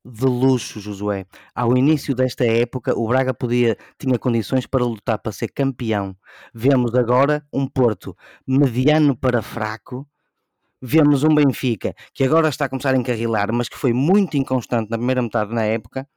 de 0.06 0.24
luxo, 0.24 0.78
Josué. 0.78 1.26
Ao 1.52 1.76
início 1.76 2.14
desta 2.14 2.44
época, 2.44 2.96
o 2.96 3.08
Braga 3.08 3.34
podia, 3.34 3.76
tinha 3.98 4.18
condições 4.18 4.66
para 4.66 4.84
lutar 4.84 5.18
para 5.18 5.32
ser 5.32 5.48
campeão. 5.48 6.16
Vemos 6.54 6.94
agora 6.94 7.44
um 7.52 7.66
Porto 7.66 8.16
mediano 8.46 9.16
para 9.16 9.42
fraco. 9.42 10.08
Vemos 10.80 11.24
um 11.24 11.34
Benfica 11.34 11.94
que 12.14 12.22
agora 12.22 12.48
está 12.48 12.66
a 12.66 12.68
começar 12.68 12.94
a 12.94 12.96
encarrilar, 12.96 13.52
mas 13.52 13.68
que 13.68 13.76
foi 13.76 13.92
muito 13.92 14.36
inconstante 14.36 14.90
na 14.90 14.96
primeira 14.96 15.22
metade 15.22 15.52
da 15.52 15.62
época. 15.62 16.08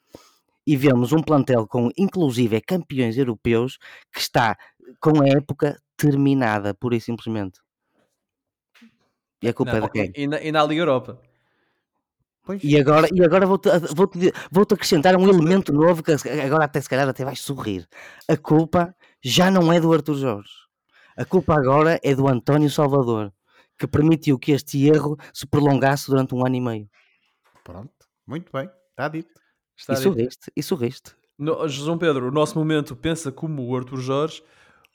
E 0.67 0.77
vemos 0.77 1.11
um 1.11 1.23
plantel 1.23 1.65
com, 1.65 1.89
inclusive, 1.97 2.61
campeões 2.61 3.17
europeus 3.17 3.79
que 4.13 4.19
está 4.19 4.55
com 4.99 5.21
a 5.21 5.27
época 5.27 5.81
terminada, 5.97 6.75
pura 6.75 6.95
e 6.95 7.01
simplesmente. 7.01 7.59
E 9.41 9.47
a 9.47 9.53
culpa 9.53 9.79
não, 9.79 9.79
é 9.79 9.81
de 9.81 9.89
quem? 9.89 10.11
E 10.15 10.27
na, 10.27 10.41
e 10.41 10.51
na 10.51 10.63
Liga 10.63 10.81
Europa. 10.81 11.28
Pois. 12.49 12.63
E 12.63 12.79
agora, 12.79 13.07
e 13.13 13.23
agora 13.23 13.45
vou-te 13.45 13.69
vou 13.93 14.07
-te, 14.07 14.33
vou 14.51 14.65
-te 14.65 14.73
acrescentar 14.73 15.15
um 15.15 15.29
elemento 15.29 15.71
novo 15.71 16.01
que 16.01 16.11
agora 16.11 16.65
até 16.65 16.81
se 16.81 16.89
calhar 16.89 17.07
até 17.07 17.23
vais 17.23 17.39
sorrir. 17.39 17.87
A 18.27 18.35
culpa 18.35 18.95
já 19.23 19.51
não 19.51 19.71
é 19.71 19.79
do 19.79 19.93
Arthur 19.93 20.15
Jorge. 20.15 20.49
A 21.15 21.23
culpa 21.23 21.53
agora 21.53 21.99
é 22.01 22.15
do 22.15 22.27
António 22.27 22.67
Salvador, 22.67 23.31
que 23.77 23.85
permitiu 23.85 24.39
que 24.39 24.51
este 24.51 24.83
erro 24.87 25.15
se 25.31 25.45
prolongasse 25.45 26.07
durante 26.07 26.33
um 26.33 26.43
ano 26.43 26.55
e 26.55 26.59
meio. 26.61 26.89
Pronto, 27.63 27.93
muito 28.25 28.51
bem, 28.51 28.67
está 28.89 29.07
dito. 29.07 29.29
Está 29.77 29.93
e 29.93 29.95
dito. 29.97 30.03
sorriste, 30.05 30.51
e 30.55 30.63
sorriste. 30.63 31.15
No, 31.37 31.69
João 31.69 31.99
Pedro, 31.99 32.29
o 32.29 32.31
nosso 32.31 32.57
momento 32.57 32.95
pensa 32.95 33.31
como 33.31 33.63
o 33.63 33.77
Arthur 33.77 33.99
Jorge. 33.99 34.43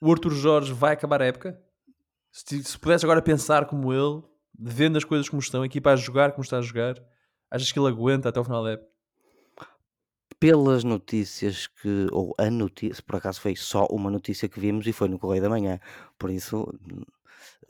O 0.03 0.11
Arthur 0.11 0.33
Jorge 0.33 0.73
vai 0.73 0.95
acabar 0.95 1.23
a 1.23 1.27
época? 1.27 1.57
Se, 2.33 2.65
se 2.65 2.77
pudesse 2.77 3.07
agora 3.07 3.23
pensar 3.23 3.67
como 3.67 3.93
ele, 3.93 4.25
vendo 4.59 4.99
as 4.99 5.05
coisas 5.05 5.29
como 5.29 5.41
estão, 5.41 5.63
a 5.63 5.67
equipa 5.67 5.93
a 5.93 5.97
jogar 5.97 6.33
como 6.33 6.43
está 6.43 6.59
a 6.59 6.61
jogar, 6.61 6.97
Achas 7.55 7.71
que 7.71 7.79
ele 7.79 7.87
aguenta 7.87 8.31
até 8.31 8.41
o 8.41 8.45
final 8.45 8.65
da 8.65 8.73
época? 8.73 8.91
Pelas 10.41 10.83
notícias 10.83 11.69
que, 11.69 12.09
ou 12.11 12.35
a 12.37 12.51
notícia, 12.51 13.01
por 13.07 13.15
acaso 13.15 13.41
foi 13.41 13.55
só 13.55 13.87
uma 13.93 14.11
notícia 14.11 14.49
que 14.49 14.59
vimos 14.59 14.85
e 14.89 14.93
foi 14.93 15.09
no 15.09 15.21
Correio 15.21 15.43
da 15.43 15.49
Manhã, 15.49 15.79
por 16.19 16.31
isso 16.31 16.67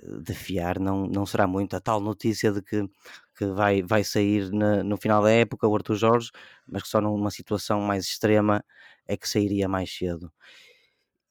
de 0.02 0.32
fiar 0.32 0.80
não, 0.80 1.06
não 1.06 1.26
será 1.26 1.46
muito 1.46 1.76
a 1.76 1.80
tal 1.80 2.00
notícia 2.00 2.50
de 2.50 2.62
que, 2.62 2.88
que 3.36 3.44
vai, 3.44 3.82
vai 3.82 4.02
sair 4.02 4.50
na, 4.50 4.82
no 4.82 4.96
final 4.96 5.22
da 5.22 5.30
época 5.30 5.68
o 5.68 5.74
Arthur 5.76 5.96
Jorge, 5.96 6.30
mas 6.66 6.82
que 6.82 6.88
só 6.88 6.98
numa 6.98 7.30
situação 7.30 7.82
mais 7.82 8.06
extrema 8.06 8.64
é 9.06 9.18
que 9.18 9.28
sairia 9.28 9.68
mais 9.68 9.94
cedo. 9.94 10.32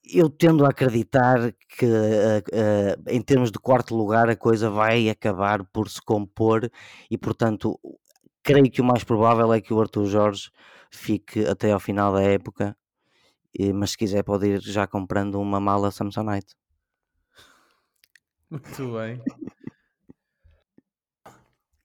Eu 0.04 0.30
tendo 0.30 0.64
a 0.64 0.68
acreditar 0.68 1.52
que, 1.76 1.86
uh, 1.86 2.38
uh, 2.52 3.10
em 3.10 3.20
termos 3.20 3.50
de 3.50 3.58
quarto 3.58 3.96
lugar, 3.96 4.28
a 4.28 4.36
coisa 4.36 4.70
vai 4.70 5.08
acabar 5.08 5.64
por 5.64 5.88
se 5.88 6.00
compor 6.00 6.70
e, 7.10 7.16
portanto, 7.16 7.80
creio 8.44 8.70
que 8.70 8.82
o 8.82 8.84
mais 8.84 9.02
provável 9.02 9.52
é 9.52 9.60
que 9.60 9.72
o 9.72 9.80
Arthur 9.80 10.04
Jorge 10.04 10.50
fique 10.90 11.44
até 11.46 11.72
ao 11.72 11.80
final 11.80 12.12
da 12.12 12.22
época, 12.22 12.76
mas 13.74 13.92
se 13.92 13.98
quiser 13.98 14.22
pode 14.22 14.46
ir 14.46 14.60
já 14.60 14.86
comprando 14.86 15.40
uma 15.40 15.58
mala 15.58 15.90
Samsonite. 15.90 16.54
Muito 18.50 18.92
bem. 18.92 19.22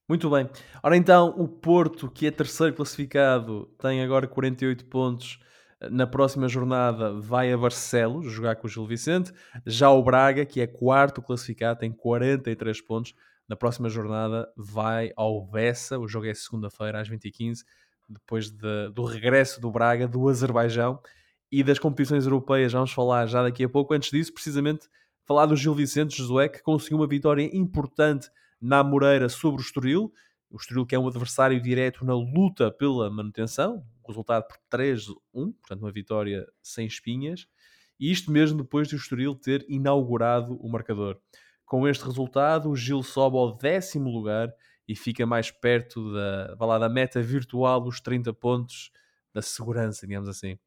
Muito 0.08 0.28
bem. 0.28 0.50
Ora 0.82 0.96
então, 0.96 1.28
o 1.38 1.46
Porto, 1.46 2.10
que 2.10 2.26
é 2.26 2.30
terceiro 2.30 2.74
classificado, 2.74 3.66
tem 3.78 4.02
agora 4.02 4.26
48 4.26 4.84
pontos. 4.86 5.38
Na 5.90 6.06
próxima 6.06 6.48
jornada 6.48 7.14
vai 7.14 7.52
a 7.52 7.56
Barcelos 7.56 8.30
jogar 8.30 8.56
com 8.56 8.66
o 8.66 8.70
Gil 8.70 8.86
Vicente. 8.86 9.32
Já 9.64 9.88
o 9.88 10.02
Braga, 10.02 10.44
que 10.44 10.60
é 10.60 10.66
quarto 10.66 11.22
classificado, 11.22 11.80
tem 11.80 11.92
43 11.92 12.80
pontos. 12.82 13.14
Na 13.50 13.56
próxima 13.56 13.88
jornada 13.88 14.48
vai 14.56 15.10
ao 15.16 15.44
Bessa. 15.44 15.98
O 15.98 16.06
jogo 16.06 16.26
é 16.26 16.34
segunda-feira 16.34 17.00
às 17.00 17.10
20h15, 17.10 17.64
depois 18.08 18.48
de, 18.48 18.90
do 18.94 19.02
regresso 19.02 19.60
do 19.60 19.72
Braga 19.72 20.06
do 20.06 20.28
Azerbaijão 20.28 21.00
e 21.50 21.64
das 21.64 21.76
competições 21.76 22.26
europeias. 22.26 22.72
Vamos 22.72 22.92
falar 22.92 23.26
já 23.26 23.42
daqui 23.42 23.64
a 23.64 23.68
pouco. 23.68 23.92
Antes 23.92 24.12
disso, 24.12 24.32
precisamente, 24.32 24.88
falar 25.24 25.46
do 25.46 25.56
Gil 25.56 25.74
Vicente 25.74 26.16
Josué, 26.16 26.48
que 26.48 26.62
conseguiu 26.62 26.98
uma 26.98 27.08
vitória 27.08 27.42
importante 27.52 28.30
na 28.60 28.84
Moreira 28.84 29.28
sobre 29.28 29.60
o 29.60 29.64
Estoril. 29.64 30.12
O 30.48 30.56
Estoril 30.56 30.86
que 30.86 30.94
é 30.94 30.98
um 31.00 31.08
adversário 31.08 31.60
direto 31.60 32.04
na 32.04 32.14
luta 32.14 32.70
pela 32.70 33.10
manutenção. 33.10 33.84
Resultado 34.06 34.46
por 34.46 34.58
3-1, 34.70 35.16
portanto 35.32 35.80
uma 35.80 35.90
vitória 35.90 36.46
sem 36.62 36.86
espinhas. 36.86 37.48
E 37.98 38.12
isto 38.12 38.30
mesmo 38.30 38.62
depois 38.62 38.86
de 38.86 38.94
o 38.94 38.96
Estoril 38.96 39.34
ter 39.34 39.66
inaugurado 39.68 40.54
o 40.64 40.70
marcador. 40.70 41.18
Com 41.70 41.86
este 41.86 42.04
resultado, 42.04 42.68
o 42.68 42.74
Gil 42.74 43.00
sobe 43.00 43.36
ao 43.36 43.56
décimo 43.56 44.10
lugar 44.10 44.52
e 44.88 44.96
fica 44.96 45.24
mais 45.24 45.52
perto 45.52 46.12
da, 46.12 46.66
lá, 46.66 46.80
da 46.80 46.88
meta 46.88 47.22
virtual 47.22 47.80
dos 47.80 48.00
30 48.00 48.32
pontos 48.32 48.90
da 49.32 49.40
segurança, 49.40 50.04
digamos 50.04 50.28
assim. 50.28 50.58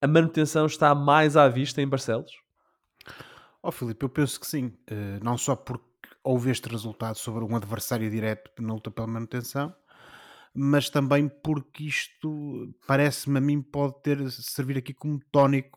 A 0.00 0.06
manutenção 0.06 0.66
está 0.66 0.94
mais 0.94 1.36
à 1.36 1.48
vista 1.48 1.82
em 1.82 1.88
Barcelos? 1.88 2.30
Oh, 3.60 3.72
Filipe, 3.72 4.04
eu 4.04 4.08
penso 4.08 4.38
que 4.38 4.46
sim. 4.46 4.66
Uh, 4.88 5.18
não 5.20 5.36
só 5.36 5.56
porque 5.56 5.84
houve 6.22 6.52
este 6.52 6.68
resultado 6.68 7.16
sobre 7.16 7.42
um 7.42 7.56
adversário 7.56 8.08
direto 8.08 8.52
na 8.62 8.72
luta 8.72 8.88
pela 8.88 9.08
manutenção, 9.08 9.74
mas 10.54 10.88
também 10.88 11.28
porque 11.28 11.82
isto 11.82 12.72
parece-me 12.86 13.38
a 13.38 13.40
mim 13.40 13.60
pode 13.60 14.00
ter 14.00 14.30
servir 14.30 14.78
aqui 14.78 14.94
como 14.94 15.18
tónico 15.32 15.76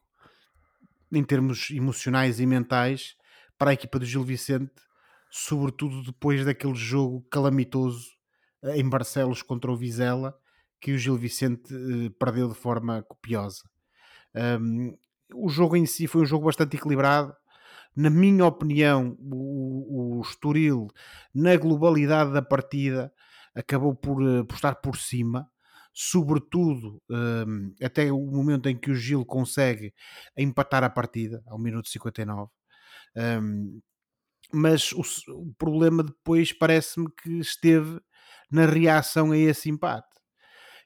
em 1.11 1.23
termos 1.23 1.71
emocionais 1.71 2.39
e 2.39 2.45
mentais 2.45 3.17
para 3.63 3.71
a 3.71 3.75
equipa 3.75 3.97
do 3.97 4.05
Gil 4.05 4.25
Vicente, 4.25 4.73
sobretudo 5.31 6.03
depois 6.03 6.43
daquele 6.43 6.75
jogo 6.75 7.25
calamitoso 7.31 8.09
eh, 8.61 8.77
em 8.77 8.89
Barcelos 8.89 9.41
contra 9.41 9.71
o 9.71 9.77
Vizela 9.77 10.37
que 10.81 10.91
o 10.91 10.97
Gil 10.97 11.15
Vicente 11.15 11.73
eh, 11.73 12.09
perdeu 12.19 12.49
de 12.49 12.55
forma 12.55 13.01
copiosa. 13.03 13.63
Um, 14.35 14.97
o 15.33 15.47
jogo 15.47 15.77
em 15.77 15.85
si 15.85 16.07
foi 16.07 16.23
um 16.23 16.25
jogo 16.25 16.47
bastante 16.47 16.75
equilibrado, 16.75 17.33
na 17.95 18.09
minha 18.09 18.45
opinião, 18.45 19.17
o, 19.21 20.17
o 20.17 20.21
Estoril, 20.23 20.89
na 21.33 21.55
globalidade 21.55 22.33
da 22.33 22.41
partida, 22.41 23.13
acabou 23.55 23.95
por, 23.95 24.21
eh, 24.21 24.43
por 24.43 24.55
estar 24.55 24.75
por 24.75 24.97
cima, 24.97 25.49
sobretudo 25.93 27.01
um, 27.09 27.73
até 27.81 28.11
o 28.11 28.19
momento 28.19 28.67
em 28.67 28.77
que 28.77 28.91
o 28.91 28.95
Gil 28.95 29.25
consegue 29.25 29.93
empatar 30.35 30.83
a 30.83 30.89
partida, 30.89 31.41
ao 31.47 31.57
minuto 31.57 31.87
59. 31.87 32.51
Um, 33.15 33.81
mas 34.51 34.91
o, 34.91 35.01
o 35.29 35.53
problema 35.55 36.03
depois 36.03 36.51
parece-me 36.51 37.07
que 37.11 37.39
esteve 37.39 37.99
na 38.51 38.65
reação 38.65 39.31
a 39.31 39.37
esse 39.37 39.69
empate 39.69 40.13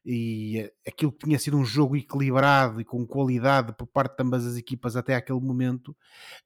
e 0.10 0.60
eh, 0.60 0.72
aquilo 0.88 1.12
que 1.12 1.26
tinha 1.26 1.38
sido 1.38 1.58
um 1.58 1.66
jogo 1.66 1.98
equilibrado 1.98 2.80
e 2.80 2.86
com 2.86 3.06
qualidade 3.06 3.76
por 3.78 3.88
parte 3.88 4.16
de 4.16 4.24
ambas 4.24 4.46
as 4.46 4.56
equipas 4.56 4.96
até 4.96 5.14
aquele 5.16 5.42
momento, 5.42 5.96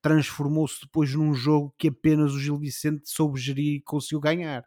transformou-se 0.02 0.82
depois 0.82 1.14
num 1.14 1.32
jogo 1.36 1.74
que 1.78 1.90
apenas 1.90 2.34
o 2.34 2.40
Gil 2.40 2.58
Vicente 2.58 3.08
soube 3.08 3.40
gerir 3.40 3.76
e 3.76 3.82
conseguiu 3.82 4.20
ganhar. 4.20 4.66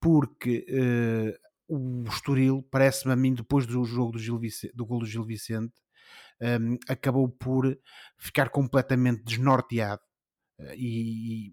Porque 0.00 0.64
uh, 0.70 1.36
o 1.66 2.04
Estoril, 2.08 2.62
parece-me 2.70 3.12
a 3.12 3.16
mim, 3.16 3.34
depois 3.34 3.66
do 3.66 3.84
jogo 3.84 4.12
do, 4.12 4.18
Gil 4.20 4.38
Vicente, 4.38 4.72
do 4.76 4.86
gol 4.86 5.00
do 5.00 5.06
Gil 5.06 5.24
Vicente, 5.24 5.74
um, 6.40 6.78
acabou 6.88 7.28
por 7.28 7.76
ficar 8.16 8.50
completamente 8.50 9.24
desnorteado. 9.24 10.02
Uh, 10.58 10.74
e, 10.76 11.52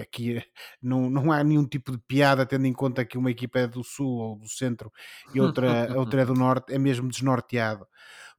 aqui 0.00 0.42
não, 0.82 1.10
não 1.10 1.32
há 1.32 1.42
nenhum 1.42 1.66
tipo 1.66 1.92
de 1.92 1.98
piada, 1.98 2.46
tendo 2.46 2.66
em 2.66 2.72
conta 2.72 3.04
que 3.04 3.18
uma 3.18 3.30
equipa 3.30 3.60
é 3.60 3.66
do 3.66 3.82
sul 3.82 4.18
ou 4.18 4.36
do 4.36 4.48
centro 4.48 4.92
e 5.34 5.40
outra, 5.40 5.96
outra 5.96 6.22
é 6.22 6.24
do 6.24 6.34
norte, 6.34 6.72
é 6.72 6.78
mesmo 6.78 7.08
desnorteado 7.08 7.86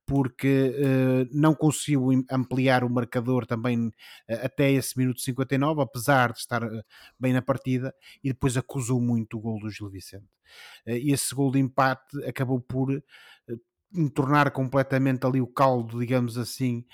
porque 0.07 0.73
uh, 0.73 1.29
não 1.33 1.53
conseguiu 1.53 2.07
ampliar 2.31 2.85
o 2.85 2.89
marcador 2.89 3.45
também 3.45 3.87
uh, 3.87 3.91
até 4.41 4.71
esse 4.71 4.97
minuto 4.97 5.19
59, 5.19 5.81
apesar 5.81 6.31
de 6.31 6.39
estar 6.39 6.63
uh, 6.63 6.81
bem 7.19 7.33
na 7.33 7.41
partida, 7.41 7.93
e 8.23 8.29
depois 8.29 8.55
acusou 8.55 9.01
muito 9.01 9.37
o 9.37 9.41
gol 9.41 9.59
do 9.59 9.69
Gil 9.69 9.89
Vicente. 9.89 10.25
E 10.87 11.11
esse 11.11 11.35
gol 11.35 11.51
de 11.51 11.59
empate 11.59 12.23
acabou 12.25 12.61
por 12.61 12.89
tornar 14.13 14.51
completamente 14.51 15.25
ali 15.25 15.41
o 15.41 15.47
caldo, 15.47 15.99
digamos 15.99 16.37
assim, 16.37 16.85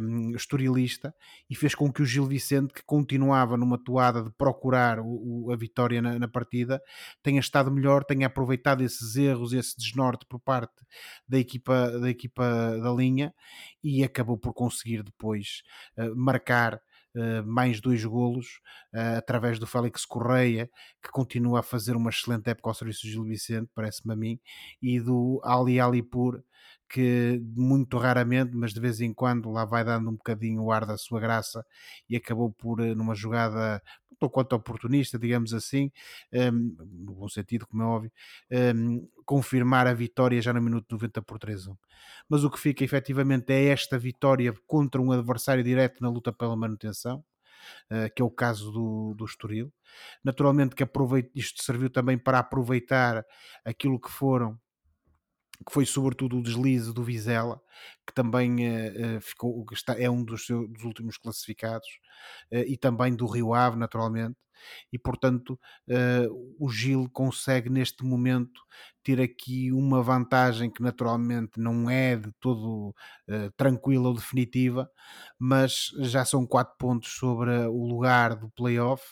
um, 0.00 0.34
estorilista 0.34 1.14
e 1.48 1.54
fez 1.54 1.74
com 1.74 1.92
que 1.92 2.00
o 2.00 2.06
Gil 2.06 2.26
Vicente, 2.26 2.72
que 2.72 2.82
continuava 2.82 3.56
numa 3.56 3.78
toada 3.78 4.22
de 4.22 4.30
procurar 4.30 4.98
o, 5.00 5.46
o, 5.46 5.52
a 5.52 5.56
vitória 5.56 6.00
na, 6.00 6.18
na, 6.18 6.28
partida, 6.28 6.80
tenha 7.22 7.40
estado 7.40 7.70
melhor, 7.70 8.04
tenha 8.04 8.26
aproveitado 8.26 8.82
esses 8.82 9.16
erros, 9.16 9.52
esse 9.52 9.76
desnorte 9.76 10.24
por 10.26 10.40
parte 10.40 10.84
da 11.28 11.38
equipa 11.38 11.90
da, 11.98 12.08
equipa 12.08 12.44
da 12.80 12.92
linha 12.92 13.34
e 13.82 14.02
acabou 14.02 14.38
por 14.38 14.54
conseguir 14.54 15.02
depois 15.02 15.62
uh, 15.98 16.14
marcar 16.16 16.80
mais 17.44 17.80
dois 17.80 18.04
golos 18.04 18.60
uh, 18.94 19.18
através 19.18 19.58
do 19.58 19.66
Félix 19.66 20.04
Correia, 20.04 20.70
que 21.02 21.10
continua 21.10 21.60
a 21.60 21.62
fazer 21.62 21.96
uma 21.96 22.10
excelente 22.10 22.48
época 22.50 22.70
ao 22.70 22.74
serviço 22.74 23.06
do 23.06 23.10
Gil 23.10 23.24
Vicente, 23.24 23.70
parece-me 23.74 24.12
a 24.12 24.16
mim, 24.16 24.40
e 24.80 25.00
do 25.00 25.40
Ali 25.44 25.80
Alipur, 25.80 26.42
que 26.88 27.40
muito 27.54 27.98
raramente, 27.98 28.54
mas 28.54 28.72
de 28.72 28.80
vez 28.80 29.00
em 29.00 29.12
quando 29.12 29.50
lá 29.50 29.64
vai 29.64 29.84
dando 29.84 30.08
um 30.10 30.14
bocadinho 30.14 30.62
o 30.62 30.72
ar 30.72 30.86
da 30.86 30.96
sua 30.96 31.20
graça 31.20 31.64
e 32.08 32.16
acabou 32.16 32.50
por, 32.50 32.80
eh, 32.80 32.94
numa 32.94 33.14
jogada 33.14 33.82
ou 34.24 34.30
quanto 34.30 34.54
oportunista, 34.54 35.18
digamos 35.18 35.52
assim, 35.54 35.90
um, 36.32 36.76
no 37.04 37.14
bom 37.14 37.28
sentido, 37.28 37.66
como 37.66 37.82
é 37.82 37.86
óbvio, 37.86 38.12
um, 38.76 39.08
confirmar 39.24 39.86
a 39.86 39.94
vitória 39.94 40.40
já 40.40 40.52
no 40.52 40.60
minuto 40.60 40.86
90 40.92 41.22
por 41.22 41.38
3-1. 41.38 41.76
Mas 42.28 42.44
o 42.44 42.50
que 42.50 42.58
fica 42.58 42.84
efetivamente 42.84 43.52
é 43.52 43.66
esta 43.66 43.98
vitória 43.98 44.54
contra 44.66 45.00
um 45.00 45.12
adversário 45.12 45.62
direto 45.64 46.00
na 46.02 46.08
luta 46.08 46.32
pela 46.32 46.56
manutenção, 46.56 47.24
Uh, 47.90 48.08
que 48.14 48.22
é 48.22 48.24
o 48.24 48.30
caso 48.30 48.70
do, 48.70 49.14
do 49.14 49.24
Estoril. 49.24 49.70
Naturalmente 50.24 50.76
que 50.76 50.82
aproveito, 50.82 51.30
isto 51.34 51.62
serviu 51.62 51.90
também 51.90 52.16
para 52.16 52.38
aproveitar 52.38 53.26
aquilo 53.64 54.00
que 54.00 54.10
foram 54.10 54.58
que 55.66 55.72
foi 55.72 55.84
sobretudo 55.84 56.38
o 56.38 56.42
deslize 56.42 56.92
do 56.92 57.02
Vizela, 57.02 57.60
que 58.06 58.14
também 58.14 58.56
uh, 58.66 59.20
ficou, 59.20 59.64
está, 59.72 60.00
é 60.00 60.08
um 60.08 60.22
dos, 60.24 60.46
seus, 60.46 60.68
dos 60.70 60.84
últimos 60.84 61.18
classificados, 61.18 61.88
uh, 62.52 62.64
e 62.66 62.76
também 62.76 63.14
do 63.14 63.26
Rio 63.26 63.54
Ave, 63.54 63.76
naturalmente, 63.76 64.36
e 64.92 64.98
portanto 64.98 65.58
uh, 65.88 66.54
o 66.58 66.68
Gil 66.68 67.08
consegue 67.12 67.70
neste 67.70 68.04
momento 68.04 68.60
ter 69.04 69.20
aqui 69.20 69.70
uma 69.72 70.02
vantagem 70.02 70.70
que 70.70 70.82
naturalmente 70.82 71.60
não 71.60 71.88
é 71.88 72.16
de 72.16 72.32
todo 72.40 72.94
tranquila 73.56 74.08
ou 74.08 74.14
definitiva, 74.14 74.90
mas 75.38 75.92
já 76.00 76.24
são 76.24 76.46
4 76.46 76.74
pontos 76.76 77.12
sobre 77.16 77.50
o 77.68 77.86
lugar 77.86 78.34
do 78.34 78.50
playoff. 78.50 79.02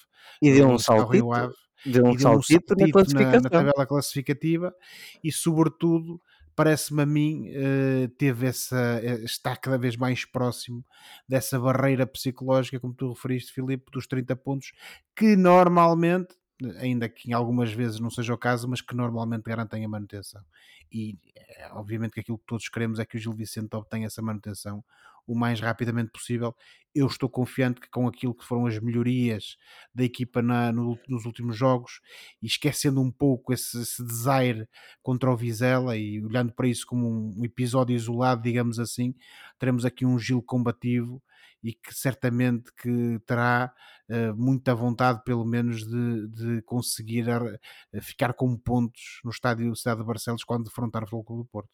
E 0.43 0.53
deu 0.53 0.69
um 0.69 0.79
saltito, 0.79 1.13
deu 1.13 1.29
um, 1.29 1.93
deu 1.93 2.07
um 2.07 2.19
saltito, 2.19 2.75
na, 3.15 3.41
na 3.41 3.49
tabela 3.49 3.87
classificativa 3.87 4.75
e 5.23 5.31
sobretudo 5.33 6.21
parece-me 6.57 7.03
a 7.03 7.07
mim, 7.07 7.51
uh, 7.51 8.09
teve 8.17 8.47
essa, 8.47 8.99
eh, 9.03 9.23
está 9.25 9.55
cada 9.55 9.77
vez 9.77 9.95
mais 9.97 10.25
próximo 10.25 10.83
dessa 11.29 11.61
barreira 11.61 12.07
psicológica, 12.07 12.81
como 12.81 12.95
tu 12.95 13.11
referiste, 13.11 13.53
Filipe, 13.53 13.91
dos 13.93 14.07
30 14.07 14.35
pontos, 14.35 14.73
que 15.15 15.37
normalmente, 15.37 16.35
ainda 16.79 17.09
que 17.09 17.31
em 17.31 17.33
algumas 17.33 17.73
vezes 17.73 18.01
não 18.01 18.11
seja 18.11 18.35
o 18.35 18.39
caso, 18.39 18.69
mas 18.69 18.81
que 18.81 18.95
normalmente 18.95 19.45
garantem 19.45 19.85
a 19.85 19.89
manutenção. 19.89 20.43
E 20.91 21.19
eh, 21.35 21.69
obviamente 21.73 22.13
que 22.13 22.21
aquilo 22.21 22.39
que 22.39 22.47
todos 22.47 22.69
queremos 22.69 22.99
é 22.99 23.05
que 23.05 23.17
o 23.17 23.21
Gil 23.21 23.35
Vicente 23.35 23.75
obtenha 23.75 24.07
essa 24.07 24.23
manutenção 24.23 24.85
o 25.27 25.35
mais 25.35 25.61
rapidamente 25.61 26.13
possível. 26.13 26.55
Eu 26.95 27.07
estou 27.07 27.29
confiante 27.29 27.81
que 27.81 27.91
com 27.91 28.07
aquilo 28.07 28.35
que 28.35 28.45
foram 28.45 28.67
as 28.67 28.79
melhorias 28.79 29.57
da 29.95 30.05
equipa 30.05 30.41
na, 30.41 30.73
no, 30.73 30.99
nos 31.09 31.27
últimos 31.27 31.57
jogos 31.57 32.01
e 32.41 32.47
esquecendo 32.47 33.03
um 33.03 33.11
pouco 33.11 33.53
esse, 33.53 33.83
esse 33.83 34.03
desaire 34.05 34.69
contra 35.03 35.31
o 35.31 35.37
Vizela 35.37 35.97
e 35.97 36.25
olhando 36.25 36.53
para 36.53 36.69
isso 36.69 36.87
como 36.87 37.35
um 37.37 37.45
episódio 37.45 37.95
isolado, 37.95 38.43
digamos 38.43 38.79
assim, 38.79 39.15
teremos 39.59 39.85
aqui 39.85 40.07
um 40.07 40.19
Gil 40.19 40.41
combativo 40.41 41.21
e 41.67 41.75
que 41.75 41.93
certamente 41.93 42.71
que 42.81 43.19
terá 43.27 43.75
uh, 44.09 44.37
muita 44.37 44.73
vontade 44.73 45.21
pelo 45.25 45.45
menos 45.45 45.85
de, 45.85 46.29
de 46.29 46.63
conseguir 46.63 47.27
uh, 47.29 47.59
ficar 48.01 48.35
com 48.35 48.57
pontos 48.57 49.21
no 49.25 49.31
estádio 49.31 49.75
Cidade 49.75 50.01
de 50.01 50.07
Barcelos 50.07 50.45
quando 50.45 50.67
defrontar 50.67 51.03
o 51.03 51.07
Futebol 51.09 51.39
do 51.39 51.45
Porto. 51.45 51.71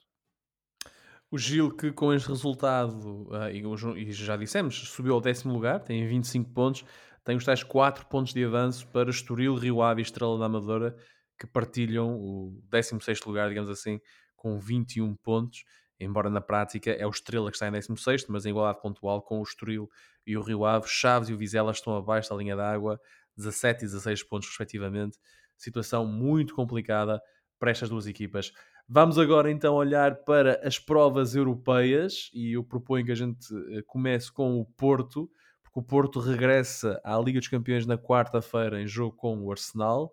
O 1.30 1.36
Gil, 1.36 1.70
que 1.70 1.92
com 1.92 2.12
este 2.12 2.28
resultado, 2.28 3.28
uh, 3.28 3.50
e, 3.50 3.62
e, 4.02 4.12
já 4.12 4.34
dissemos, 4.34 4.88
subiu 4.88 5.12
ao 5.12 5.20
décimo 5.20 5.52
lugar, 5.52 5.80
tem 5.80 6.06
25 6.06 6.50
pontos, 6.52 6.84
tem 7.22 7.36
os 7.36 7.44
tais 7.44 7.62
4 7.62 8.06
pontos 8.06 8.32
de 8.32 8.42
avanço 8.42 8.88
para 8.88 9.10
Estoril, 9.10 9.54
Rio 9.54 9.82
Ave 9.82 10.00
e 10.00 10.04
Estrela 10.04 10.38
da 10.38 10.46
Amadora, 10.46 10.96
que 11.38 11.46
partilham 11.46 12.14
o 12.18 12.58
16 12.70 13.20
lugar, 13.26 13.50
digamos 13.50 13.68
assim, 13.68 14.00
com 14.36 14.58
21 14.58 15.14
pontos, 15.16 15.64
embora 16.02 16.28
na 16.28 16.40
prática 16.40 16.90
é 16.90 17.06
o 17.06 17.10
Estrela 17.10 17.50
que 17.50 17.56
está 17.56 17.68
em 17.68 17.72
16, 17.72 18.26
mas 18.28 18.44
em 18.44 18.50
igualdade 18.50 18.80
pontual 18.80 19.22
com 19.22 19.40
o 19.40 19.42
Estoril 19.42 19.88
e 20.26 20.36
o 20.36 20.42
Rio 20.42 20.64
Ave. 20.64 20.86
Chaves 20.86 21.28
e 21.28 21.32
o 21.32 21.36
Vizela 21.36 21.72
estão 21.72 21.96
abaixo 21.96 22.30
da 22.30 22.36
linha 22.36 22.56
d'água, 22.56 23.00
17 23.36 23.84
e 23.84 23.86
16 23.86 24.22
pontos 24.24 24.48
respectivamente. 24.48 25.18
Situação 25.56 26.06
muito 26.06 26.54
complicada 26.54 27.20
para 27.58 27.70
estas 27.70 27.88
duas 27.88 28.06
equipas. 28.06 28.52
Vamos 28.88 29.18
agora 29.18 29.50
então 29.50 29.74
olhar 29.74 30.16
para 30.24 30.60
as 30.66 30.78
provas 30.78 31.34
europeias 31.34 32.30
e 32.34 32.52
eu 32.52 32.64
proponho 32.64 33.06
que 33.06 33.12
a 33.12 33.16
gente 33.16 33.46
eh, 33.70 33.82
comece 33.86 34.30
com 34.32 34.60
o 34.60 34.64
Porto, 34.64 35.30
porque 35.62 35.78
o 35.78 35.82
Porto 35.82 36.18
regressa 36.18 37.00
à 37.04 37.16
Liga 37.18 37.38
dos 37.38 37.48
Campeões 37.48 37.86
na 37.86 37.96
quarta-feira 37.96 38.82
em 38.82 38.86
jogo 38.86 39.16
com 39.16 39.38
o 39.38 39.50
Arsenal. 39.50 40.12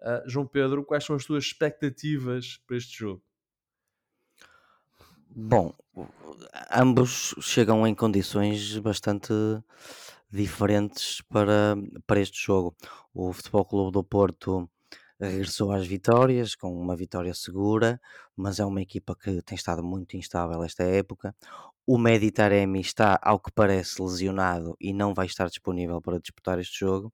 Uh, 0.00 0.28
João 0.28 0.46
Pedro, 0.46 0.84
quais 0.84 1.04
são 1.04 1.16
as 1.16 1.24
tuas 1.24 1.44
expectativas 1.44 2.60
para 2.66 2.76
este 2.76 2.98
jogo? 2.98 3.22
Bom, 5.34 5.72
ambos 6.70 7.34
chegam 7.40 7.86
em 7.86 7.94
condições 7.94 8.76
bastante 8.76 9.32
diferentes 10.30 11.22
para, 11.22 11.74
para 12.06 12.20
este 12.20 12.44
jogo. 12.44 12.76
O 13.14 13.32
Futebol 13.32 13.64
Clube 13.64 13.92
do 13.92 14.04
Porto 14.04 14.68
regressou 15.18 15.72
às 15.72 15.86
vitórias, 15.86 16.54
com 16.54 16.78
uma 16.78 16.94
vitória 16.94 17.32
segura, 17.32 17.98
mas 18.36 18.60
é 18.60 18.64
uma 18.66 18.82
equipa 18.82 19.16
que 19.16 19.40
tem 19.40 19.56
estado 19.56 19.82
muito 19.82 20.18
instável 20.18 20.62
esta 20.64 20.82
época. 20.84 21.34
O 21.86 21.96
Meditaremi 21.96 22.80
está, 22.80 23.18
ao 23.22 23.40
que 23.40 23.50
parece, 23.52 24.02
lesionado 24.02 24.76
e 24.78 24.92
não 24.92 25.14
vai 25.14 25.24
estar 25.24 25.46
disponível 25.46 26.02
para 26.02 26.20
disputar 26.20 26.58
este 26.58 26.80
jogo. 26.80 27.10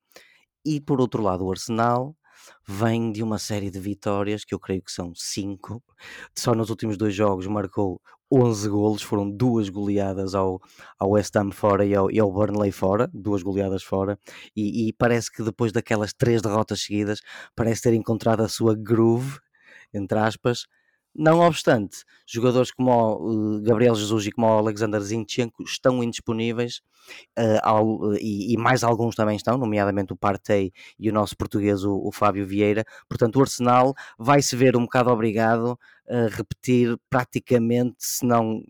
E 0.64 0.80
por 0.80 1.00
outro 1.00 1.22
lado, 1.22 1.44
o 1.44 1.52
Arsenal 1.52 2.16
vem 2.66 3.12
de 3.12 3.22
uma 3.22 3.38
série 3.38 3.70
de 3.70 3.80
vitórias, 3.80 4.44
que 4.44 4.54
eu 4.54 4.60
creio 4.60 4.82
que 4.82 4.92
são 4.92 5.12
cinco. 5.14 5.82
Só 6.36 6.54
nos 6.54 6.70
últimos 6.70 6.96
dois 6.96 7.14
jogos 7.14 7.46
marcou 7.46 8.00
11 8.30 8.68
golos, 8.68 9.02
foram 9.02 9.30
duas 9.30 9.68
goleadas 9.68 10.34
ao, 10.34 10.60
ao 10.98 11.10
West 11.10 11.34
Ham 11.36 11.50
fora 11.50 11.84
e 11.84 11.94
ao, 11.94 12.10
e 12.10 12.18
ao 12.18 12.30
Burnley 12.30 12.70
fora, 12.70 13.10
duas 13.12 13.42
goleadas 13.42 13.82
fora, 13.82 14.18
e, 14.54 14.88
e, 14.88 14.92
parece 14.92 15.32
que 15.32 15.42
depois 15.42 15.72
daquelas 15.72 16.12
três 16.12 16.42
derrotas 16.42 16.82
seguidas, 16.82 17.22
parece 17.56 17.82
ter 17.82 17.94
encontrado 17.94 18.42
a 18.42 18.48
sua 18.48 18.74
groove, 18.74 19.38
entre 19.94 20.18
aspas, 20.18 20.66
não 21.18 21.40
obstante, 21.40 22.04
jogadores 22.24 22.70
como 22.70 22.92
o 22.92 23.60
Gabriel 23.60 23.96
Jesus 23.96 24.26
e 24.26 24.32
como 24.32 24.46
o 24.46 24.58
Alexander 24.58 25.00
Zinchenko 25.00 25.64
estão 25.64 26.02
indisponíveis 26.02 26.80
uh, 27.36 27.58
ao, 27.62 28.14
e, 28.14 28.54
e, 28.54 28.56
mais 28.56 28.84
alguns 28.84 29.16
também 29.16 29.36
estão, 29.36 29.58
nomeadamente 29.58 30.12
o 30.12 30.16
Partey 30.16 30.72
e 30.96 31.10
o 31.10 31.12
nosso 31.12 31.36
português, 31.36 31.82
o, 31.84 31.92
o 31.92 32.12
Fábio 32.12 32.46
Vieira. 32.46 32.84
Portanto, 33.08 33.36
o 33.36 33.40
Arsenal 33.40 33.94
vai 34.16 34.40
se 34.40 34.54
ver 34.54 34.76
um 34.76 34.82
bocado 34.82 35.10
obrigado 35.10 35.76
a 36.08 36.28
repetir 36.28 36.96
praticamente, 37.10 37.96
se 37.98 38.24
não 38.24 38.62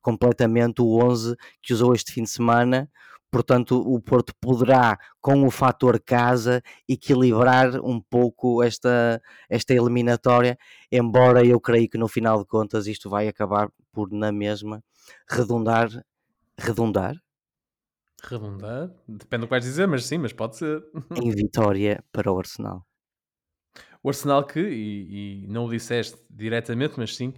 completamente, 0.00 0.82
o 0.82 0.98
11 0.98 1.36
que 1.62 1.72
usou 1.72 1.94
este 1.94 2.12
fim 2.12 2.24
de 2.24 2.30
semana 2.30 2.90
portanto 3.32 3.80
o 3.80 3.98
Porto 3.98 4.34
poderá, 4.38 4.98
com 5.20 5.44
o 5.44 5.50
fator 5.50 5.98
casa, 5.98 6.62
equilibrar 6.86 7.80
um 7.80 7.98
pouco 7.98 8.62
esta, 8.62 9.20
esta 9.48 9.72
eliminatória, 9.72 10.58
embora 10.90 11.44
eu 11.44 11.58
creio 11.58 11.88
que 11.88 11.96
no 11.96 12.06
final 12.06 12.40
de 12.40 12.44
contas 12.46 12.86
isto 12.86 13.08
vai 13.08 13.26
acabar 13.26 13.70
por, 13.90 14.12
na 14.12 14.30
mesma, 14.30 14.84
redundar. 15.28 15.88
Redundar? 16.58 17.16
Redundar? 18.22 18.90
Depende 19.08 19.40
do 19.40 19.46
que 19.46 19.50
vais 19.50 19.64
dizer, 19.64 19.88
mas 19.88 20.04
sim, 20.04 20.18
mas 20.18 20.32
pode 20.34 20.56
ser. 20.56 20.84
em 21.16 21.30
vitória 21.32 22.04
para 22.12 22.30
o 22.30 22.38
Arsenal. 22.38 22.86
O 24.02 24.10
Arsenal 24.10 24.44
que, 24.44 24.60
e, 24.60 25.44
e 25.44 25.46
não 25.48 25.64
o 25.64 25.70
disseste 25.70 26.18
diretamente, 26.28 26.94
mas 26.98 27.16
sim, 27.16 27.28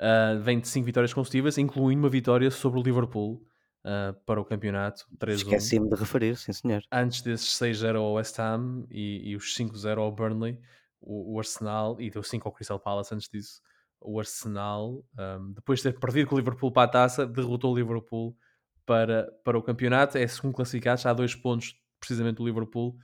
uh, 0.00 0.40
vem 0.40 0.58
de 0.58 0.66
5 0.66 0.86
vitórias 0.86 1.12
consecutivas, 1.12 1.58
incluindo 1.58 2.00
uma 2.00 2.08
vitória 2.08 2.50
sobre 2.50 2.80
o 2.80 2.82
Liverpool 2.82 3.44
uh, 3.84 4.14
para 4.24 4.40
o 4.40 4.44
campeonato. 4.44 5.06
3 5.18 5.40
Esqueci-me 5.40 5.88
de 5.88 5.94
referir, 5.94 6.36
sim 6.36 6.52
senhor. 6.52 6.82
Antes 6.90 7.22
desses 7.22 7.48
6-0 7.58 7.96
ao 7.96 8.14
West 8.14 8.38
Ham 8.38 8.84
e, 8.90 9.30
e 9.30 9.36
os 9.36 9.56
5-0 9.56 9.98
ao 9.98 10.12
Burnley, 10.12 10.58
o, 11.00 11.34
o, 11.34 11.38
Arsenal, 11.38 12.00
e 12.00 12.10
deu 12.10 12.22
5 12.22 12.48
ao 12.48 12.52
Crystal 12.52 12.78
Palace 12.78 13.14
antes 13.14 13.28
disso, 13.28 13.60
o 14.00 14.18
Arsenal, 14.18 15.04
um, 15.18 15.52
depois 15.52 15.80
de 15.80 15.90
ter 15.90 15.98
perdido 15.98 16.28
com 16.28 16.34
o 16.34 16.38
Liverpool 16.38 16.72
para 16.72 16.84
a 16.84 16.88
taça, 16.88 17.26
derrotou 17.26 17.72
o 17.72 17.76
Liverpool 17.76 18.36
para, 18.84 19.30
para 19.44 19.58
o 19.58 19.62
campeonato. 19.62 20.18
É 20.18 20.26
segundo 20.26 20.54
classificado, 20.54 21.00
já 21.00 21.10
há 21.10 21.14
dois 21.14 21.34
pontos 21.34 21.76
precisamente 22.00 22.36
do 22.36 22.46
Liverpool. 22.46 22.96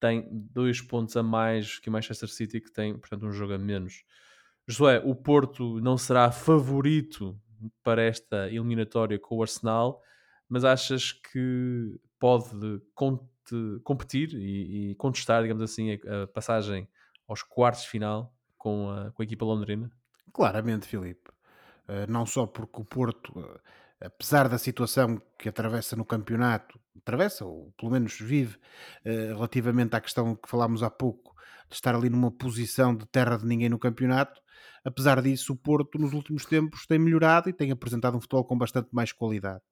Tem 0.00 0.26
dois 0.30 0.80
pontos 0.80 1.16
a 1.16 1.22
mais 1.22 1.78
que 1.78 1.88
o 1.88 1.92
Manchester 1.92 2.28
City, 2.28 2.60
que 2.60 2.72
tem, 2.72 2.96
portanto, 2.96 3.26
um 3.26 3.32
jogo 3.32 3.54
a 3.54 3.58
menos. 3.58 4.04
Josué, 4.68 5.00
o 5.04 5.14
Porto 5.14 5.80
não 5.80 5.96
será 5.96 6.30
favorito 6.30 7.38
para 7.82 8.02
esta 8.02 8.48
eliminatória 8.48 9.18
com 9.18 9.36
o 9.36 9.42
Arsenal, 9.42 10.02
mas 10.48 10.64
achas 10.64 11.12
que 11.12 11.98
pode 12.18 12.50
competir 13.84 14.34
e, 14.34 14.90
e, 14.90 14.94
contestar, 14.96 15.42
digamos 15.42 15.62
assim, 15.62 15.92
a, 15.92 16.22
a, 16.22 16.26
passagem 16.26 16.88
aos 17.28 17.42
quartos 17.42 17.82
de 17.82 17.88
final 17.88 18.34
com 18.56 18.90
a, 18.90 19.10
com 19.12 19.22
a 19.22 19.24
equipa 19.24 19.44
londrina? 19.44 19.90
Claramente, 20.32 20.86
Filipe. 20.86 21.30
Uh, 21.88 22.10
não 22.10 22.26
só 22.26 22.46
porque 22.46 22.80
o 22.80 22.84
Porto, 22.84 23.38
uh, 23.38 23.60
apesar 24.00 24.48
da 24.48 24.58
situação 24.58 25.20
que 25.38 25.48
atravessa 25.48 25.94
no 25.94 26.04
campeonato, 26.04 26.80
atravessa, 26.96 27.44
ou 27.44 27.72
pelo 27.78 27.92
menos 27.92 28.18
vive, 28.18 28.56
uh, 28.56 29.34
relativamente 29.34 29.94
à 29.94 30.00
questão 30.00 30.34
que 30.34 30.48
falámos 30.48 30.82
há 30.82 30.90
pouco, 30.90 31.34
de 31.68 31.74
estar 31.74 31.94
ali 31.94 32.10
numa 32.10 32.30
posição 32.30 32.94
de 32.94 33.06
terra 33.06 33.36
de 33.36 33.46
ninguém 33.46 33.68
no 33.68 33.78
campeonato, 33.78 34.40
apesar 34.84 35.22
disso, 35.22 35.52
o 35.52 35.56
Porto 35.56 35.98
nos 35.98 36.12
últimos 36.12 36.44
tempos 36.44 36.86
tem 36.86 36.98
melhorado 36.98 37.48
e 37.48 37.52
tem 37.52 37.70
apresentado 37.70 38.16
um 38.16 38.20
futebol 38.20 38.44
com 38.44 38.58
bastante 38.58 38.88
mais 38.92 39.12
qualidade 39.12 39.62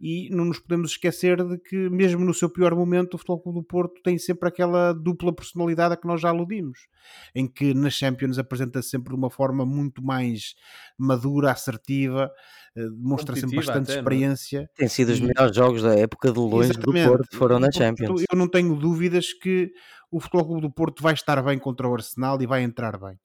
e 0.00 0.28
não 0.30 0.44
nos 0.44 0.58
podemos 0.58 0.90
esquecer 0.90 1.42
de 1.42 1.58
que, 1.58 1.88
mesmo 1.88 2.24
no 2.24 2.34
seu 2.34 2.50
pior 2.50 2.74
momento, 2.74 3.14
o 3.14 3.18
Futebol 3.18 3.40
Clube 3.40 3.58
do 3.60 3.64
Porto 3.64 4.00
tem 4.02 4.18
sempre 4.18 4.48
aquela 4.48 4.92
dupla 4.92 5.34
personalidade 5.34 5.94
a 5.94 5.96
que 5.96 6.06
nós 6.06 6.20
já 6.20 6.28
aludimos, 6.28 6.88
em 7.34 7.46
que 7.46 7.72
nas 7.72 7.94
Champions 7.94 8.38
apresenta-se 8.38 8.90
sempre 8.90 9.10
de 9.10 9.16
uma 9.16 9.30
forma 9.30 9.64
muito 9.64 10.02
mais 10.02 10.54
madura, 10.98 11.50
assertiva, 11.50 12.30
eh, 12.76 12.88
demonstra 12.90 13.34
sempre 13.36 13.56
bastante 13.56 13.84
até, 13.84 13.94
é? 13.94 13.96
experiência. 13.96 14.60
Não? 14.60 14.68
Tem 14.76 14.88
sido 14.88 15.10
os 15.10 15.20
melhores 15.20 15.56
jogos 15.56 15.82
da 15.82 15.94
época 15.94 16.30
de 16.30 16.38
longe 16.38 16.70
Exatamente. 16.70 17.04
do 17.04 17.10
Porto, 17.10 17.36
foram 17.36 17.58
na 17.58 17.70
Champions. 17.72 18.24
Eu 18.30 18.38
não 18.38 18.48
tenho 18.48 18.76
dúvidas 18.76 19.32
que 19.32 19.72
o 20.10 20.20
Futebol 20.20 20.46
Clube 20.46 20.62
do 20.62 20.70
Porto 20.70 21.02
vai 21.02 21.14
estar 21.14 21.42
bem 21.42 21.58
contra 21.58 21.88
o 21.88 21.94
Arsenal 21.94 22.40
e 22.40 22.46
vai 22.46 22.62
entrar 22.62 22.98
bem. 22.98 23.18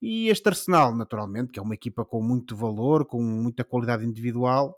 E 0.00 0.28
este 0.28 0.48
Arsenal, 0.48 0.94
naturalmente, 0.94 1.52
que 1.52 1.58
é 1.58 1.62
uma 1.62 1.74
equipa 1.74 2.04
com 2.04 2.22
muito 2.22 2.56
valor, 2.56 3.04
com 3.04 3.22
muita 3.22 3.64
qualidade 3.64 4.04
individual, 4.04 4.74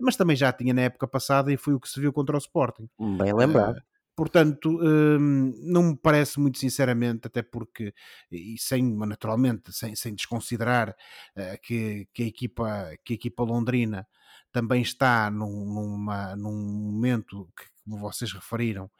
mas 0.00 0.16
também 0.16 0.36
já 0.36 0.52
tinha 0.52 0.72
na 0.72 0.82
época 0.82 1.06
passada 1.06 1.52
e 1.52 1.56
foi 1.56 1.74
o 1.74 1.80
que 1.80 1.88
se 1.88 2.00
viu 2.00 2.12
contra 2.12 2.36
o 2.36 2.38
Sporting. 2.38 2.88
Bem 2.98 3.34
lembrado. 3.34 3.78
Uh, 3.78 3.82
portanto, 4.16 4.78
hum, 4.82 5.52
não 5.62 5.82
me 5.90 5.96
parece 5.96 6.40
muito 6.40 6.58
sinceramente, 6.58 7.26
até 7.26 7.42
porque, 7.42 7.92
e 8.30 8.56
sem, 8.58 8.96
naturalmente, 8.96 9.72
sem, 9.72 9.94
sem 9.94 10.14
desconsiderar 10.14 10.96
uh, 11.36 11.58
que, 11.62 12.08
que, 12.14 12.22
a 12.22 12.26
equipa, 12.26 12.90
que 13.04 13.12
a 13.12 13.16
equipa 13.16 13.42
londrina 13.42 14.06
também 14.50 14.82
está 14.82 15.30
num, 15.30 15.64
numa, 15.64 16.36
num 16.36 16.52
momento 16.52 17.48
que, 17.56 17.71
como 17.84 17.98
vocês 17.98 18.32
referiram, 18.32 18.90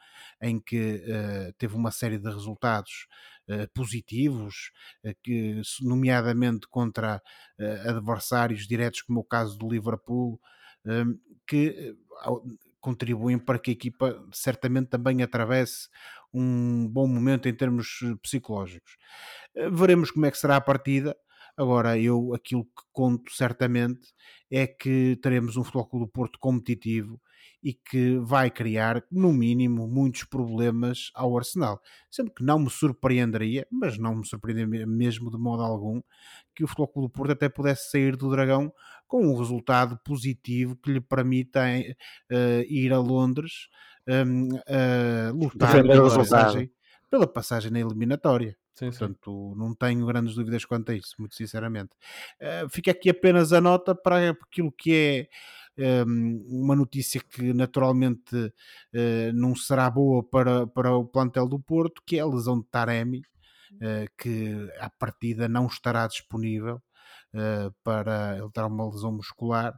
em 0.41 0.59
que 0.59 1.03
uh, 1.05 1.53
teve 1.57 1.75
uma 1.75 1.91
série 1.91 2.17
de 2.17 2.29
resultados 2.29 3.07
uh, 3.49 3.67
positivos, 3.73 4.71
uh, 5.05 5.13
que, 5.23 5.61
nomeadamente 5.81 6.67
contra 6.67 7.21
adversários 7.87 8.67
diretos, 8.67 9.01
como 9.01 9.21
o 9.21 9.23
caso 9.23 9.57
do 9.57 9.69
Liverpool, 9.69 10.39
Hum, 10.85 11.17
que 11.47 11.95
contribuem 12.79 13.39
para 13.39 13.57
que 13.57 13.71
a 13.71 13.73
equipa 13.73 14.21
certamente 14.33 14.89
também 14.89 15.23
atravesse 15.23 15.87
um 16.33 16.87
bom 16.89 17.07
momento 17.07 17.47
em 17.47 17.55
termos 17.55 17.99
psicológicos. 18.21 18.97
Veremos 19.71 20.11
como 20.11 20.25
é 20.25 20.31
que 20.31 20.37
será 20.37 20.57
a 20.57 20.61
partida. 20.61 21.15
Agora, 21.55 21.97
eu 21.97 22.33
aquilo 22.33 22.65
que 22.65 22.83
conto 22.91 23.31
certamente 23.31 24.13
é 24.51 24.67
que 24.67 25.17
teremos 25.21 25.55
um 25.55 25.63
Futebol 25.63 26.05
do 26.05 26.07
Porto 26.07 26.37
competitivo 26.39 27.21
e 27.63 27.73
que 27.73 28.17
vai 28.17 28.51
criar, 28.51 29.03
no 29.09 29.31
mínimo, 29.31 29.87
muitos 29.87 30.25
problemas 30.25 31.11
ao 31.15 31.37
Arsenal. 31.37 31.81
Sempre 32.11 32.33
que 32.33 32.43
não 32.43 32.59
me 32.59 32.69
surpreenderia, 32.69 33.65
mas 33.71 33.97
não 33.97 34.15
me 34.15 34.27
surpreenderia 34.27 34.85
mesmo 34.85 35.31
de 35.31 35.37
modo 35.37 35.63
algum, 35.63 36.01
que 36.53 36.63
o 36.63 36.67
Futebol 36.67 36.87
Clube 36.89 37.07
do 37.07 37.11
Porto 37.11 37.31
até 37.31 37.47
pudesse 37.47 37.89
sair 37.89 38.17
do 38.17 38.29
Dragão 38.29 38.71
com 39.07 39.25
um 39.25 39.37
resultado 39.37 39.97
positivo 40.03 40.75
que 40.75 40.91
lhe 40.91 40.99
permita 40.99 41.61
uh, 41.61 42.61
ir 42.67 42.91
a 42.91 42.99
Londres 42.99 43.69
um, 44.07 44.55
uh, 44.55 45.33
lutar 45.33 45.81
pela 45.81 46.15
passagem, 46.15 46.71
pela 47.09 47.27
passagem 47.27 47.71
na 47.71 47.79
eliminatória. 47.79 48.57
Sim, 48.73 48.89
Portanto, 48.89 49.51
sim. 49.53 49.59
não 49.59 49.75
tenho 49.75 50.05
grandes 50.05 50.33
dúvidas 50.33 50.65
quanto 50.65 50.91
a 50.91 50.95
isso, 50.95 51.13
muito 51.19 51.35
sinceramente. 51.35 51.91
Uh, 52.41 52.67
fica 52.69 52.91
aqui 52.91 53.09
apenas 53.09 53.53
a 53.53 53.61
nota 53.61 53.93
para 53.93 54.31
aquilo 54.31 54.71
que 54.71 54.93
é 54.93 55.27
uma 55.77 56.75
notícia 56.75 57.19
que 57.19 57.53
naturalmente 57.53 58.35
uh, 58.35 59.33
não 59.33 59.55
será 59.55 59.89
boa 59.89 60.23
para, 60.23 60.67
para 60.67 60.95
o 60.95 61.05
plantel 61.05 61.47
do 61.47 61.59
Porto, 61.59 62.01
que 62.05 62.17
é 62.17 62.21
a 62.21 62.27
lesão 62.27 62.59
de 62.59 62.67
Taremi, 62.67 63.21
uh, 63.73 64.07
que 64.17 64.69
à 64.79 64.89
partida 64.89 65.47
não 65.47 65.65
estará 65.65 66.07
disponível 66.07 66.81
uh, 67.33 67.73
para 67.83 68.37
ele 68.37 68.49
ter 68.51 68.63
uma 68.63 68.89
lesão 68.89 69.11
muscular, 69.11 69.73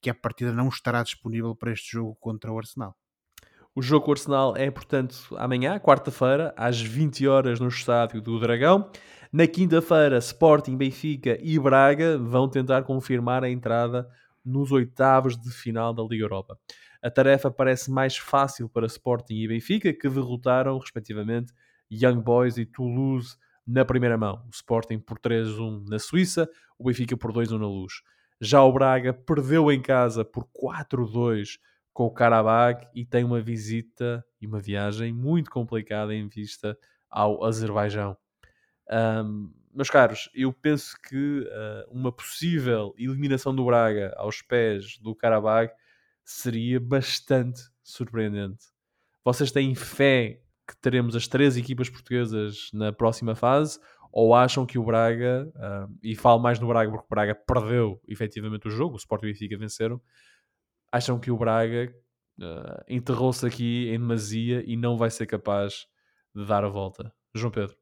que 0.00 0.10
à 0.10 0.14
partida 0.14 0.52
não 0.52 0.68
estará 0.68 1.02
disponível 1.02 1.54
para 1.56 1.72
este 1.72 1.92
jogo 1.92 2.16
contra 2.20 2.52
o 2.52 2.58
Arsenal. 2.58 2.94
O 3.74 3.82
jogo 3.82 4.06
com 4.06 4.10
o 4.10 4.14
Arsenal 4.14 4.56
é, 4.56 4.70
portanto, 4.70 5.36
amanhã, 5.36 5.78
quarta-feira, 5.78 6.52
às 6.56 6.80
20 6.80 7.28
horas 7.28 7.60
no 7.60 7.68
estádio 7.68 8.20
do 8.20 8.38
Dragão. 8.40 8.90
Na 9.32 9.46
quinta-feira, 9.46 10.18
Sporting, 10.18 10.76
Benfica 10.76 11.38
e 11.40 11.58
Braga 11.58 12.18
vão 12.18 12.48
tentar 12.48 12.82
confirmar 12.82 13.44
a 13.44 13.50
entrada 13.50 14.08
nos 14.48 14.72
oitavos 14.72 15.36
de 15.36 15.50
final 15.50 15.92
da 15.92 16.02
Liga 16.02 16.24
Europa. 16.24 16.58
A 17.02 17.10
tarefa 17.10 17.50
parece 17.50 17.90
mais 17.90 18.16
fácil 18.16 18.68
para 18.68 18.86
Sporting 18.86 19.34
e 19.34 19.48
Benfica, 19.48 19.92
que 19.92 20.08
derrotaram, 20.08 20.78
respectivamente, 20.78 21.52
Young 21.90 22.20
Boys 22.20 22.56
e 22.58 22.66
Toulouse 22.66 23.36
na 23.66 23.84
primeira 23.84 24.16
mão. 24.16 24.42
O 24.46 24.50
Sporting 24.50 24.98
por 24.98 25.18
3-1 25.18 25.88
na 25.88 25.98
Suíça, 25.98 26.48
o 26.78 26.84
Benfica 26.84 27.16
por 27.16 27.32
2-1 27.32 27.58
na 27.58 27.66
Luz. 27.66 28.02
Já 28.40 28.62
o 28.62 28.72
Braga 28.72 29.12
perdeu 29.12 29.70
em 29.70 29.82
casa 29.82 30.24
por 30.24 30.44
4-2 30.44 31.58
com 31.92 32.06
o 32.06 32.10
Karabakh 32.10 32.88
e 32.94 33.04
tem 33.04 33.24
uma 33.24 33.40
visita 33.40 34.24
e 34.40 34.46
uma 34.46 34.60
viagem 34.60 35.12
muito 35.12 35.50
complicada 35.50 36.14
em 36.14 36.28
vista 36.28 36.78
ao 37.10 37.44
Azerbaijão. 37.44 38.16
Um, 38.90 39.52
meus 39.72 39.90
caros, 39.90 40.30
eu 40.34 40.52
penso 40.52 40.96
que 41.02 41.40
uh, 41.40 41.90
uma 41.90 42.12
possível 42.12 42.94
eliminação 42.98 43.54
do 43.54 43.64
Braga 43.64 44.14
aos 44.16 44.42
pés 44.42 44.98
do 44.98 45.14
Karabakh 45.14 45.72
seria 46.24 46.78
bastante 46.78 47.60
surpreendente. 47.82 48.66
Vocês 49.24 49.50
têm 49.50 49.74
fé 49.74 50.40
que 50.66 50.76
teremos 50.80 51.16
as 51.16 51.26
três 51.26 51.56
equipas 51.56 51.88
portuguesas 51.88 52.70
na 52.72 52.92
próxima 52.92 53.34
fase? 53.34 53.78
Ou 54.12 54.34
acham 54.34 54.64
que 54.66 54.78
o 54.78 54.84
Braga, 54.84 55.50
uh, 55.56 55.98
e 56.02 56.14
falo 56.14 56.40
mais 56.40 56.58
no 56.58 56.66
Braga 56.66 56.90
porque 56.90 57.06
o 57.06 57.14
Braga 57.14 57.34
perdeu 57.34 58.00
efetivamente 58.06 58.66
o 58.66 58.70
jogo, 58.70 58.94
o 58.94 58.98
Sport 58.98 59.22
e 59.22 59.26
o 59.26 59.28
Benfica 59.28 59.58
venceram, 59.58 60.00
acham 60.90 61.18
que 61.18 61.30
o 61.30 61.36
Braga 61.36 61.94
uh, 62.40 62.84
enterrou-se 62.88 63.46
aqui 63.46 63.88
em 63.88 63.98
demasia 63.98 64.62
e 64.66 64.76
não 64.76 64.96
vai 64.96 65.10
ser 65.10 65.26
capaz 65.26 65.86
de 66.34 66.46
dar 66.46 66.64
a 66.64 66.68
volta? 66.68 67.12
João 67.34 67.50
Pedro. 67.50 67.76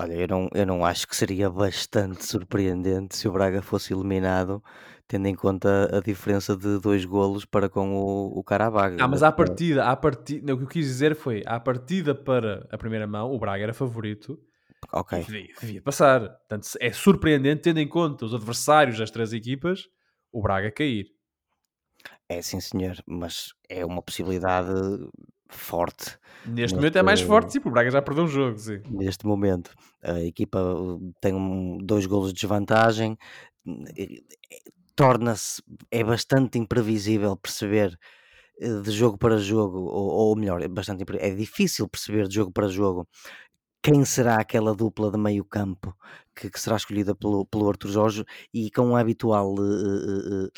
Olha, 0.00 0.14
eu 0.14 0.26
não, 0.26 0.48
eu 0.54 0.64
não 0.64 0.82
acho 0.82 1.06
que 1.06 1.14
seria 1.14 1.50
bastante 1.50 2.24
surpreendente 2.24 3.14
se 3.14 3.28
o 3.28 3.32
Braga 3.32 3.60
fosse 3.60 3.92
eliminado, 3.92 4.64
tendo 5.06 5.26
em 5.26 5.34
conta 5.34 5.94
a 5.94 6.00
diferença 6.00 6.56
de 6.56 6.80
dois 6.80 7.04
golos 7.04 7.44
para 7.44 7.68
com 7.68 7.92
o, 7.92 8.38
o 8.38 8.42
Carabag. 8.42 8.96
Ah, 8.98 9.06
mas 9.06 9.22
à 9.22 9.30
partida, 9.30 9.84
à 9.84 9.94
partida, 9.94 10.54
o 10.54 10.56
que 10.56 10.64
eu 10.64 10.68
quis 10.68 10.86
dizer 10.86 11.14
foi, 11.14 11.42
à 11.44 11.60
partida 11.60 12.14
para 12.14 12.66
a 12.72 12.78
primeira 12.78 13.06
mão, 13.06 13.30
o 13.30 13.38
Braga 13.38 13.62
era 13.62 13.74
favorito. 13.74 14.40
Ok. 14.90 15.22
Devia, 15.22 15.54
devia 15.60 15.82
passar. 15.82 16.20
Portanto, 16.20 16.68
é 16.80 16.90
surpreendente, 16.92 17.60
tendo 17.60 17.78
em 17.78 17.86
conta 17.86 18.24
os 18.24 18.34
adversários 18.34 18.98
das 18.98 19.10
três 19.10 19.34
equipas, 19.34 19.82
o 20.32 20.40
Braga 20.40 20.72
cair. 20.72 21.08
É 22.26 22.40
sim, 22.40 22.58
senhor, 22.58 22.96
mas 23.06 23.52
é 23.68 23.84
uma 23.84 24.00
possibilidade 24.00 24.72
forte. 25.54 26.18
Neste, 26.46 26.74
momento 26.74 26.96
é 26.96 27.02
mais 27.02 27.20
forte, 27.20 27.52
sim, 27.52 27.60
porque 27.60 27.68
o 27.68 27.72
Braga 27.72 27.90
já 27.90 28.00
perdeu 28.00 28.24
um 28.24 28.28
jogo, 28.28 28.58
sim. 28.58 28.80
Neste 28.88 29.26
momento, 29.26 29.74
a 30.02 30.20
equipa 30.20 30.58
uh, 30.58 31.12
tem 31.20 31.34
um, 31.34 31.78
dois 31.78 32.06
golos 32.06 32.28
de 32.32 32.40
desvantagem, 32.40 33.16
torna-se, 34.96 35.62
é 35.90 36.02
bastante 36.02 36.58
imprevisível 36.58 37.36
perceber 37.36 37.98
eh, 38.60 38.80
de 38.82 38.90
jogo 38.90 39.16
para 39.16 39.38
jogo, 39.38 39.78
ou, 39.78 40.10
ou 40.10 40.36
melhor, 40.36 40.62
é 40.62 40.68
bastante 40.68 41.04
é 41.18 41.30
difícil 41.30 41.88
perceber 41.88 42.28
de 42.28 42.34
jogo 42.34 42.52
para 42.52 42.68
jogo 42.68 43.08
quem 43.82 44.04
será 44.04 44.36
aquela 44.36 44.74
dupla 44.74 45.10
de 45.10 45.18
meio 45.18 45.44
campo 45.44 45.96
que, 46.34 46.50
que 46.50 46.60
será 46.60 46.76
escolhida 46.76 47.14
pelo, 47.14 47.46
pelo 47.46 47.68
Arthur 47.68 47.90
Jorge 47.90 48.24
e 48.52 48.70
com 48.70 48.94
a 48.94 49.00
habitual 49.00 49.54
uh, 49.54 50.44
uh, 50.44 50.50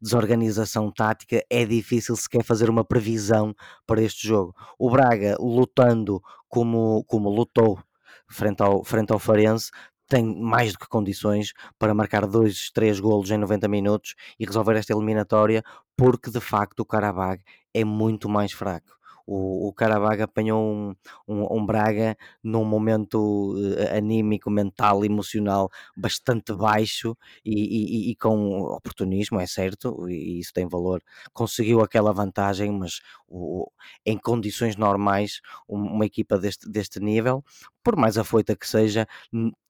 desorganização 0.00 0.90
tática 0.92 1.44
é 1.50 1.64
difícil 1.64 2.16
sequer 2.16 2.44
fazer 2.44 2.70
uma 2.70 2.84
previsão 2.84 3.54
para 3.86 4.02
este 4.02 4.26
jogo. 4.26 4.54
O 4.78 4.90
Braga 4.90 5.36
lutando 5.40 6.22
como, 6.48 7.04
como 7.04 7.28
lutou 7.28 7.82
frente 8.28 8.62
ao, 8.62 8.84
frente 8.84 9.12
ao 9.12 9.18
Farense 9.18 9.70
tem 10.08 10.24
mais 10.24 10.72
do 10.72 10.78
que 10.78 10.88
condições 10.88 11.52
para 11.78 11.92
marcar 11.92 12.26
dois, 12.26 12.70
três 12.70 12.98
golos 12.98 13.30
em 13.30 13.36
90 13.36 13.68
minutos 13.68 14.14
e 14.38 14.46
resolver 14.46 14.76
esta 14.76 14.92
eliminatória 14.92 15.62
porque 15.96 16.30
de 16.30 16.40
facto 16.40 16.80
o 16.80 16.86
Karabag 16.86 17.42
é 17.74 17.84
muito 17.84 18.28
mais 18.28 18.52
fraco 18.52 18.97
o, 19.28 19.68
o 19.68 19.72
Carabag 19.74 20.22
apanhou 20.22 20.64
um, 20.64 20.94
um, 21.28 21.58
um, 21.58 21.66
Braga 21.66 22.16
num 22.42 22.64
momento 22.64 23.54
uh, 23.54 23.94
anímico, 23.94 24.50
mental, 24.50 25.04
emocional 25.04 25.70
bastante 25.94 26.54
baixo 26.54 27.14
e, 27.44 27.52
e, 27.52 28.10
e, 28.10 28.16
com 28.16 28.60
oportunismo, 28.62 29.38
é 29.38 29.46
certo, 29.46 30.08
e 30.08 30.40
isso 30.40 30.50
tem 30.54 30.66
valor. 30.66 31.02
Conseguiu 31.34 31.82
aquela 31.82 32.10
vantagem, 32.10 32.72
mas 32.72 33.00
o, 33.28 33.70
em 34.06 34.16
condições 34.16 34.76
normais, 34.76 35.42
uma 35.68 36.06
equipa 36.06 36.38
deste, 36.38 36.66
deste 36.66 36.98
nível, 36.98 37.44
por 37.84 37.96
mais 37.96 38.16
afoita 38.16 38.56
que 38.56 38.66
seja, 38.66 39.06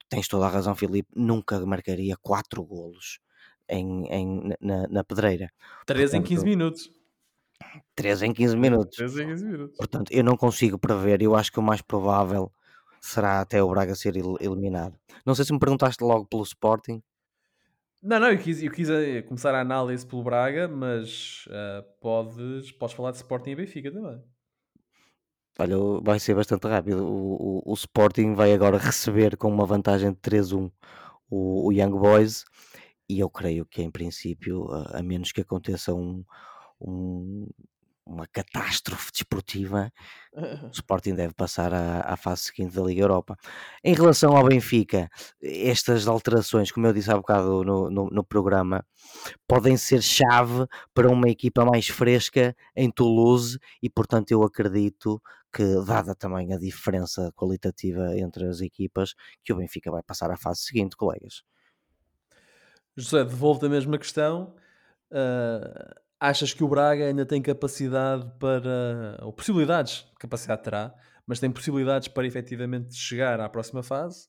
tens 0.08 0.28
toda 0.28 0.46
a 0.46 0.50
razão, 0.50 0.76
Filipe, 0.76 1.08
nunca 1.16 1.58
marcaria 1.66 2.16
quatro 2.22 2.62
golos. 2.62 3.18
Em, 3.70 4.06
em, 4.06 4.54
na, 4.62 4.88
na 4.88 5.04
pedreira. 5.04 5.52
3 5.84 6.14
em 6.14 6.22
15 6.22 6.42
minutos. 6.42 6.90
3 7.94 8.22
em 8.22 8.32
15 8.32 8.56
minutos. 8.56 8.96
3 8.96 9.18
em 9.18 9.26
15 9.28 9.44
minutos. 9.44 9.76
Portanto, 9.76 10.10
eu 10.12 10.24
não 10.24 10.36
consigo 10.36 10.78
prever. 10.78 11.22
Eu 11.22 11.34
acho 11.34 11.52
que 11.52 11.58
o 11.58 11.62
mais 11.62 11.82
provável 11.82 12.52
será 13.00 13.40
até 13.40 13.62
o 13.62 13.68
Braga 13.68 13.94
ser 13.94 14.14
eliminado. 14.16 14.98
Não 15.24 15.34
sei 15.34 15.44
se 15.44 15.52
me 15.52 15.58
perguntaste 15.58 16.02
logo 16.02 16.26
pelo 16.26 16.42
Sporting. 16.42 17.02
Não, 18.02 18.20
não, 18.20 18.30
eu 18.30 18.38
quis, 18.38 18.62
eu 18.62 18.70
quis 18.70 18.88
eh, 18.88 19.22
começar 19.22 19.54
a 19.54 19.60
análise 19.60 20.06
pelo 20.06 20.22
Braga, 20.22 20.68
mas 20.68 21.46
uh, 21.48 21.82
podes, 22.00 22.70
podes 22.72 22.94
falar 22.94 23.10
de 23.10 23.16
Sporting 23.16 23.50
e 23.50 23.56
Benfica 23.56 23.90
também. 23.90 24.22
Olha, 25.58 25.76
vai 26.02 26.20
ser 26.20 26.36
bastante 26.36 26.68
rápido. 26.68 27.04
O, 27.04 27.62
o, 27.66 27.72
o 27.72 27.74
Sporting 27.74 28.34
vai 28.34 28.52
agora 28.52 28.78
receber 28.78 29.36
com 29.36 29.48
uma 29.48 29.66
vantagem 29.66 30.12
de 30.12 30.18
3-1 30.18 30.70
o, 31.28 31.66
o 31.66 31.72
Young 31.72 31.98
Boys 31.98 32.44
e 33.08 33.18
eu 33.20 33.28
creio 33.28 33.66
que 33.66 33.82
em 33.82 33.90
princípio, 33.90 34.70
a, 34.70 34.98
a 34.98 35.02
menos 35.02 35.32
que 35.32 35.40
aconteça 35.40 35.94
um, 35.94 36.24
um, 36.80 37.46
uma 38.08 38.26
catástrofe 38.26 39.12
desportiva, 39.12 39.92
o 40.32 40.70
Sporting 40.72 41.14
deve 41.14 41.34
passar 41.34 41.74
à, 41.74 42.00
à, 42.00 42.16
fase 42.16 42.44
seguinte 42.44 42.74
da 42.74 42.82
Liga 42.82 43.02
Europa. 43.02 43.36
Em 43.84 43.94
relação 43.94 44.34
ao 44.34 44.48
Benfica, 44.48 45.10
estas 45.42 46.08
alterações, 46.08 46.72
como 46.72 46.86
eu 46.86 46.92
disse 46.92 47.10
há 47.10 47.16
bocado 47.16 47.62
no, 47.62 47.90
no, 47.90 48.08
no 48.10 48.24
programa, 48.24 48.84
podem 49.46 49.76
ser 49.76 50.02
chave 50.02 50.66
para 50.94 51.10
uma 51.10 51.28
equipa 51.28 51.64
mais 51.64 51.88
fresca 51.88 52.56
em 52.74 52.90
Toulouse 52.90 53.58
e, 53.82 53.90
portanto, 53.90 54.30
eu 54.30 54.42
acredito 54.42 55.22
que, 55.52 55.64
dada 55.86 56.14
também 56.14 56.52
a 56.54 56.58
diferença 56.58 57.30
qualitativa 57.36 58.18
entre 58.18 58.46
as 58.46 58.60
equipas, 58.60 59.14
que 59.44 59.52
o 59.52 59.56
Benfica 59.56 59.90
vai 59.90 60.02
passar 60.02 60.30
à 60.30 60.36
fase 60.36 60.60
seguinte, 60.62 60.96
colegas. 60.96 61.42
José, 62.96 63.22
devolvo 63.22 63.64
a 63.66 63.68
mesma 63.68 63.98
questão. 63.98 64.54
Uh 65.10 66.07
Achas 66.20 66.52
que 66.52 66.64
o 66.64 66.68
Braga 66.68 67.06
ainda 67.06 67.24
tem 67.24 67.40
capacidade 67.40 68.28
para, 68.38 69.18
ou 69.22 69.32
possibilidades, 69.32 70.04
capacidade 70.18 70.62
terá, 70.62 70.94
mas 71.26 71.38
tem 71.38 71.50
possibilidades 71.50 72.08
para 72.08 72.26
efetivamente 72.26 72.94
chegar 72.96 73.40
à 73.40 73.48
próxima 73.48 73.82
fase 73.82 74.28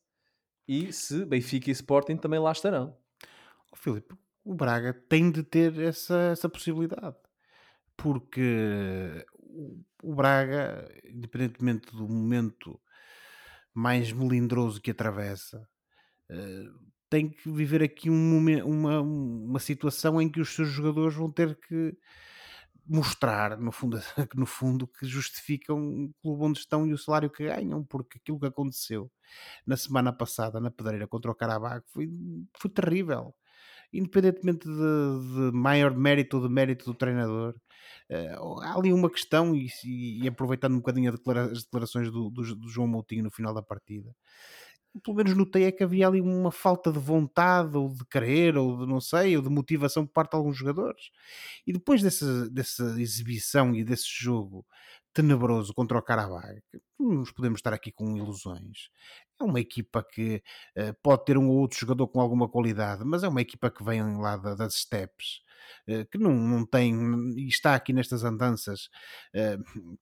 e 0.68 0.94
se 0.94 1.26
Benfica 1.26 1.70
e 1.70 1.74
Sporting 1.74 2.18
também 2.18 2.40
lá 2.40 2.52
estarão. 2.52 2.96
Oh, 3.72 3.76
Filipe, 3.76 4.14
o 4.44 4.54
Braga 4.54 4.94
tem 4.94 5.32
de 5.32 5.42
ter 5.42 5.80
essa, 5.80 6.30
essa 6.32 6.48
possibilidade 6.48 7.16
porque 8.00 9.26
o 10.02 10.16
Braga, 10.16 10.88
independentemente 11.04 11.92
do 11.92 12.08
momento 12.08 12.80
mais 13.74 14.12
melindroso 14.12 14.82
que 14.82 14.92
atravessa, 14.92 15.68
eh, 16.30 16.66
tem 17.10 17.30
que 17.30 17.50
viver 17.50 17.84
aqui 17.84 18.10
um 18.10 18.64
uma, 18.66 19.02
uma 19.02 19.60
situação 19.60 20.22
em 20.22 20.30
que 20.30 20.40
os 20.40 20.50
seus 20.50 20.70
jogadores 20.70 21.16
vão 21.16 21.32
ter 21.32 21.56
que 21.56 21.98
mostrar, 22.90 23.58
no 23.60 23.72
fundo, 23.72 24.00
no 24.36 24.46
fundo, 24.48 24.88
que 24.88 25.06
justificam 25.06 25.78
o 26.06 26.14
clube 26.22 26.44
onde 26.44 26.60
estão 26.60 26.88
e 26.88 26.94
o 26.94 26.98
salário 26.98 27.30
que 27.30 27.46
ganham, 27.46 27.84
porque 27.84 28.18
aquilo 28.18 28.40
que 28.40 28.48
aconteceu 28.48 29.12
na 29.66 29.78
semana 29.78 30.12
passada 30.12 30.60
na 30.60 30.72
Pedreira 30.72 31.08
contra 31.08 31.32
o 31.32 31.36
Carabag 31.36 31.84
foi, 31.88 32.10
foi 32.58 32.72
terrível. 32.72 33.36
Independentemente 33.94 34.68
de, 34.68 34.72
de 34.72 35.52
maior 35.52 35.96
mérito 35.96 36.38
ou 36.38 36.48
de 36.48 36.54
mérito 36.54 36.86
do 36.86 36.94
treinador, 36.94 37.56
uh, 38.12 38.60
há 38.62 38.76
ali 38.76 38.94
uma 38.94 39.10
questão, 39.10 39.56
e, 39.56 39.68
e, 39.84 40.28
aproveitando 40.28 40.74
um 40.74 40.78
bocadinho 40.78 41.12
as 41.12 41.64
declarações 41.64 42.12
do, 42.12 42.30
do, 42.30 42.56
do 42.56 42.70
João 42.70 42.88
Moutinho 42.88 43.24
no 43.24 43.32
final 43.32 43.54
da 43.54 43.64
partida, 43.64 44.16
pelo 45.04 45.18
menos 45.18 45.36
notei 45.36 45.66
é 45.66 45.72
que 45.72 45.84
havia 45.84 46.08
ali 46.08 46.22
uma 46.22 46.52
falta 46.52 46.92
de 46.92 47.00
vontade, 47.00 47.78
ou 47.78 47.90
de 47.90 48.06
querer, 48.06 48.58
ou 48.58 48.80
de 48.80 48.86
não 48.92 49.00
sei, 49.00 49.36
ou 49.38 49.44
de 49.44 49.50
motivação 49.50 50.06
por 50.06 50.14
parte 50.14 50.32
de 50.32 50.38
alguns 50.38 50.58
jogadores. 50.58 51.12
E 51.66 51.74
depois 51.74 52.02
dessa, 52.02 52.50
dessa 52.50 53.00
exibição 53.00 53.76
e 53.76 53.84
desse 53.84 54.08
jogo 54.08 54.66
tenebroso 55.14 55.74
contra 55.74 55.98
o 55.98 56.02
Carabag, 56.02 56.62
não 57.00 57.16
nos 57.16 57.32
podemos 57.32 57.60
estar 57.60 57.74
aqui 57.74 57.92
com 57.92 58.16
ilusões. 58.18 58.90
É 59.40 59.44
uma 59.44 59.60
equipa 59.60 60.04
que 60.04 60.44
uh, 60.78 60.94
pode 61.02 61.26
ter 61.26 61.38
um 61.38 61.50
ou 61.50 61.58
outro 61.58 61.80
jogador 61.80 62.08
com 62.08 62.20
alguma 62.20 62.50
qualidade, 62.50 63.04
mas 63.06 63.24
é 63.24 63.28
uma 63.28 63.42
equipa 63.42 63.72
que 63.72 63.84
vem 63.84 64.18
lá 64.18 64.38
da, 64.38 64.56
das 64.56 64.76
steps 64.76 65.42
eh, 65.88 66.06
que 66.06 66.18
não, 66.18 66.34
não 66.34 66.66
tem 66.66 66.94
e 67.38 67.48
está 67.48 67.76
aqui 67.76 67.94
nestas 67.94 68.24
andanças, 68.24 68.90
eh, 69.34 69.58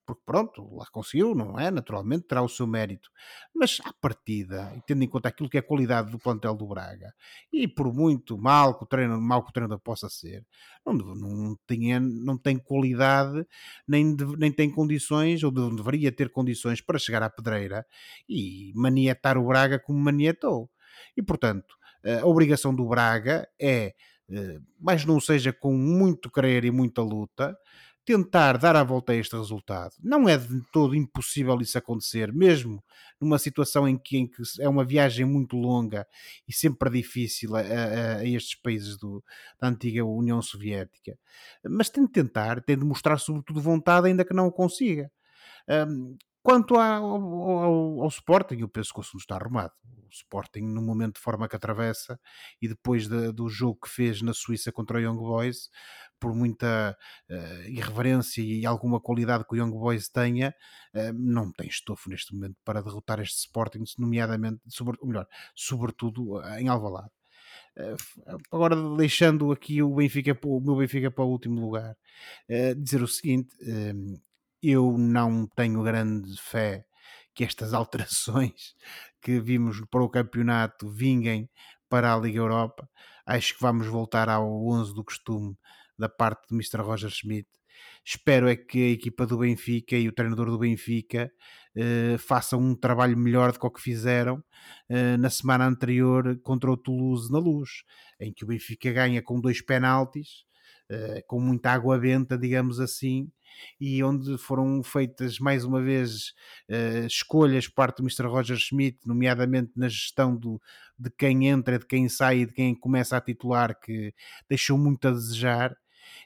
porque 0.06 0.22
pronto, 0.26 0.76
lá 0.76 0.86
conseguiu, 0.92 1.36
não 1.36 1.60
é? 1.60 1.72
Naturalmente 1.72 2.28
terá 2.28 2.42
o 2.42 2.50
seu 2.50 2.68
mérito, 2.68 3.10
mas 3.56 3.80
à 3.84 3.94
partida, 3.94 4.72
tendo 4.86 5.04
em 5.04 5.08
conta 5.08 5.30
aquilo 5.30 5.50
que 5.50 5.58
é 5.58 5.60
a 5.60 5.64
qualidade 5.64 6.12
do 6.12 6.20
plantel 6.20 6.56
do 6.56 6.68
Braga, 6.68 7.14
e 7.52 7.68
por 7.68 7.94
muito 7.94 8.38
mal 8.38 8.78
que 8.78 8.84
o 8.84 8.88
treinador, 8.88 9.22
mal 9.22 9.44
que 9.44 9.50
o 9.50 9.54
treinador 9.54 9.80
possa 9.80 10.10
ser, 10.10 10.46
não, 10.86 10.94
não, 10.94 11.58
tem, 11.66 12.00
não 12.00 12.38
tem 12.38 12.58
qualidade, 12.58 13.46
nem, 13.88 14.16
nem 14.38 14.52
tem 14.52 14.70
condições, 14.70 15.44
ou 15.44 15.52
deveria 15.52 16.12
ter 16.12 16.30
condições 16.30 16.82
para 16.82 17.00
chegar 17.00 17.24
à 17.24 17.30
pedreira 17.30 17.86
e 18.28 18.72
o 19.36 19.48
Braga 19.48 19.80
como 19.80 19.98
manietou. 19.98 20.70
E 21.16 21.24
portanto, 21.24 21.76
a 22.22 22.26
obrigação 22.28 22.74
do 22.74 22.88
Braga 22.88 23.50
é 23.60 23.96
eh, 24.30 24.60
mas 24.80 25.06
não 25.06 25.20
seja 25.20 25.54
com 25.54 25.74
muito 25.74 26.30
querer 26.30 26.66
e 26.66 26.72
muita 26.72 27.02
luta, 27.02 27.58
tentar 28.04 28.58
dar 28.58 28.76
a 28.76 28.84
volta 28.84 29.12
a 29.12 29.16
este 29.16 29.36
resultado. 29.36 29.94
Não 30.02 30.30
é 30.30 30.38
de 30.38 30.62
todo 30.72 30.96
impossível 30.96 31.60
isso 31.60 31.78
acontecer, 31.78 32.32
mesmo 32.34 32.84
numa 33.20 33.38
situação 33.38 33.88
em 33.88 33.98
que, 33.98 34.18
em 34.18 34.28
que 34.28 34.42
é 34.60 34.68
uma 34.70 34.86
viagem 34.86 35.26
muito 35.26 35.58
longa 35.58 36.08
e 36.48 36.54
sempre 36.54 36.90
difícil 36.90 37.56
a, 37.56 37.60
a, 37.60 38.18
a 38.18 38.26
estes 38.26 38.56
países 38.56 38.98
do, 38.98 39.24
da 39.60 39.68
antiga 39.68 40.06
União 40.06 40.42
Soviética. 40.42 41.18
Mas 41.64 41.90
tem 41.90 42.06
de 42.06 42.12
tentar, 42.12 42.62
tem 42.62 42.78
de 42.78 42.86
mostrar 42.86 43.18
sobretudo 43.18 43.62
vontade, 43.62 44.08
ainda 44.08 44.26
que 44.26 44.34
não 44.34 44.48
o 44.48 44.52
consiga. 44.52 45.12
Um, 45.68 46.18
Quanto 46.48 46.76
ao, 46.76 47.04
ao, 47.04 48.04
ao, 48.04 48.08
Sporting, 48.08 48.64
o 48.64 48.72
assunto 48.78 49.20
está 49.20 49.36
arrumado. 49.36 49.74
O 49.84 50.10
Sporting, 50.10 50.62
no 50.62 50.82
momento 50.82 51.16
de 51.16 51.20
forma 51.20 51.46
que 51.46 51.58
atravessa, 51.58 52.18
e 52.62 52.70
depois 52.70 53.06
de, 53.06 53.34
do 53.34 53.50
jogo 53.50 53.80
que 53.84 53.90
fez 53.90 54.22
na 54.22 54.34
Suíça 54.34 54.72
contra 54.72 54.98
o 54.98 55.02
Young 55.02 55.18
Boys, 55.18 55.70
por 56.18 56.34
muita 56.34 56.98
uh, 57.30 57.70
irreverência 57.70 58.42
e 58.42 58.66
alguma 58.66 59.02
qualidade 59.02 59.44
que 59.46 59.56
o 59.56 59.58
Young 59.58 59.72
Boys 59.72 60.08
tenha, 60.08 60.56
uh, 60.96 61.12
não 61.14 61.52
tem 61.52 61.68
estofo 61.68 62.10
neste 62.10 62.34
momento 62.34 62.56
para 62.64 62.82
derrotar 62.82 63.20
este 63.20 63.40
Sporting, 63.40 63.84
nomeadamente, 63.98 64.62
sobre, 64.70 64.98
ou 65.02 65.08
melhor, 65.10 65.28
sobretudo 65.54 66.38
uh, 66.38 66.60
em 66.60 66.70
Alvalade. 66.70 67.12
agora 68.54 68.74
deixando 68.96 69.52
aqui 69.52 69.84
o 69.84 69.94
Benfica, 69.94 70.40
o 70.46 70.62
meu 70.62 70.78
Benfica 70.78 71.12
para 71.12 71.26
o 71.26 71.30
último 71.30 71.60
lugar, 71.60 71.94
dizer 72.78 73.02
o 73.02 73.08
seguinte: 73.08 73.54
eu 74.62 74.98
não 74.98 75.48
tenho 75.48 75.84
grande 75.84 76.40
fé 76.42 76.86
que 77.34 77.44
estas 77.44 77.74
alterações 77.76 78.76
que 79.22 79.40
vimos 79.40 79.82
para 79.90 80.04
o 80.04 80.10
campeonato 80.10 80.90
vinguem 80.90 81.50
para 81.90 82.14
a 82.14 82.18
Liga 82.18 82.40
Europa. 82.40 82.90
Acho 83.26 83.56
que 83.56 83.62
vamos 83.62 83.88
voltar 83.88 84.30
ao 84.30 84.68
11 84.68 84.94
do 84.94 85.04
costume 85.04 85.56
da 85.98 86.10
parte 86.10 86.48
do 86.50 86.56
Mr. 86.56 86.82
Roger 86.82 87.10
Schmidt. 87.10 87.48
Espero 88.04 88.48
é 88.48 88.56
que 88.56 88.84
a 88.84 88.92
equipa 88.92 89.26
do 89.26 89.40
Benfica 89.40 89.96
e 89.96 90.08
o 90.08 90.14
treinador 90.14 90.50
do 90.50 90.58
Benfica 90.58 91.32
eh, 91.76 92.18
façam 92.18 92.60
um 92.60 92.76
trabalho 92.76 93.18
melhor 93.18 93.52
do 93.52 93.60
que 93.60 93.66
o 93.68 93.72
que 93.72 93.82
fizeram 93.82 94.44
eh, 94.90 95.18
na 95.18 95.30
semana 95.30 95.68
anterior 95.68 96.40
contra 96.42 96.72
o 96.72 96.78
Toulouse 96.78 97.32
na 97.32 97.38
Luz, 97.38 97.84
em 98.20 98.34
que 98.34 98.44
o 98.44 98.48
Benfica 98.48 98.92
ganha 98.92 99.22
com 99.22 99.40
dois 99.40 99.62
penaltis, 99.62 100.47
eh, 100.90 101.22
com 101.28 101.40
muita 101.40 101.72
água 101.72 101.98
benta, 102.00 102.38
digamos 102.38 102.80
assim, 102.80 103.30
e 103.80 104.02
onde 104.04 104.38
foram 104.38 104.82
feitas 104.84 105.40
mais 105.40 105.66
uma 105.66 105.82
vez 105.82 106.34
uh, 106.70 107.06
escolhas 107.06 107.68
por 107.68 107.76
parte 107.76 107.98
do 107.98 108.04
Mr. 108.04 108.26
Roger 108.28 108.58
Schmidt, 108.58 109.00
nomeadamente 109.06 109.72
na 109.76 109.90
gestão 109.90 110.36
do, 110.36 110.62
de 110.98 111.10
quem 111.10 111.48
entra, 111.48 111.78
de 111.80 111.86
quem 111.86 112.08
sai 112.08 112.40
e 112.40 112.46
de 112.46 112.54
quem 112.54 112.76
começa 112.76 113.18
a 113.18 113.22
titular, 113.22 113.78
que 113.80 114.14
deixou 114.50 114.78
muito 114.78 115.08
a 115.08 115.12
desejar. 115.12 115.76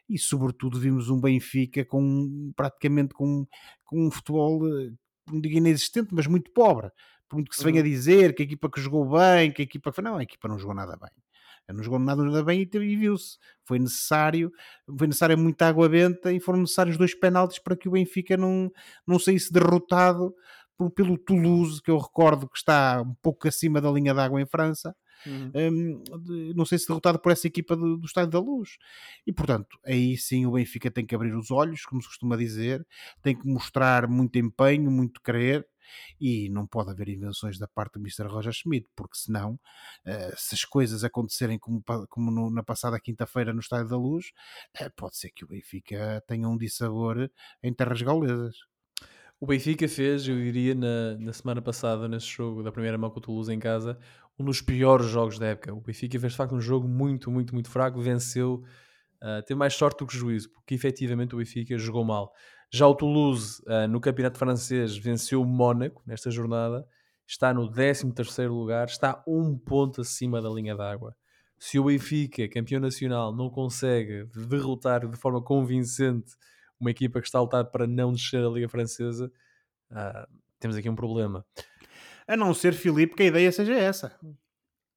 E 0.07 0.20
sobretudo 0.20 0.80
vimos 0.80 1.09
um 1.09 1.20
Benfica 1.20 1.84
com 1.84 2.53
praticamente 2.55 3.14
com, 3.16 3.47
com 3.84 4.07
um 4.07 4.12
futebol, 4.12 4.68
eh, 4.68 4.91
não 5.28 5.41
digo 5.41 5.57
inexistente, 5.57 6.09
mas 6.14 6.28
muito 6.28 6.51
pobre. 6.51 6.91
Por 7.28 7.38
muito 7.38 7.49
que 7.49 7.55
se 7.55 7.64
venha 7.64 7.82
a 7.82 7.84
uhum. 7.84 7.89
dizer 7.89 8.36
que 8.36 8.43
a 8.43 8.45
equipa 8.45 8.70
que 8.70 8.82
jogou 8.82 9.09
bem, 9.09 9.51
que 9.51 9.62
a 9.64 9.66
equipa 9.66 9.91
que. 9.91 10.01
Não, 10.01 10.18
a 10.18 10.24
equipa 10.24 10.47
não 10.47 10.59
jogou 10.59 10.76
nada 10.76 10.97
bem 10.97 11.20
não 11.74 11.84
jogou 11.84 11.99
nada, 11.99 12.24
nada 12.24 12.43
bem 12.43 12.61
e, 12.61 12.78
e 12.78 12.95
viu-se. 12.95 13.38
Foi 13.65 13.80
necessário, 13.80 14.51
foi 14.97 15.07
necessária 15.07 15.38
muita 15.38 15.67
água 15.67 15.88
benta 15.88 16.32
e 16.32 16.39
foram 16.39 16.59
necessários 16.59 16.97
dois 16.97 17.13
penaltis 17.13 17.59
para 17.59 17.76
que 17.76 17.88
o 17.88 17.91
Benfica 17.91 18.36
não, 18.36 18.72
não 19.07 19.17
saísse 19.17 19.51
derrotado 19.51 20.34
por, 20.78 20.91
pelo 20.91 21.17
Toulouse, 21.17 21.82
que 21.82 21.91
eu 21.91 21.97
recordo 21.97 22.49
que 22.49 22.57
está 22.57 23.01
um 23.05 23.15
pouco 23.22 23.47
acima 23.47 23.80
da 23.80 23.91
linha 23.91 24.13
d'água 24.13 24.41
em 24.41 24.45
França. 24.45 24.95
Uhum. 25.26 25.51
Um, 25.53 26.03
não 26.55 26.65
sei 26.65 26.80
se 26.80 26.88
derrotado 26.88 27.19
por 27.19 27.32
essa 27.32 27.45
equipa 27.45 27.76
do, 27.76 27.97
do 27.97 28.05
Estádio 28.05 28.32
da 28.32 28.39
Luz. 28.39 28.78
E 29.26 29.32
portanto, 29.32 29.78
aí 29.86 30.17
sim 30.17 30.45
o 30.45 30.51
Benfica 30.51 30.89
tem 30.89 31.05
que 31.05 31.13
abrir 31.13 31.36
os 31.36 31.51
olhos, 31.51 31.86
como 31.86 32.01
se 32.01 32.07
costuma 32.07 32.36
dizer, 32.36 32.86
tem 33.22 33.38
que 33.38 33.47
mostrar 33.47 34.07
muito 34.07 34.39
empenho, 34.39 34.89
muito 34.89 35.22
querer 35.22 35.67
e 36.19 36.49
não 36.49 36.65
pode 36.67 36.91
haver 36.91 37.09
invenções 37.09 37.57
da 37.57 37.67
parte 37.67 37.93
do 37.93 37.99
Mr. 37.99 38.27
Roger 38.27 38.53
Schmidt, 38.53 38.87
porque 38.95 39.17
senão, 39.17 39.53
uh, 40.05 40.35
se 40.37 40.55
as 40.55 40.65
coisas 40.65 41.03
acontecerem 41.03 41.57
como, 41.59 41.83
como 42.09 42.31
no, 42.31 42.49
na 42.49 42.63
passada 42.63 42.99
quinta-feira 42.99 43.53
no 43.53 43.59
Estádio 43.59 43.89
da 43.89 43.97
Luz, 43.97 44.31
uh, 44.81 44.91
pode 44.95 45.17
ser 45.17 45.31
que 45.31 45.43
o 45.43 45.47
Benfica 45.47 46.23
tenha 46.27 46.47
um 46.47 46.57
dissabor 46.57 47.29
em 47.63 47.73
terras 47.73 48.01
gaulesas. 48.01 48.55
O 49.39 49.47
Benfica 49.47 49.87
fez, 49.87 50.27
eu 50.27 50.35
diria, 50.35 50.75
na, 50.75 51.17
na 51.17 51.33
semana 51.33 51.63
passada, 51.63 52.07
nesse 52.07 52.27
jogo 52.27 52.61
da 52.61 52.71
primeira 52.71 52.95
mão 52.95 53.09
com 53.09 53.17
o 53.17 53.21
Toulouse 53.21 53.51
em 53.51 53.57
casa, 53.57 53.97
um 54.37 54.45
dos 54.45 54.61
piores 54.61 55.07
jogos 55.07 55.39
da 55.39 55.47
época. 55.47 55.73
O 55.73 55.81
Benfica 55.81 56.19
fez 56.19 56.33
de 56.33 56.37
facto 56.37 56.53
um 56.53 56.61
jogo 56.61 56.87
muito, 56.87 57.31
muito, 57.31 57.51
muito 57.51 57.67
fraco, 57.67 57.99
venceu, 57.99 58.63
uh, 59.19 59.41
teve 59.43 59.57
mais 59.57 59.73
sorte 59.73 59.97
do 59.97 60.05
que 60.05 60.15
juízo, 60.15 60.51
porque 60.51 60.75
efetivamente 60.75 61.33
o 61.33 61.39
Benfica 61.39 61.75
jogou 61.77 62.05
mal. 62.05 62.31
Já 62.74 62.88
o 62.88 62.95
Toulouse, 62.95 63.61
uh, 63.67 63.86
no 63.86 63.99
campeonato 63.99 64.39
francês, 64.39 64.95
venceu 64.95 65.41
o 65.41 65.45
Mónaco 65.45 66.01
nesta 66.05 66.32
jornada, 66.32 66.88
está 67.28 67.53
no 67.53 67.69
13º 67.69 68.47
lugar, 68.47 68.88
está 68.88 69.22
um 69.28 69.57
ponto 69.57 69.99
acima 69.99 70.41
da 70.41 70.49
linha 70.49 70.74
d'água. 70.74 71.13
Se 71.59 71.78
o 71.78 71.84
Benfica, 71.84 72.47
campeão 72.47 72.80
nacional, 72.80 73.36
não 73.36 73.49
consegue 73.49 74.24
derrotar 74.47 75.05
de 75.05 75.17
forma 75.17 75.41
convincente 75.41 76.32
uma 76.80 76.89
equipa 76.89 77.19
que 77.19 77.28
está 77.28 77.39
a 77.39 77.41
lutar 77.41 77.65
para 77.65 77.86
não 77.86 78.13
descer 78.13 78.41
da 78.41 78.49
Liga 78.49 78.69
Francesa, 78.69 79.30
uh, 79.91 80.28
temos 80.57 80.78
aqui 80.78 80.89
um 80.89 80.95
problema. 80.95 81.45
A 82.26 82.38
não 82.38 82.53
ser, 82.53 82.74
Filipe, 82.74 83.15
que 83.15 83.24
a 83.24 83.28
ideia 83.28 83.51
seja 83.51 83.74
essa. 83.74 84.17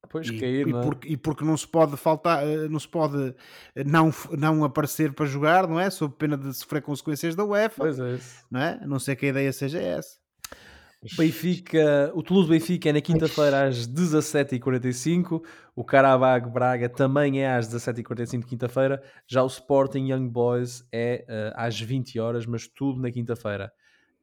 Pois, 0.08 0.28
e, 0.28 0.38
cair, 0.38 0.68
e, 0.68 0.72
não 0.72 0.80
é? 0.80 0.82
porque, 0.84 1.08
e 1.08 1.16
porque 1.16 1.44
não 1.44 1.56
se 1.56 1.66
pode 1.66 1.96
faltar, 1.96 2.46
eh, 2.46 2.68
não 2.68 2.78
se 2.78 2.88
pode 2.88 3.34
eh, 3.74 3.84
não, 3.84 4.12
não 4.38 4.64
aparecer 4.64 5.12
para 5.12 5.26
jogar, 5.26 5.66
não 5.66 5.78
é? 5.78 5.90
Sob 5.90 6.14
pena 6.16 6.36
de 6.36 6.52
sofrer 6.54 6.82
consequências 6.82 7.34
da 7.34 7.44
UEFA. 7.44 7.82
Pois 7.82 7.98
é. 7.98 8.18
Não 8.50 8.60
é? 8.60 8.78
A 8.82 8.86
não 8.86 8.98
ser 8.98 9.16
que 9.16 9.26
a 9.26 9.28
ideia 9.30 9.52
seja 9.52 9.80
essa. 9.80 10.24
Benfica, 11.18 12.10
o 12.14 12.22
Toulouse 12.22 12.48
Benfica 12.48 12.88
é 12.88 12.92
na 12.92 13.00
quinta-feira 13.00 13.66
às 13.66 13.86
17h45, 13.86 15.42
o 15.76 15.84
Carabag 15.84 16.48
Braga 16.48 16.88
também 16.88 17.42
é 17.42 17.54
às 17.54 17.68
17h45 17.68 18.44
quinta-feira, 18.46 19.02
já 19.26 19.42
o 19.42 19.46
Sporting 19.46 20.10
Young 20.10 20.28
Boys 20.30 20.86
é 20.90 21.26
uh, 21.28 21.52
às 21.56 21.78
20 21.78 22.18
horas, 22.18 22.46
mas 22.46 22.66
tudo 22.66 23.02
na 23.02 23.10
quinta-feira. 23.10 23.70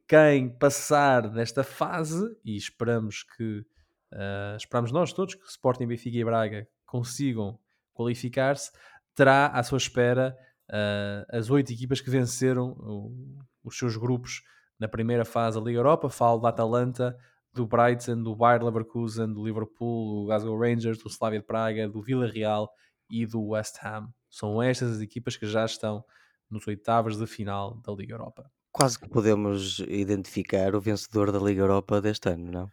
Quem 0.08 0.48
passar 0.48 1.30
nesta 1.30 1.62
fase, 1.62 2.36
e 2.44 2.56
esperamos 2.56 3.22
que 3.22 3.64
uh, 4.12 4.56
esperamos 4.56 4.92
nós 4.92 5.12
todos 5.12 5.34
que 5.34 5.46
Sporting, 5.46 5.86
Benfica 5.86 6.16
e 6.16 6.24
Braga 6.24 6.68
consigam 6.86 7.58
qualificar-se, 7.94 8.70
terá 9.14 9.48
à 9.48 9.62
sua 9.62 9.78
espera 9.78 10.36
uh, 10.70 11.36
as 11.36 11.50
oito 11.50 11.72
equipas 11.72 12.00
que 12.00 12.10
venceram 12.10 12.70
o, 12.78 13.38
os 13.64 13.76
seus 13.76 13.96
grupos 13.96 14.42
na 14.78 14.88
primeira 14.88 15.24
fase 15.24 15.58
da 15.58 15.64
Liga 15.64 15.78
Europa. 15.78 16.08
Falo 16.08 16.40
da 16.40 16.48
Atalanta, 16.48 17.16
do 17.52 17.66
Brighton, 17.66 18.22
do 18.22 18.34
Bayer 18.34 18.62
Leverkusen, 18.62 19.32
do 19.32 19.44
Liverpool, 19.44 20.22
do 20.22 20.26
Glasgow 20.26 20.58
Rangers, 20.58 20.98
do 20.98 21.08
Slavia 21.08 21.40
de 21.40 21.46
Praga, 21.46 21.88
do 21.88 22.02
Villarreal 22.02 22.70
e 23.10 23.26
do 23.26 23.48
West 23.48 23.76
Ham. 23.84 24.08
São 24.30 24.62
estas 24.62 24.96
as 24.96 25.00
equipas 25.00 25.36
que 25.36 25.46
já 25.46 25.64
estão 25.64 26.04
nos 26.50 26.66
oitavos 26.66 27.16
de 27.16 27.26
final 27.26 27.80
da 27.82 27.92
Liga 27.92 28.14
Europa. 28.14 28.50
Quase 28.72 28.98
que 28.98 29.08
podemos 29.08 29.80
identificar 29.80 30.74
o 30.74 30.80
vencedor 30.80 31.30
da 31.30 31.38
Liga 31.38 31.60
Europa 31.60 32.00
deste 32.00 32.30
ano, 32.30 32.50
não? 32.50 32.70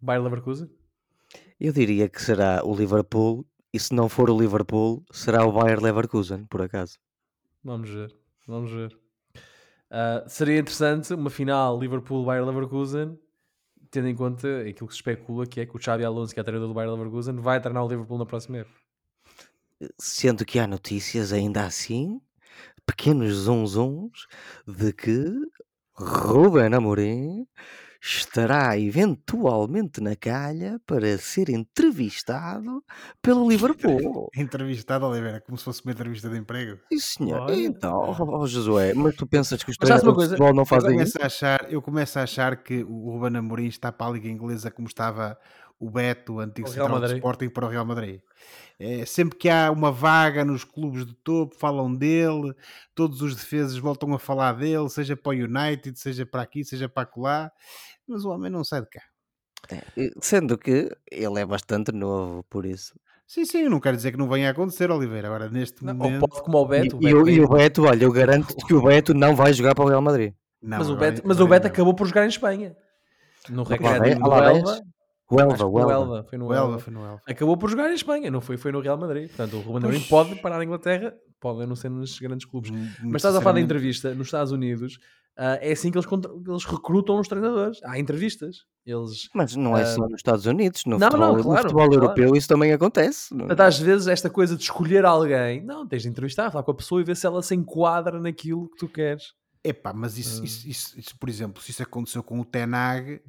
Bayer 0.00 0.22
Leverkusen? 0.22 0.70
Eu 1.60 1.72
diria 1.72 2.08
que 2.08 2.22
será 2.22 2.64
o 2.64 2.74
Liverpool, 2.74 3.46
e 3.72 3.78
se 3.78 3.94
não 3.94 4.08
for 4.08 4.30
o 4.30 4.38
Liverpool, 4.38 5.04
será 5.12 5.44
o 5.44 5.52
Bayer 5.52 5.82
Leverkusen, 5.82 6.44
por 6.46 6.62
acaso. 6.62 6.98
Vamos 7.62 7.90
ver, 7.90 8.14
vamos 8.46 8.70
ver. 8.70 8.96
Uh, 9.90 10.28
seria 10.28 10.58
interessante 10.58 11.14
uma 11.14 11.30
final 11.30 11.78
Liverpool-Bayer 11.78 12.44
Leverkusen 12.44 13.18
tendo 13.90 14.08
em 14.08 14.14
conta 14.14 14.60
aquilo 14.60 14.86
que 14.86 14.94
se 14.94 14.98
especula 14.98 15.46
que 15.46 15.60
é 15.60 15.66
que 15.66 15.76
o 15.76 15.80
Xabi 15.80 16.04
Alonso, 16.04 16.34
que 16.34 16.40
é 16.40 16.42
treinador 16.42 16.68
do 16.68 16.74
Bayern 16.74 16.96
Leverkusen, 16.96 17.36
vai 17.36 17.60
treinar 17.60 17.84
o 17.84 17.88
Liverpool 17.88 18.18
na 18.18 18.26
próxima 18.26 18.58
época. 18.58 18.78
Sendo 19.98 20.44
que 20.44 20.58
há 20.58 20.66
notícias 20.66 21.32
ainda 21.32 21.64
assim, 21.64 22.20
pequenos 22.84 23.32
zunzuns, 23.32 24.26
de 24.66 24.92
que 24.92 25.24
Ruben 25.94 26.74
Amorim 26.74 27.46
estará 28.00 28.78
eventualmente 28.78 30.00
na 30.00 30.14
calha 30.14 30.80
para 30.86 31.18
ser 31.18 31.48
entrevistado 31.48 32.82
pelo 33.20 33.48
Liverpool. 33.50 34.28
Entrevistado, 34.36 35.06
Oliveira, 35.06 35.40
como 35.40 35.58
se 35.58 35.64
fosse 35.64 35.82
uma 35.84 35.92
entrevista 35.92 36.28
de 36.28 36.38
emprego. 36.38 36.78
Sim, 36.92 36.98
senhor. 36.98 37.40
Olha. 37.42 37.54
Então, 37.56 37.94
ó 37.96 38.46
Josué, 38.46 38.94
mas 38.94 39.16
tu 39.16 39.26
pensas 39.26 39.62
que 39.62 39.70
os 39.70 39.76
treinadores 39.76 40.10
de 40.12 40.14
coisa? 40.14 40.30
futebol 40.36 40.54
não 40.54 40.62
Eu 40.62 40.66
fazem 40.66 41.00
isso? 41.00 41.12
começo, 41.12 41.22
a 41.22 41.26
achar, 41.26 41.72
eu 41.72 41.82
começo 41.82 42.18
a 42.18 42.22
achar 42.22 42.56
que 42.62 42.82
o 42.84 43.10
Ruben 43.12 43.36
Amorim 43.38 43.66
está 43.66 43.90
para 43.92 44.06
a 44.06 44.10
Liga 44.12 44.28
Inglesa 44.28 44.70
como 44.70 44.86
estava 44.88 45.36
o 45.78 45.90
Beto, 45.90 46.34
o 46.34 46.40
antigo 46.40 46.68
O 46.68 46.70
central 46.70 47.00
do. 47.00 47.06
Sporting, 47.14 47.48
para 47.48 47.66
o 47.66 47.68
Real 47.68 47.84
Madrid. 47.84 48.20
É, 48.78 49.04
sempre 49.04 49.36
que 49.38 49.48
há 49.48 49.70
uma 49.70 49.90
vaga 49.90 50.44
nos 50.44 50.62
clubes 50.64 51.04
de 51.04 51.12
topo, 51.14 51.54
falam 51.56 51.92
dele, 51.94 52.54
todos 52.94 53.20
os 53.22 53.34
defesas 53.34 53.76
voltam 53.76 54.12
a 54.14 54.18
falar 54.18 54.52
dele, 54.52 54.88
seja 54.88 55.16
para 55.16 55.30
o 55.30 55.34
United, 55.34 55.98
seja 55.98 56.24
para 56.24 56.42
aqui, 56.42 56.64
seja 56.64 56.88
para 56.88 57.02
acolá, 57.02 57.50
mas 58.06 58.24
o 58.24 58.30
homem 58.30 58.50
não 58.50 58.62
sai 58.62 58.82
de 58.82 58.88
cá. 58.88 59.02
É, 59.70 59.82
Sendo 60.20 60.56
que 60.56 60.88
ele 61.10 61.40
é 61.40 61.44
bastante 61.44 61.90
novo, 61.90 62.44
por 62.44 62.64
isso. 62.64 62.94
Sim, 63.26 63.44
sim, 63.44 63.58
eu 63.64 63.70
não 63.70 63.80
quero 63.80 63.96
dizer 63.96 64.12
que 64.12 64.16
não 64.16 64.28
venha 64.28 64.48
a 64.48 64.52
acontecer, 64.52 64.90
Oliveira. 64.90 65.26
Agora, 65.28 65.50
neste 65.50 65.84
Não, 65.84 65.92
ou 65.92 65.98
momento. 65.98 66.26
pode 66.28 66.42
como 66.42 66.58
o 66.58 66.64
E, 66.64 66.68
Beto. 66.68 66.98
e 67.02 67.12
o, 67.14 67.28
e 67.28 67.40
o 67.40 67.48
Beto, 67.48 67.84
olha, 67.84 68.04
eu 68.04 68.12
garanto 68.12 68.54
que 68.66 68.72
o 68.72 68.82
Beto 68.82 69.12
não 69.12 69.36
vai 69.36 69.52
jogar 69.52 69.74
para 69.74 69.84
o 69.84 69.88
Real 69.88 70.00
Madrid. 70.00 70.32
Não, 70.62 70.78
mas 70.78 70.88
o 70.88 70.96
Beto, 70.96 71.22
mas 71.24 71.40
o 71.40 71.46
Beto 71.46 71.66
acabou 71.66 71.94
por 71.94 72.06
jogar 72.06 72.24
em 72.24 72.28
Espanha. 72.28 72.74
No 73.50 73.64
vai- 73.64 73.78
do. 74.62 74.97
O 75.30 75.40
Elva, 75.40 75.54
o 75.54 75.58
foi 75.58 75.68
no 75.70 75.78
Elva. 75.80 75.92
Elva. 75.92 76.24
Foi 76.28 76.38
no 76.38 76.46
O 76.46 76.52
Elva 76.54 76.66
Elva. 76.72 76.78
foi 76.78 76.92
no 76.92 77.00
Elva. 77.04 77.22
Acabou 77.26 77.56
por 77.56 77.68
jogar 77.70 77.90
em 77.90 77.94
Espanha, 77.94 78.30
não 78.30 78.40
foi, 78.40 78.56
foi 78.56 78.72
no 78.72 78.80
Real 78.80 78.96
Madrid. 78.98 79.28
Portanto, 79.28 79.56
o 79.56 79.60
Ruben 79.60 79.88
Amorim 79.90 80.00
pode 80.08 80.34
parar 80.36 80.58
na 80.58 80.64
Inglaterra, 80.64 81.14
pode 81.40 81.66
não 81.66 81.76
ser 81.76 81.90
nos 81.90 82.18
grandes 82.18 82.46
clubes. 82.46 82.70
Mas 83.02 83.16
estás 83.16 83.34
a 83.36 83.40
falar 83.40 83.54
da 83.54 83.60
entrevista 83.60 84.14
nos 84.14 84.28
Estados 84.28 84.52
Unidos, 84.52 84.98
ah, 85.36 85.58
é 85.60 85.70
assim 85.72 85.90
que 85.90 85.98
eles, 85.98 86.08
eles 86.48 86.64
recrutam 86.64 87.20
os 87.20 87.28
treinadores. 87.28 87.78
Há 87.84 87.98
entrevistas. 87.98 88.56
Eles, 88.86 89.28
Mas 89.34 89.54
não 89.54 89.76
é 89.76 89.84
só 89.84 90.00
nos 90.08 90.14
Estados 90.16 90.46
Unidos, 90.46 90.84
no 90.86 90.98
não, 90.98 91.08
futebol, 91.10 91.28
não, 91.28 91.36
no 91.36 91.42
claro, 91.42 91.62
futebol 91.62 91.86
claro. 91.88 92.04
europeu 92.04 92.34
isso 92.34 92.48
também 92.48 92.72
acontece. 92.72 93.28
portanto, 93.36 93.60
às 93.60 93.78
vezes, 93.78 94.06
esta 94.06 94.30
coisa 94.30 94.56
de 94.56 94.62
escolher 94.62 95.04
alguém, 95.04 95.62
não, 95.62 95.86
tens 95.86 96.02
de 96.04 96.08
entrevistar, 96.08 96.50
falar 96.50 96.64
com 96.64 96.70
a 96.70 96.74
pessoa 96.74 97.02
e 97.02 97.04
ver 97.04 97.14
se 97.14 97.26
ela 97.26 97.42
se 97.42 97.54
enquadra 97.54 98.18
naquilo 98.18 98.66
que 98.70 98.78
tu 98.78 98.88
queres. 98.88 99.34
Epá, 99.62 99.92
mas 99.92 100.16
Ah. 100.16 100.20
isso, 100.20 100.42
isso, 100.42 100.66
isso- 100.66 100.98
isso, 100.98 101.18
por 101.18 101.28
exemplo, 101.28 101.62
se 101.62 101.70
isso 101.70 101.82
aconteceu 101.82 102.22
com 102.22 102.40
o 102.40 102.44
Tenag, 102.46 103.20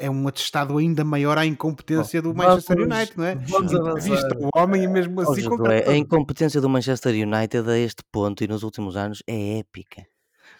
é 0.00 0.10
um 0.10 0.26
atestado 0.26 0.76
ainda 0.78 1.04
maior 1.04 1.36
à 1.38 1.44
incompetência 1.46 2.20
do 2.22 2.34
Manchester 2.34 2.76
vamos- 2.78 2.94
United, 2.96 3.18
não 3.18 3.24
é? 3.24 3.34
vamos 3.36 3.74
avançar. 3.74 4.30
o 4.38 4.48
homem 4.58 4.82
e 4.84 4.88
mesmo 4.88 5.20
assim 5.20 5.42
Josué, 5.42 5.56
contratou. 5.56 5.92
a 5.92 5.96
incompetência 5.96 6.60
do 6.60 6.68
Manchester 6.68 7.12
United 7.14 7.70
a 7.70 7.78
este 7.78 8.02
ponto 8.10 8.42
e 8.42 8.48
nos 8.48 8.62
últimos 8.62 8.96
anos 8.96 9.22
é 9.26 9.58
épica. 9.58 10.04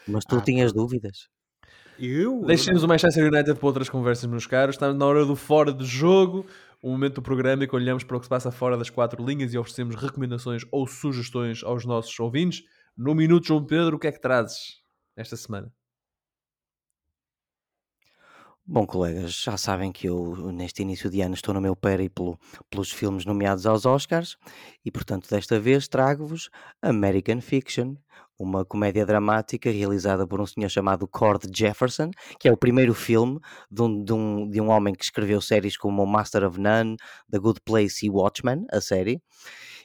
Mas 0.07 0.25
tu 0.25 0.37
Ah, 0.37 0.41
tinhas 0.41 0.73
dúvidas? 0.73 1.29
Eu? 1.99 2.43
Deixem-nos 2.47 2.83
o 2.83 2.89
Manchester 2.89 3.25
United 3.33 3.55
para 3.59 3.67
outras 3.67 3.89
conversas, 3.89 4.25
meus 4.29 4.47
caros. 4.47 4.75
Estamos 4.77 4.97
na 4.99 5.05
hora 5.05 5.25
do 5.27 5.37
fora 5.37 5.73
de 5.73 5.85
jogo, 5.85 6.47
o 6.83 6.91
momento 6.91 7.17
do 7.17 7.23
programa 7.23 7.65
em 7.65 7.69
que 7.69 7.77
olhamos 7.77 8.05
para 8.05 8.17
o 8.17 8.21
que 8.21 8.27
se 8.27 8.31
passa 8.31 8.51
fora 8.51 8.77
das 8.79 8.89
quatro 8.89 9.23
linhas 9.25 9.53
e 9.53 9.59
oferecemos 9.59 9.95
recomendações 9.97 10.63
ou 10.73 10.87
sugestões 10.87 11.63
aos 11.63 11.85
nossos 11.85 12.19
ouvintes. 12.19 12.63
No 12.97 13.15
minuto, 13.15 13.47
João 13.49 13.65
Pedro, 13.65 13.97
o 13.97 13.99
que 13.99 14.07
é 14.07 14.13
que 14.13 14.21
trazes 14.21 14.81
esta 15.17 15.37
semana? 15.37 15.71
Bom, 18.73 18.87
colegas, 18.87 19.33
já 19.33 19.57
sabem 19.57 19.91
que 19.91 20.09
eu, 20.09 20.53
neste 20.53 20.83
início 20.83 21.11
de 21.11 21.21
ano, 21.23 21.35
estou 21.35 21.53
no 21.53 21.61
meu 21.61 21.75
périplo 21.75 22.39
pelos 22.71 22.93
filmes 22.93 23.25
nomeados 23.25 23.67
aos 23.67 23.85
Oscars 23.85 24.37
e, 24.85 24.93
portanto, 24.93 25.29
desta 25.29 25.59
vez 25.59 25.89
trago-vos 25.89 26.49
American 26.81 27.41
Fiction, 27.41 27.97
uma 28.39 28.65
comédia 28.65 29.05
dramática 29.05 29.73
realizada 29.73 30.25
por 30.25 30.41
um 30.41 30.47
senhor 30.47 30.69
chamado 30.69 31.09
Cord 31.09 31.51
Jefferson, 31.53 32.13
que 32.39 32.49
é 32.49 32.53
o 32.53 32.57
primeiro 32.57 32.95
filme 32.95 33.41
de 33.69 33.83
um, 33.83 34.05
de 34.05 34.13
um, 34.13 34.49
de 34.49 34.61
um 34.61 34.69
homem 34.69 34.95
que 34.95 35.03
escreveu 35.03 35.41
séries 35.41 35.77
como 35.77 36.07
Master 36.07 36.45
of 36.45 36.61
None, 36.61 36.95
The 37.29 37.41
Good 37.41 37.63
Place 37.65 38.07
e 38.07 38.09
Watchmen, 38.09 38.67
a 38.71 38.81
série. 38.81 39.21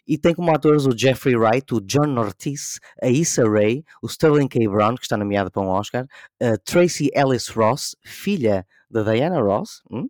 E 0.08 0.18
tem 0.18 0.34
como 0.34 0.54
atores 0.54 0.86
o 0.86 0.98
Jeffrey 0.98 1.36
Wright, 1.36 1.74
o 1.74 1.82
John 1.82 2.18
Ortiz, 2.18 2.80
a 3.02 3.10
Issa 3.10 3.44
Rae, 3.50 3.84
o 4.02 4.08
Sterling 4.08 4.48
K. 4.48 4.68
Brown, 4.68 4.96
que 4.96 5.04
está 5.04 5.18
nomeado 5.18 5.52
para 5.52 5.64
um 5.64 5.68
Oscar, 5.68 6.06
a 6.42 6.58
Tracy 6.58 7.10
Ellis 7.14 7.48
Ross, 7.50 7.96
filha 8.04 8.66
da 8.90 9.04
Diana 9.04 9.42
Ross, 9.42 9.82
hum? 9.90 10.08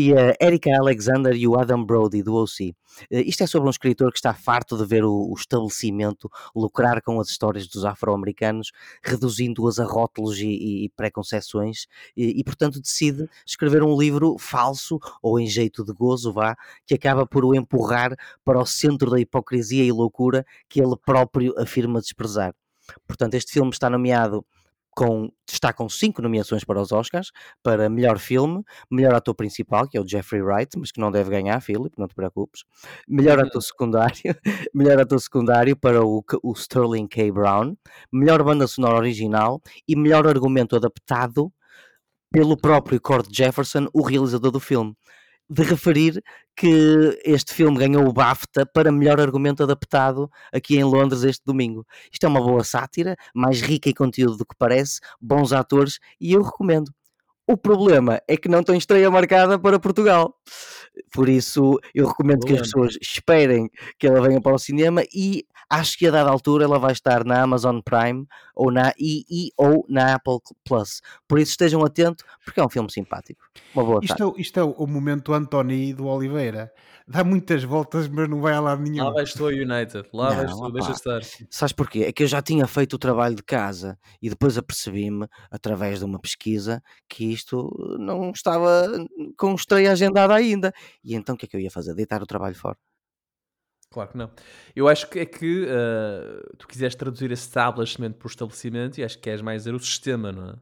E 0.00 0.14
a 0.16 0.32
Erika 0.40 0.70
Alexander 0.78 1.34
e 1.34 1.48
o 1.48 1.58
Adam 1.58 1.84
Brody 1.84 2.22
do 2.22 2.36
OC. 2.36 2.72
Eh, 3.10 3.22
Isto 3.22 3.42
é 3.42 3.48
sobre 3.48 3.66
um 3.66 3.70
escritor 3.70 4.12
que 4.12 4.18
está 4.18 4.32
farto 4.32 4.78
de 4.78 4.86
ver 4.86 5.04
o, 5.04 5.28
o 5.28 5.34
estabelecimento 5.34 6.30
lucrar 6.54 7.02
com 7.02 7.18
as 7.18 7.30
histórias 7.30 7.66
dos 7.66 7.84
afro-americanos, 7.84 8.70
reduzindo-as 9.02 9.80
a 9.80 9.84
rótulos 9.84 10.38
e, 10.38 10.84
e, 10.84 10.88
preconceções, 10.90 11.88
e, 12.16 12.38
e, 12.38 12.44
portanto 12.44 12.80
decide 12.80 13.28
escrever 13.44 13.82
um 13.82 13.98
livro 13.98 14.36
falso, 14.38 15.00
ou 15.20 15.40
em 15.40 15.48
jeito 15.48 15.84
de 15.84 15.92
gozo, 15.92 16.32
vá, 16.32 16.56
que 16.86 16.94
acaba 16.94 17.26
por 17.26 17.44
o 17.44 17.52
empurrar 17.52 18.14
para 18.44 18.60
o 18.60 18.64
centro 18.64 19.10
da 19.10 19.18
hipocrisia 19.18 19.82
e 19.82 19.90
loucura 19.90 20.46
que 20.68 20.80
ele 20.80 20.94
próprio 21.04 21.52
afirma 21.58 22.00
desprezar. 22.00 22.54
Portanto, 23.04 23.34
este 23.34 23.52
filme 23.52 23.72
está 23.72 23.90
nomeado 23.90 24.46
com, 24.98 25.30
está 25.48 25.72
com 25.72 25.88
cinco 25.88 26.20
nomeações 26.20 26.64
para 26.64 26.82
os 26.82 26.90
Oscars, 26.90 27.30
para 27.62 27.88
melhor 27.88 28.18
filme, 28.18 28.64
melhor 28.90 29.14
ator 29.14 29.32
principal, 29.32 29.86
que 29.86 29.96
é 29.96 30.00
o 30.00 30.04
Jeffrey 30.06 30.42
Wright, 30.42 30.76
mas 30.76 30.90
que 30.90 30.98
não 30.98 31.12
deve 31.12 31.30
ganhar, 31.30 31.60
Philip, 31.60 31.96
não 31.96 32.08
te 32.08 32.16
preocupes. 32.16 32.64
Melhor 33.06 33.38
ator 33.38 33.62
secundário, 33.62 34.16
melhor 34.74 35.00
ator 35.00 35.20
secundário 35.20 35.76
para 35.76 36.04
o, 36.04 36.24
o 36.42 36.52
Sterling 36.52 37.06
K. 37.06 37.30
Brown, 37.30 37.76
melhor 38.12 38.42
banda 38.42 38.66
sonora 38.66 38.96
original 38.96 39.62
e 39.86 39.94
melhor 39.94 40.26
argumento 40.26 40.74
adaptado 40.74 41.52
pelo 42.32 42.56
próprio 42.56 43.00
Cord 43.00 43.28
Jefferson, 43.32 43.86
o 43.94 44.02
realizador 44.02 44.50
do 44.50 44.58
filme. 44.58 44.96
De 45.50 45.62
referir 45.62 46.22
que 46.54 47.18
este 47.24 47.54
filme 47.54 47.78
ganhou 47.78 48.06
o 48.06 48.12
BAFTA 48.12 48.66
para 48.66 48.92
melhor 48.92 49.20
argumento 49.20 49.62
adaptado 49.62 50.30
aqui 50.52 50.76
em 50.76 50.84
Londres 50.84 51.22
este 51.22 51.42
domingo. 51.44 51.86
Isto 52.12 52.26
é 52.26 52.28
uma 52.28 52.40
boa 52.40 52.62
sátira, 52.64 53.16
mais 53.34 53.60
rica 53.62 53.88
em 53.88 53.94
conteúdo 53.94 54.36
do 54.36 54.44
que 54.44 54.54
parece, 54.58 55.00
bons 55.20 55.52
atores 55.52 55.98
e 56.20 56.32
eu 56.32 56.42
recomendo. 56.42 56.92
O 57.46 57.56
problema 57.56 58.20
é 58.28 58.36
que 58.36 58.46
não 58.46 58.62
tem 58.62 58.76
estreia 58.76 59.10
marcada 59.10 59.58
para 59.58 59.80
Portugal. 59.80 60.34
Por 61.10 61.30
isso, 61.30 61.78
eu 61.94 62.06
recomendo 62.06 62.44
que 62.44 62.52
as 62.52 62.60
pessoas 62.60 62.98
esperem 63.00 63.70
que 63.98 64.06
ela 64.06 64.20
venha 64.20 64.38
para 64.38 64.54
o 64.54 64.58
cinema 64.58 65.02
e 65.14 65.46
acho 65.70 65.98
que 65.98 66.06
a 66.06 66.10
dada 66.10 66.30
altura 66.30 66.64
ela 66.64 66.78
vai 66.78 66.92
estar 66.92 67.24
na 67.24 67.42
Amazon 67.42 67.80
Prime 67.80 68.26
ou 68.54 68.70
na 68.70 68.92
e, 68.98 69.24
e- 69.28 69.50
ou 69.56 69.84
na 69.88 70.14
Apple 70.14 70.38
Plus. 70.64 71.00
Por 71.26 71.38
isso 71.38 71.50
estejam 71.52 71.84
atentos, 71.84 72.24
porque 72.44 72.60
é 72.60 72.64
um 72.64 72.68
filme 72.68 72.90
simpático. 72.90 73.42
Uma 73.74 73.84
boa 73.84 74.00
tarde. 74.00 74.12
Isto 74.12 74.22
é, 74.22 74.26
o- 74.26 74.34
isto 74.38 74.60
é 74.60 74.62
o 74.62 74.86
momento 74.86 75.32
Antoni 75.32 75.92
do 75.92 76.06
Oliveira. 76.06 76.72
Dá 77.10 77.24
muitas 77.24 77.64
voltas, 77.64 78.06
mas 78.06 78.28
não 78.28 78.40
vai 78.42 78.52
a 78.52 78.60
lado 78.60 78.82
nenhum. 78.82 79.04
Lá 79.04 79.10
vais 79.12 79.32
tu 79.32 79.46
a 79.46 79.48
United, 79.50 80.06
lá 80.12 80.28
Não, 80.28 80.36
vais 80.36 80.50
tu, 80.50 80.58
opá. 80.64 80.70
deixa 80.72 80.92
estar. 80.92 81.20
Sabes 81.50 81.72
porquê? 81.72 82.00
É 82.04 82.12
que 82.12 82.22
eu 82.22 82.26
já 82.26 82.42
tinha 82.42 82.66
feito 82.66 82.94
o 82.94 82.98
trabalho 82.98 83.34
de 83.34 83.42
casa 83.42 83.98
e 84.20 84.28
depois 84.28 84.58
apercebi-me, 84.58 85.26
através 85.50 86.00
de 86.00 86.04
uma 86.04 86.18
pesquisa, 86.18 86.82
que 87.08 87.24
isto 87.32 87.96
não 87.98 88.30
estava 88.30 88.86
com 89.38 89.54
estreia 89.54 89.92
agendada 89.92 90.34
ainda. 90.34 90.70
E 91.02 91.14
então 91.14 91.34
o 91.34 91.38
que 91.38 91.46
é 91.46 91.48
que 91.48 91.56
eu 91.56 91.60
ia 91.60 91.70
fazer? 91.70 91.94
Deitar 91.94 92.22
o 92.22 92.26
trabalho 92.26 92.54
fora. 92.54 92.76
Claro 93.90 94.10
que 94.10 94.18
não. 94.18 94.30
Eu 94.76 94.86
acho 94.88 95.08
que 95.08 95.18
é 95.20 95.26
que 95.26 95.66
ah, 95.70 96.42
tu 96.58 96.68
quiseste 96.68 96.96
traduzir 96.98 97.30
establishment 97.32 98.12
por 98.12 98.28
estabelecimento 98.28 98.98
e 98.98 99.04
acho 99.04 99.16
que 99.16 99.22
queres 99.22 99.40
mais 99.40 99.62
dizer 99.62 99.74
o 99.74 99.78
sistema, 99.80 100.30
não 100.30 100.50
é? 100.50 100.54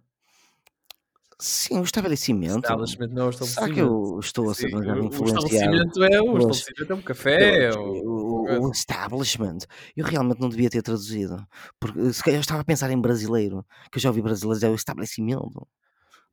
Sim, 1.39 1.81
o 1.81 1.83
estabelecimento. 1.83 2.57
Establishment 2.65 3.09
não 3.09 3.25
é 3.25 3.27
o 3.29 3.33
Será 3.33 3.47
estabelecimento. 3.47 3.75
que 3.75 3.81
eu 4.15 4.21
estou 4.21 4.49
a 4.51 4.55
ser 4.55 4.63
Sim, 4.63 4.69
demasiado 4.69 4.99
o- 4.99 5.03
o 5.03 5.07
influenciado? 5.07 5.47
estabelecimento 5.47 6.03
é 6.05 6.21
o 6.23 6.39
estabelecimento 6.39 6.91
é 6.91 6.95
um 6.95 7.03
café. 7.03 7.65
é 7.67 7.71
pelos- 7.73 7.77
o- 7.77 8.63
o, 8.63 8.67
o 8.69 8.71
establishment. 8.71 9.59
Eu 9.97 10.05
realmente 10.07 10.41
não 10.41 10.49
devia 10.49 10.71
ter 10.71 10.81
traduzido. 10.83 11.45
Porque 11.79 12.13
se 12.13 12.23
calhar 12.23 12.39
eu 12.39 12.41
estava 12.41 12.61
a 12.61 12.65
pensar 12.65 12.91
em 12.91 12.99
brasileiro, 12.99 13.67
que 13.93 13.99
eu 13.99 14.01
já 14.03 14.09
ouvi 14.09 14.23
brasileiros 14.23 14.61
dizer 14.61 14.71
o 14.73 14.75
estabelecimento. 14.77 15.67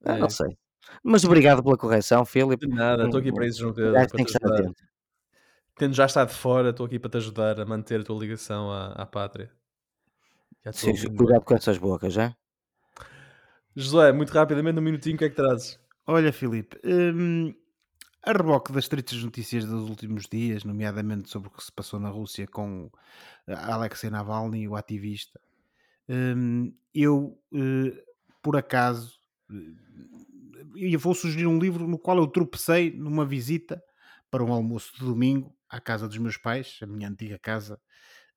Ah, 0.05 0.13
É. 0.15 0.19
Não 0.19 0.29
sei. 0.29 0.55
Mas 1.03 1.23
obrigado 1.25 1.61
pela 1.63 1.75
correção, 1.77 2.23
Filipe. 2.23 2.65
De 2.67 2.73
nada, 2.73 3.03
estou 3.05 3.19
aqui 3.19 3.31
para 3.33 3.47
isso, 3.47 3.59
João 3.59 3.73
Pedro. 3.73 3.93
Tem 3.93 4.23
te 4.25 4.31
que 4.31 4.37
estar 4.37 4.47
atento. 4.53 4.83
Tendo 5.75 5.95
já 5.95 6.05
estado 6.05 6.29
fora, 6.29 6.69
estou 6.69 6.85
aqui 6.85 6.99
para 6.99 7.09
te 7.09 7.17
ajudar 7.17 7.59
a 7.59 7.65
manter 7.65 8.01
a 8.01 8.03
tua 8.03 8.19
ligação 8.19 8.71
à, 8.71 8.87
à 8.91 9.05
pátria. 9.05 9.51
Sim, 10.71 10.93
cuidado 11.15 11.43
com 11.43 11.55
essas 11.55 11.77
bocas, 11.77 12.13
já? 12.13 12.35
Josué, 13.75 14.11
muito 14.11 14.31
rapidamente, 14.31 14.79
um 14.79 14.83
minutinho, 14.83 15.15
o 15.15 15.17
que 15.17 15.25
é 15.25 15.29
que 15.29 15.35
trazes? 15.35 15.79
Olha, 16.05 16.31
Filipe, 16.31 16.79
hum, 16.85 17.53
a 18.21 18.31
reboque 18.31 18.71
das 18.71 18.87
tristes 18.87 19.23
notícias 19.23 19.65
dos 19.65 19.89
últimos 19.89 20.27
dias, 20.31 20.63
nomeadamente 20.63 21.29
sobre 21.29 21.49
o 21.49 21.51
que 21.51 21.63
se 21.63 21.71
passou 21.71 21.99
na 21.99 22.09
Rússia 22.09 22.47
com 22.47 22.89
eh, 23.47 23.53
Alexei 23.53 24.09
Navalny, 24.09 24.67
o 24.67 24.75
ativista, 24.75 25.41
hum, 26.07 26.71
eu, 26.93 27.37
eh, 27.51 28.03
por 28.41 28.55
acaso, 28.55 29.19
eh, 29.51 29.55
e 30.75 30.95
vou 30.95 31.15
sugerir 31.15 31.47
um 31.47 31.59
livro 31.59 31.87
no 31.87 31.97
qual 31.97 32.17
eu 32.17 32.27
tropecei 32.27 32.91
numa 32.95 33.25
visita 33.25 33.83
para 34.29 34.43
um 34.43 34.53
almoço 34.53 34.93
de 34.93 34.99
domingo 34.99 35.53
à 35.75 35.81
casa 35.81 36.07
dos 36.07 36.17
meus 36.17 36.37
pais, 36.37 36.79
a 36.81 36.85
minha 36.85 37.09
antiga 37.09 37.37
casa, 37.39 37.79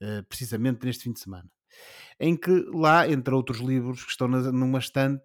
uh, 0.03 0.23
precisamente 0.29 0.85
neste 0.85 1.05
fim 1.05 1.13
de 1.13 1.21
semana. 1.21 1.51
Em 2.19 2.37
que 2.37 2.51
lá, 2.73 3.09
entre 3.09 3.35
outros 3.35 3.59
livros 3.61 4.05
que 4.05 4.11
estão 4.11 4.29
numa 4.29 4.79
estante, 4.79 5.23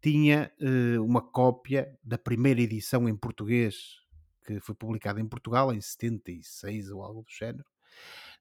tinha 0.00 0.52
uh, 0.60 1.04
uma 1.04 1.20
cópia 1.20 1.98
da 2.02 2.16
primeira 2.16 2.60
edição 2.60 3.08
em 3.08 3.16
português, 3.16 3.98
que 4.46 4.60
foi 4.60 4.74
publicada 4.74 5.20
em 5.20 5.28
Portugal 5.28 5.72
em 5.72 5.80
76 5.80 6.90
ou 6.90 7.02
algo 7.02 7.22
do 7.22 7.30
género, 7.30 7.68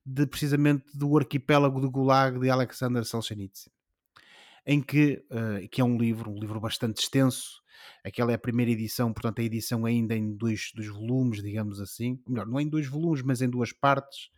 de 0.05 0.26
precisamente 0.26 0.86
do 0.97 1.18
arquipélago 1.18 1.82
de 1.82 1.88
Gulag 1.88 2.39
de 2.39 2.49
Alexander 2.49 3.03
Solzhenitsyn 3.03 3.72
em 4.66 4.82
que, 4.82 5.26
uh, 5.32 5.68
que 5.70 5.82
é 5.82 5.84
um 5.84 5.97
livro, 5.97 6.32
um 6.32 6.39
livro 6.39 6.60
bastante 6.60 7.01
extenso. 7.01 7.59
Aquela 8.04 8.32
é 8.32 8.36
a 8.36 8.40
primeira 8.40 8.72
edição, 8.72 9.14
portanto, 9.14 9.40
a 9.40 9.44
edição 9.44 9.86
ainda 9.86 10.16
em 10.16 10.36
dois, 10.36 10.72
dois 10.76 10.88
volumes, 10.88 11.42
digamos 11.42 11.80
assim. 11.80 12.22
Melhor, 12.28 12.48
não 12.48 12.60
é 12.60 12.64
em 12.64 12.70
dois 12.70 12.88
volumes, 12.88 13.22
mas 13.22 13.42
em 13.42 13.50
duas 13.50 13.72
partes. 13.72 14.30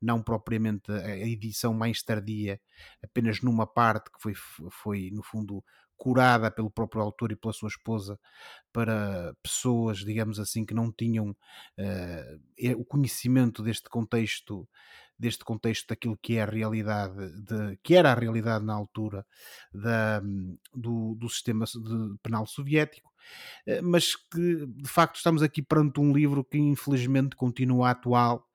Não 0.00 0.22
propriamente 0.22 0.90
a 0.90 1.26
edição 1.26 1.74
mais 1.74 2.02
tardia, 2.02 2.60
apenas 3.04 3.42
numa 3.42 3.66
parte 3.66 4.10
que 4.10 4.20
foi, 4.20 4.34
foi 4.70 5.10
no 5.12 5.22
fundo, 5.22 5.62
curada 6.00 6.50
pelo 6.50 6.70
próprio 6.70 7.02
autor 7.02 7.30
e 7.30 7.36
pela 7.36 7.52
sua 7.52 7.68
esposa 7.68 8.18
para 8.72 9.34
pessoas, 9.42 9.98
digamos 9.98 10.40
assim, 10.40 10.64
que 10.64 10.72
não 10.72 10.90
tinham 10.90 11.28
uh, 11.28 12.78
o 12.78 12.84
conhecimento 12.86 13.62
deste 13.62 13.90
contexto 13.90 14.66
deste 15.20 15.44
contexto 15.44 15.88
daquilo 15.88 16.16
que 16.16 16.36
é 16.36 16.42
a 16.42 16.46
realidade, 16.46 17.14
de, 17.42 17.76
que 17.82 17.94
era 17.94 18.10
a 18.10 18.14
realidade 18.14 18.64
na 18.64 18.72
altura 18.72 19.26
da, 19.72 20.20
do, 20.74 21.14
do 21.14 21.28
sistema 21.28 21.66
penal 22.22 22.46
soviético, 22.46 23.12
eh, 23.66 23.82
mas 23.82 24.16
que 24.16 24.66
de 24.66 24.88
facto 24.88 25.16
estamos 25.16 25.42
aqui 25.42 25.60
perante 25.60 26.00
um 26.00 26.10
livro 26.10 26.42
que 26.42 26.56
infelizmente 26.56 27.36
continua 27.36 27.90
atual, 27.90 28.48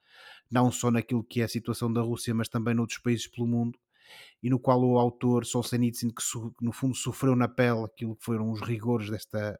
não 0.49 0.71
só 0.71 0.89
naquilo 0.89 1.23
que 1.23 1.41
é 1.41 1.43
a 1.43 1.47
situação 1.47 1.93
da 1.93 2.01
Rússia, 2.01 2.33
mas 2.33 2.49
também 2.49 2.73
noutros 2.73 2.97
países 2.97 3.27
pelo 3.27 3.45
mundo, 3.45 3.77
e 4.41 4.49
no 4.49 4.59
qual 4.59 4.83
o 4.83 4.97
autor 4.97 5.45
Solzhenitsyn, 5.45 6.09
que 6.09 6.23
no 6.59 6.71
fundo 6.71 6.95
sofreu 6.95 7.35
na 7.35 7.47
pele 7.47 7.83
aquilo 7.83 8.15
que 8.15 8.25
foram 8.25 8.49
os 8.49 8.61
rigores 8.61 9.09
desta, 9.09 9.59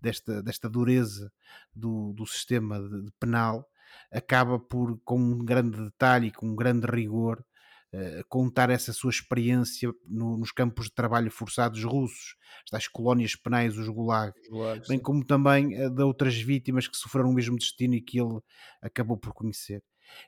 desta, 0.00 0.42
desta 0.42 0.68
dureza 0.68 1.30
do, 1.74 2.14
do 2.14 2.26
sistema 2.26 2.80
de, 2.80 3.02
de 3.02 3.12
penal, 3.20 3.68
acaba 4.12 4.58
por, 4.58 4.98
com 5.04 5.18
um 5.18 5.38
grande 5.38 5.82
detalhe 5.82 6.28
e 6.28 6.32
com 6.32 6.46
um 6.46 6.56
grande 6.56 6.86
rigor, 6.86 7.44
uh, 7.92 8.24
contar 8.28 8.70
essa 8.70 8.92
sua 8.92 9.10
experiência 9.10 9.92
no, 10.06 10.36
nos 10.36 10.52
campos 10.52 10.86
de 10.86 10.94
trabalho 10.94 11.30
forçados 11.30 11.82
russos, 11.84 12.36
estas 12.64 12.88
colónias 12.88 13.36
penais, 13.36 13.76
os 13.76 13.88
gulags, 13.88 14.48
Gulag, 14.48 14.88
bem 14.88 14.98
como 14.98 15.24
também 15.24 15.80
uh, 15.80 15.90
de 15.90 16.02
outras 16.02 16.36
vítimas 16.36 16.88
que 16.88 16.96
sofreram 16.96 17.30
o 17.30 17.34
mesmo 17.34 17.56
destino 17.56 17.94
e 17.94 18.00
que 18.00 18.20
ele 18.20 18.40
acabou 18.82 19.16
por 19.16 19.32
conhecer. 19.32 19.82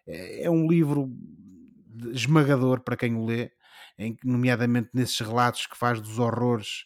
É, 0.07 0.45
é 0.45 0.51
um 0.51 0.67
livro 0.67 1.11
esmagador 2.13 2.81
para 2.81 2.97
quem 2.97 3.15
o 3.15 3.25
lê, 3.25 3.51
em, 3.99 4.17
nomeadamente 4.25 4.91
nesses 4.95 5.19
relatos 5.21 5.67
que 5.67 5.77
faz 5.77 6.01
dos 6.01 6.19
horrores 6.19 6.85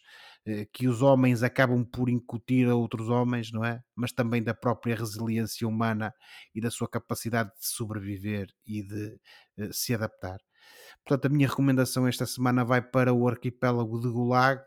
que 0.71 0.87
os 0.87 1.01
homens 1.01 1.41
acabam 1.41 1.83
por 1.83 2.07
incutir 2.07 2.69
a 2.69 2.75
outros 2.75 3.09
homens, 3.09 3.51
não 3.51 3.65
é? 3.65 3.81
Mas 3.95 4.11
também 4.11 4.43
da 4.43 4.53
própria 4.53 4.95
resiliência 4.95 5.67
humana 5.67 6.13
e 6.53 6.61
da 6.61 6.69
sua 6.69 6.87
capacidade 6.87 7.49
de 7.49 7.65
sobreviver 7.65 8.47
e 8.65 8.83
de 8.83 9.19
uh, 9.57 9.73
se 9.73 9.93
adaptar. 9.95 10.39
Portanto, 11.03 11.25
a 11.25 11.35
minha 11.35 11.47
recomendação 11.47 12.07
esta 12.07 12.25
semana 12.27 12.63
vai 12.63 12.81
para 12.81 13.11
o 13.13 13.27
arquipélago 13.27 13.99
de 13.99 14.07
Gulag 14.07 14.61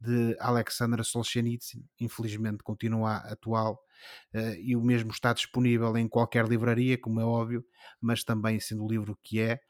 de 0.00 0.36
Alexander 0.40 1.04
Solzhenitsyn, 1.04 1.84
infelizmente 2.00 2.64
continua 2.64 3.18
atual 3.18 3.74
uh, 4.34 4.54
e 4.58 4.74
o 4.74 4.82
mesmo 4.82 5.12
está 5.12 5.32
disponível 5.32 5.96
em 5.96 6.08
qualquer 6.08 6.46
livraria, 6.48 6.98
como 6.98 7.20
é 7.20 7.24
óbvio, 7.24 7.64
mas 8.00 8.24
também 8.24 8.58
sendo 8.58 8.84
o 8.84 8.88
livro 8.88 9.16
que 9.22 9.40
é, 9.40 9.60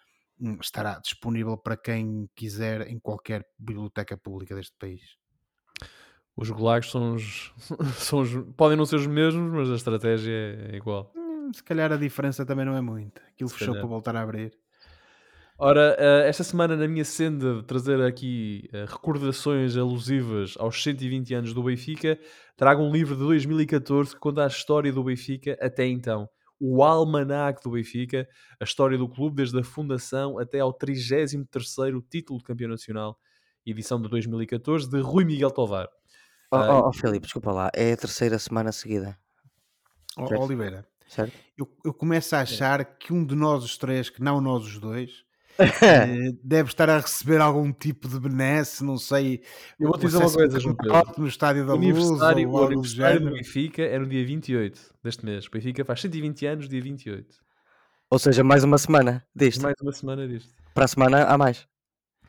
hum, 0.40 0.56
estará 0.60 0.98
disponível 1.00 1.58
para 1.58 1.76
quem 1.76 2.30
quiser 2.34 2.88
em 2.88 2.98
qualquer 2.98 3.44
biblioteca 3.58 4.16
pública 4.16 4.54
deste 4.54 4.74
país. 4.78 5.20
Os 6.36 6.50
gulags 6.50 6.90
são 6.90 7.14
os, 7.14 7.52
são 7.96 8.20
os, 8.20 8.30
podem 8.56 8.76
não 8.76 8.86
ser 8.86 8.96
os 8.96 9.06
mesmos, 9.06 9.52
mas 9.52 9.70
a 9.70 9.74
estratégia 9.74 10.32
é 10.72 10.76
igual. 10.76 11.12
Hum, 11.14 11.52
se 11.52 11.62
calhar 11.62 11.92
a 11.92 11.96
diferença 11.96 12.46
também 12.46 12.64
não 12.64 12.76
é 12.76 12.80
muita. 12.80 13.22
Aquilo 13.28 13.50
Se 13.50 13.56
fechou 13.56 13.74
calhar. 13.74 13.86
para 13.86 13.88
voltar 13.88 14.16
a 14.16 14.22
abrir. 14.22 14.52
Ora, 15.58 15.94
eh, 15.98 16.28
esta 16.28 16.42
semana 16.42 16.74
na 16.74 16.88
minha 16.88 17.04
senda 17.04 17.56
de 17.56 17.64
trazer 17.64 18.00
aqui 18.00 18.66
eh, 18.72 18.86
recordações 18.88 19.76
alusivas 19.76 20.54
aos 20.58 20.82
120 20.82 21.34
anos 21.34 21.52
do 21.52 21.62
Benfica, 21.62 22.18
trago 22.56 22.82
um 22.82 22.90
livro 22.90 23.14
de 23.14 23.22
2014 23.22 24.14
que 24.14 24.20
conta 24.20 24.44
a 24.44 24.46
história 24.46 24.90
do 24.90 25.04
Benfica 25.04 25.58
até 25.60 25.86
então. 25.86 26.26
O 26.58 26.82
Almanac 26.82 27.62
do 27.62 27.70
Benfica, 27.72 28.26
a 28.58 28.64
história 28.64 28.96
do 28.96 29.08
clube 29.08 29.36
desde 29.36 29.58
a 29.58 29.62
fundação 29.62 30.38
até 30.38 30.60
ao 30.60 30.72
33º 30.72 32.02
título 32.08 32.38
de 32.38 32.44
campeão 32.44 32.70
nacional, 32.70 33.18
edição 33.66 34.00
de 34.00 34.08
2014, 34.08 34.88
de 34.88 35.00
Rui 35.00 35.24
Miguel 35.24 35.50
Tovar. 35.50 35.88
Oh, 36.52 36.56
oh, 36.56 36.88
oh, 36.88 36.92
Filipe, 36.92 37.26
desculpa 37.26 37.52
lá, 37.52 37.70
é 37.74 37.92
a 37.92 37.96
terceira 37.96 38.38
semana 38.38 38.72
seguida. 38.72 39.16
Oh, 40.16 40.42
Oliveira, 40.42 40.84
certo? 41.08 41.32
Eu, 41.56 41.68
eu 41.84 41.94
começo 41.94 42.34
a 42.34 42.40
achar 42.40 42.84
que 42.84 43.12
um 43.12 43.24
de 43.24 43.36
nós 43.36 43.62
os 43.62 43.78
três, 43.78 44.10
que 44.10 44.22
não 44.22 44.40
nós 44.40 44.64
os 44.64 44.78
dois, 44.78 45.24
eh, 45.60 46.32
deve 46.42 46.70
estar 46.70 46.88
a 46.88 46.98
receber 46.98 47.40
algum 47.40 47.72
tipo 47.72 48.08
de 48.08 48.18
benesse, 48.18 48.82
não 48.82 48.98
sei. 48.98 49.42
Eu 49.78 49.88
vou 49.88 49.98
te 49.98 50.06
dizer 50.06 50.16
uma 50.16 50.32
coisa, 50.32 50.58
João 50.58 50.76
No 51.18 51.26
estádio 51.26 51.66
da 51.66 51.74
o 51.74 51.76
Luz. 51.76 51.86
Aniversário, 51.86 52.50
o 52.50 52.64
aniversário 52.64 53.20
do 53.20 53.30
Benfica 53.32 53.82
é 53.82 53.98
no 53.98 54.06
dia 54.06 54.24
28 54.24 54.80
deste 55.04 55.24
mês. 55.24 55.46
O 55.46 55.50
Benfica 55.50 55.84
faz 55.84 56.00
120 56.00 56.46
anos, 56.46 56.68
dia 56.68 56.80
28. 56.80 57.36
Ou 58.10 58.18
seja, 58.18 58.42
mais 58.42 58.64
uma 58.64 58.78
semana 58.78 59.24
disto. 59.34 59.62
Mais 59.62 59.76
uma 59.80 59.92
semana 59.92 60.26
disto. 60.26 60.52
Para 60.74 60.84
a 60.84 60.88
semana 60.88 61.24
há 61.24 61.38
mais. 61.38 61.69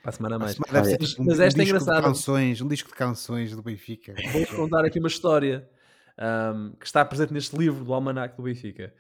Para 0.02 0.10
a 0.10 0.14
semana 0.14 0.36
a 0.36 0.40
mais. 0.40 0.54
Semana 0.54 0.82
deve 0.82 1.08
ser 1.08 1.22
um, 1.22 1.26
Mas 1.26 1.40
esta 1.40 1.60
um 1.60 1.62
é 1.62 1.66
engraçada. 1.66 2.02
Canções, 2.02 2.62
um 2.62 2.68
disco 2.68 2.90
de 2.90 2.96
canções 2.96 3.56
do 3.56 3.62
Benfica. 3.62 4.16
Vou 4.32 4.46
contar 4.48 4.84
aqui 4.84 5.00
uma 5.00 5.08
história 5.08 5.70
um, 6.18 6.74
que 6.80 6.86
está 6.86 7.06
presente 7.06 7.34
neste 7.34 7.56
livro 7.56 7.84
do 7.84 7.94
Almanac 7.94 8.36
do 8.36 8.44
Benfica. 8.44 8.94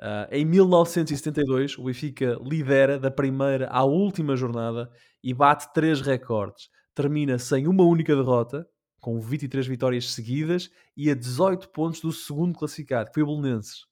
Uh, 0.00 0.28
em 0.30 0.44
1972, 0.44 1.78
o 1.78 1.84
Benfica 1.84 2.38
lidera 2.42 2.98
da 2.98 3.10
primeira 3.10 3.68
à 3.68 3.84
última 3.84 4.36
jornada 4.36 4.90
e 5.22 5.34
bate 5.34 5.72
três 5.74 6.00
recordes. 6.00 6.68
Termina 6.94 7.38
sem 7.38 7.66
uma 7.66 7.84
única 7.84 8.14
derrota, 8.14 8.66
com 9.00 9.20
23 9.20 9.66
vitórias 9.66 10.12
seguidas 10.12 10.70
e 10.96 11.10
a 11.10 11.14
18 11.14 11.68
pontos 11.68 12.00
do 12.00 12.12
segundo 12.12 12.58
classificado, 12.58 13.10
que 13.10 13.14
foi 13.14 13.22
o 13.22 13.26
Belenenses. 13.26 13.86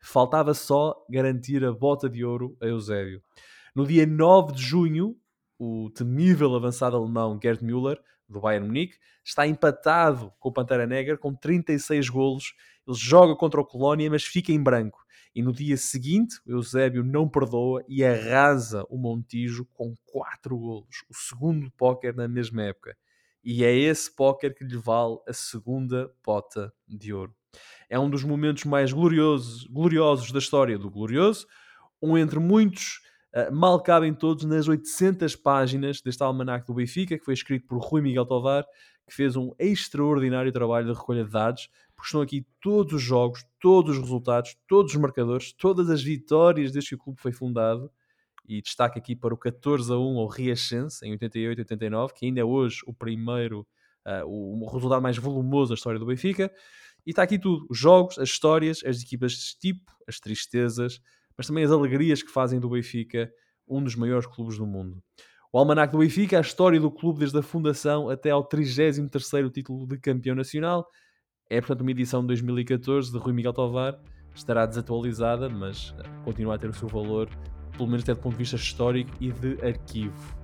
Faltava 0.00 0.52
só 0.52 0.94
garantir 1.08 1.64
a 1.64 1.72
bota 1.72 2.08
de 2.08 2.24
ouro 2.24 2.56
a 2.60 2.66
Eusébio. 2.66 3.22
No 3.74 3.86
dia 3.86 4.06
9 4.06 4.52
de 4.52 4.62
junho, 4.62 5.16
o 5.58 5.90
temível 5.90 6.54
avançado 6.54 6.96
alemão 6.96 7.38
Gerd 7.42 7.64
Müller, 7.64 8.00
do 8.28 8.40
Bayern 8.40 8.66
Munique, 8.66 8.96
está 9.24 9.46
empatado 9.46 10.32
com 10.38 10.48
o 10.48 10.52
Pantera 10.52 10.86
Negra 10.86 11.16
com 11.16 11.34
36 11.34 12.08
golos. 12.08 12.54
Ele 12.86 12.96
joga 12.96 13.36
contra 13.36 13.60
o 13.60 13.64
Colónia, 13.64 14.10
mas 14.10 14.24
fica 14.24 14.52
em 14.52 14.62
branco. 14.62 15.02
E 15.34 15.42
no 15.42 15.52
dia 15.52 15.76
seguinte, 15.76 16.40
o 16.46 16.52
Eusébio 16.52 17.02
não 17.02 17.28
perdoa 17.28 17.82
e 17.88 18.04
arrasa 18.04 18.84
o 18.90 18.98
Montijo 18.98 19.66
com 19.72 19.94
4 20.06 20.56
golos. 20.58 21.04
O 21.08 21.14
segundo 21.14 21.70
póquer 21.70 22.14
na 22.14 22.28
mesma 22.28 22.62
época. 22.64 22.96
E 23.42 23.64
é 23.64 23.74
esse 23.74 24.14
póquer 24.14 24.54
que 24.54 24.64
lhe 24.64 24.76
vale 24.76 25.18
a 25.26 25.32
segunda 25.32 26.12
pota 26.22 26.72
de 26.86 27.12
ouro. 27.12 27.34
É 27.88 27.98
um 27.98 28.08
dos 28.08 28.24
momentos 28.24 28.64
mais 28.64 28.92
gloriosos, 28.92 29.64
gloriosos 29.64 30.30
da 30.32 30.38
história 30.38 30.78
do 30.78 30.90
Glorioso, 30.90 31.46
um 32.00 32.16
entre 32.16 32.38
muitos 32.38 33.00
Uh, 33.34 33.50
mal 33.50 33.82
cabem 33.82 34.12
todos 34.12 34.44
nas 34.44 34.68
800 34.68 35.34
páginas 35.36 36.02
deste 36.02 36.22
almanac 36.22 36.66
do 36.66 36.74
Benfica, 36.74 37.18
que 37.18 37.24
foi 37.24 37.34
escrito 37.34 37.66
por 37.66 37.78
Rui 37.78 38.02
Miguel 38.02 38.26
Tovar, 38.26 38.64
que 39.06 39.14
fez 39.14 39.36
um 39.36 39.52
extraordinário 39.58 40.52
trabalho 40.52 40.86
de 40.86 40.92
recolha 40.92 41.24
de 41.24 41.30
dados, 41.30 41.68
porque 41.94 42.08
estão 42.08 42.20
aqui 42.20 42.46
todos 42.60 42.92
os 42.94 43.02
jogos, 43.02 43.44
todos 43.60 43.96
os 43.96 44.02
resultados, 44.02 44.56
todos 44.68 44.92
os 44.92 45.00
marcadores, 45.00 45.52
todas 45.52 45.88
as 45.88 46.02
vitórias 46.02 46.72
desde 46.72 46.90
que 46.90 46.94
o 46.96 46.98
clube 46.98 47.20
foi 47.20 47.32
fundado, 47.32 47.90
e 48.46 48.60
destaque 48.60 48.98
aqui 48.98 49.14
para 49.14 49.32
o 49.32 49.36
14 49.36 49.92
a 49.92 49.96
1 49.96 50.18
ao 50.18 50.26
Riachense, 50.26 51.06
em 51.06 51.12
88 51.12 51.58
e 51.58 51.62
89, 51.62 52.12
que 52.14 52.26
ainda 52.26 52.40
é 52.40 52.44
hoje 52.44 52.80
o 52.86 52.92
primeiro, 52.92 53.66
uh, 54.06 54.26
o 54.26 54.68
resultado 54.70 55.00
mais 55.00 55.16
volumoso 55.16 55.70
da 55.70 55.74
história 55.74 55.98
do 55.98 56.06
Benfica, 56.06 56.52
e 57.06 57.10
está 57.10 57.22
aqui 57.22 57.38
tudo, 57.38 57.66
os 57.70 57.78
jogos, 57.78 58.18
as 58.18 58.28
histórias, 58.28 58.82
as 58.84 59.00
equipas 59.02 59.32
de 59.32 59.58
tipo, 59.58 59.92
as 60.06 60.20
tristezas, 60.20 61.00
mas 61.36 61.46
também 61.46 61.64
as 61.64 61.70
alegrias 61.70 62.22
que 62.22 62.30
fazem 62.30 62.60
do 62.60 62.70
Benfica 62.70 63.30
um 63.68 63.82
dos 63.82 63.96
maiores 63.96 64.26
clubes 64.26 64.58
do 64.58 64.66
mundo. 64.66 65.02
O 65.52 65.58
Almanac 65.58 65.92
do 65.92 65.98
Benfica, 65.98 66.38
a 66.38 66.40
história 66.40 66.80
do 66.80 66.90
clube 66.90 67.20
desde 67.20 67.38
a 67.38 67.42
fundação 67.42 68.08
até 68.08 68.30
ao 68.30 68.46
33º 68.46 69.50
título 69.50 69.86
de 69.86 69.98
campeão 69.98 70.34
nacional. 70.34 70.86
É, 71.50 71.60
portanto, 71.60 71.82
uma 71.82 71.90
edição 71.90 72.22
de 72.22 72.28
2014 72.28 73.12
de 73.12 73.18
Rui 73.18 73.32
Miguel 73.32 73.52
Tovar. 73.52 74.00
Estará 74.34 74.64
desatualizada, 74.64 75.50
mas 75.50 75.94
continua 76.24 76.54
a 76.54 76.58
ter 76.58 76.70
o 76.70 76.72
seu 76.72 76.88
valor, 76.88 77.28
pelo 77.76 77.86
menos 77.86 78.02
até 78.02 78.14
do 78.14 78.20
ponto 78.20 78.32
de 78.32 78.38
vista 78.38 78.56
histórico 78.56 79.10
e 79.20 79.30
de 79.30 79.62
arquivo. 79.62 80.41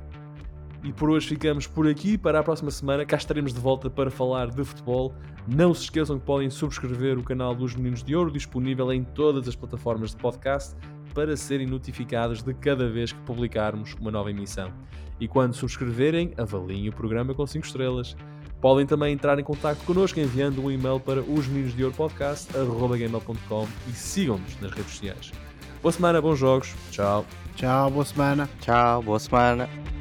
E 0.82 0.92
por 0.92 1.10
hoje 1.10 1.28
ficamos 1.28 1.66
por 1.66 1.88
aqui. 1.88 2.16
Para 2.16 2.40
a 2.40 2.42
próxima 2.42 2.70
semana, 2.70 3.04
cá 3.04 3.16
estaremos 3.16 3.52
de 3.52 3.60
volta 3.60 3.90
para 3.90 4.10
falar 4.10 4.50
de 4.50 4.64
futebol. 4.64 5.14
Não 5.46 5.74
se 5.74 5.84
esqueçam 5.84 6.18
que 6.18 6.24
podem 6.24 6.48
subscrever 6.50 7.18
o 7.18 7.22
canal 7.22 7.54
dos 7.54 7.74
Meninos 7.74 8.02
de 8.02 8.14
Ouro, 8.14 8.30
disponível 8.30 8.92
em 8.92 9.02
todas 9.02 9.48
as 9.48 9.56
plataformas 9.56 10.10
de 10.10 10.18
podcast, 10.18 10.76
para 11.14 11.36
serem 11.36 11.66
notificados 11.66 12.42
de 12.42 12.54
cada 12.54 12.88
vez 12.88 13.12
que 13.12 13.20
publicarmos 13.20 13.94
uma 14.00 14.10
nova 14.10 14.30
emissão. 14.30 14.72
E 15.18 15.26
quando 15.26 15.54
subscreverem, 15.54 16.32
avaliem 16.36 16.88
o 16.88 16.92
programa 16.92 17.34
com 17.34 17.46
5 17.46 17.66
estrelas. 17.66 18.16
Podem 18.60 18.86
também 18.86 19.12
entrar 19.12 19.38
em 19.38 19.44
contato 19.44 19.84
connosco 19.84 20.20
enviando 20.20 20.62
um 20.62 20.70
e-mail 20.70 21.00
para 21.00 21.22
osmeninosdeouropodcast.com 21.22 23.68
e 23.88 23.92
sigam-nos 23.92 24.60
nas 24.60 24.70
redes 24.72 24.92
sociais. 24.92 25.32
Boa 25.80 25.92
semana, 25.92 26.20
bons 26.20 26.38
jogos. 26.38 26.74
Tchau. 26.90 27.24
Tchau, 27.54 27.90
boa 27.90 28.04
semana. 28.04 28.50
Tchau, 28.60 29.02
boa 29.02 29.18
semana. 29.18 29.97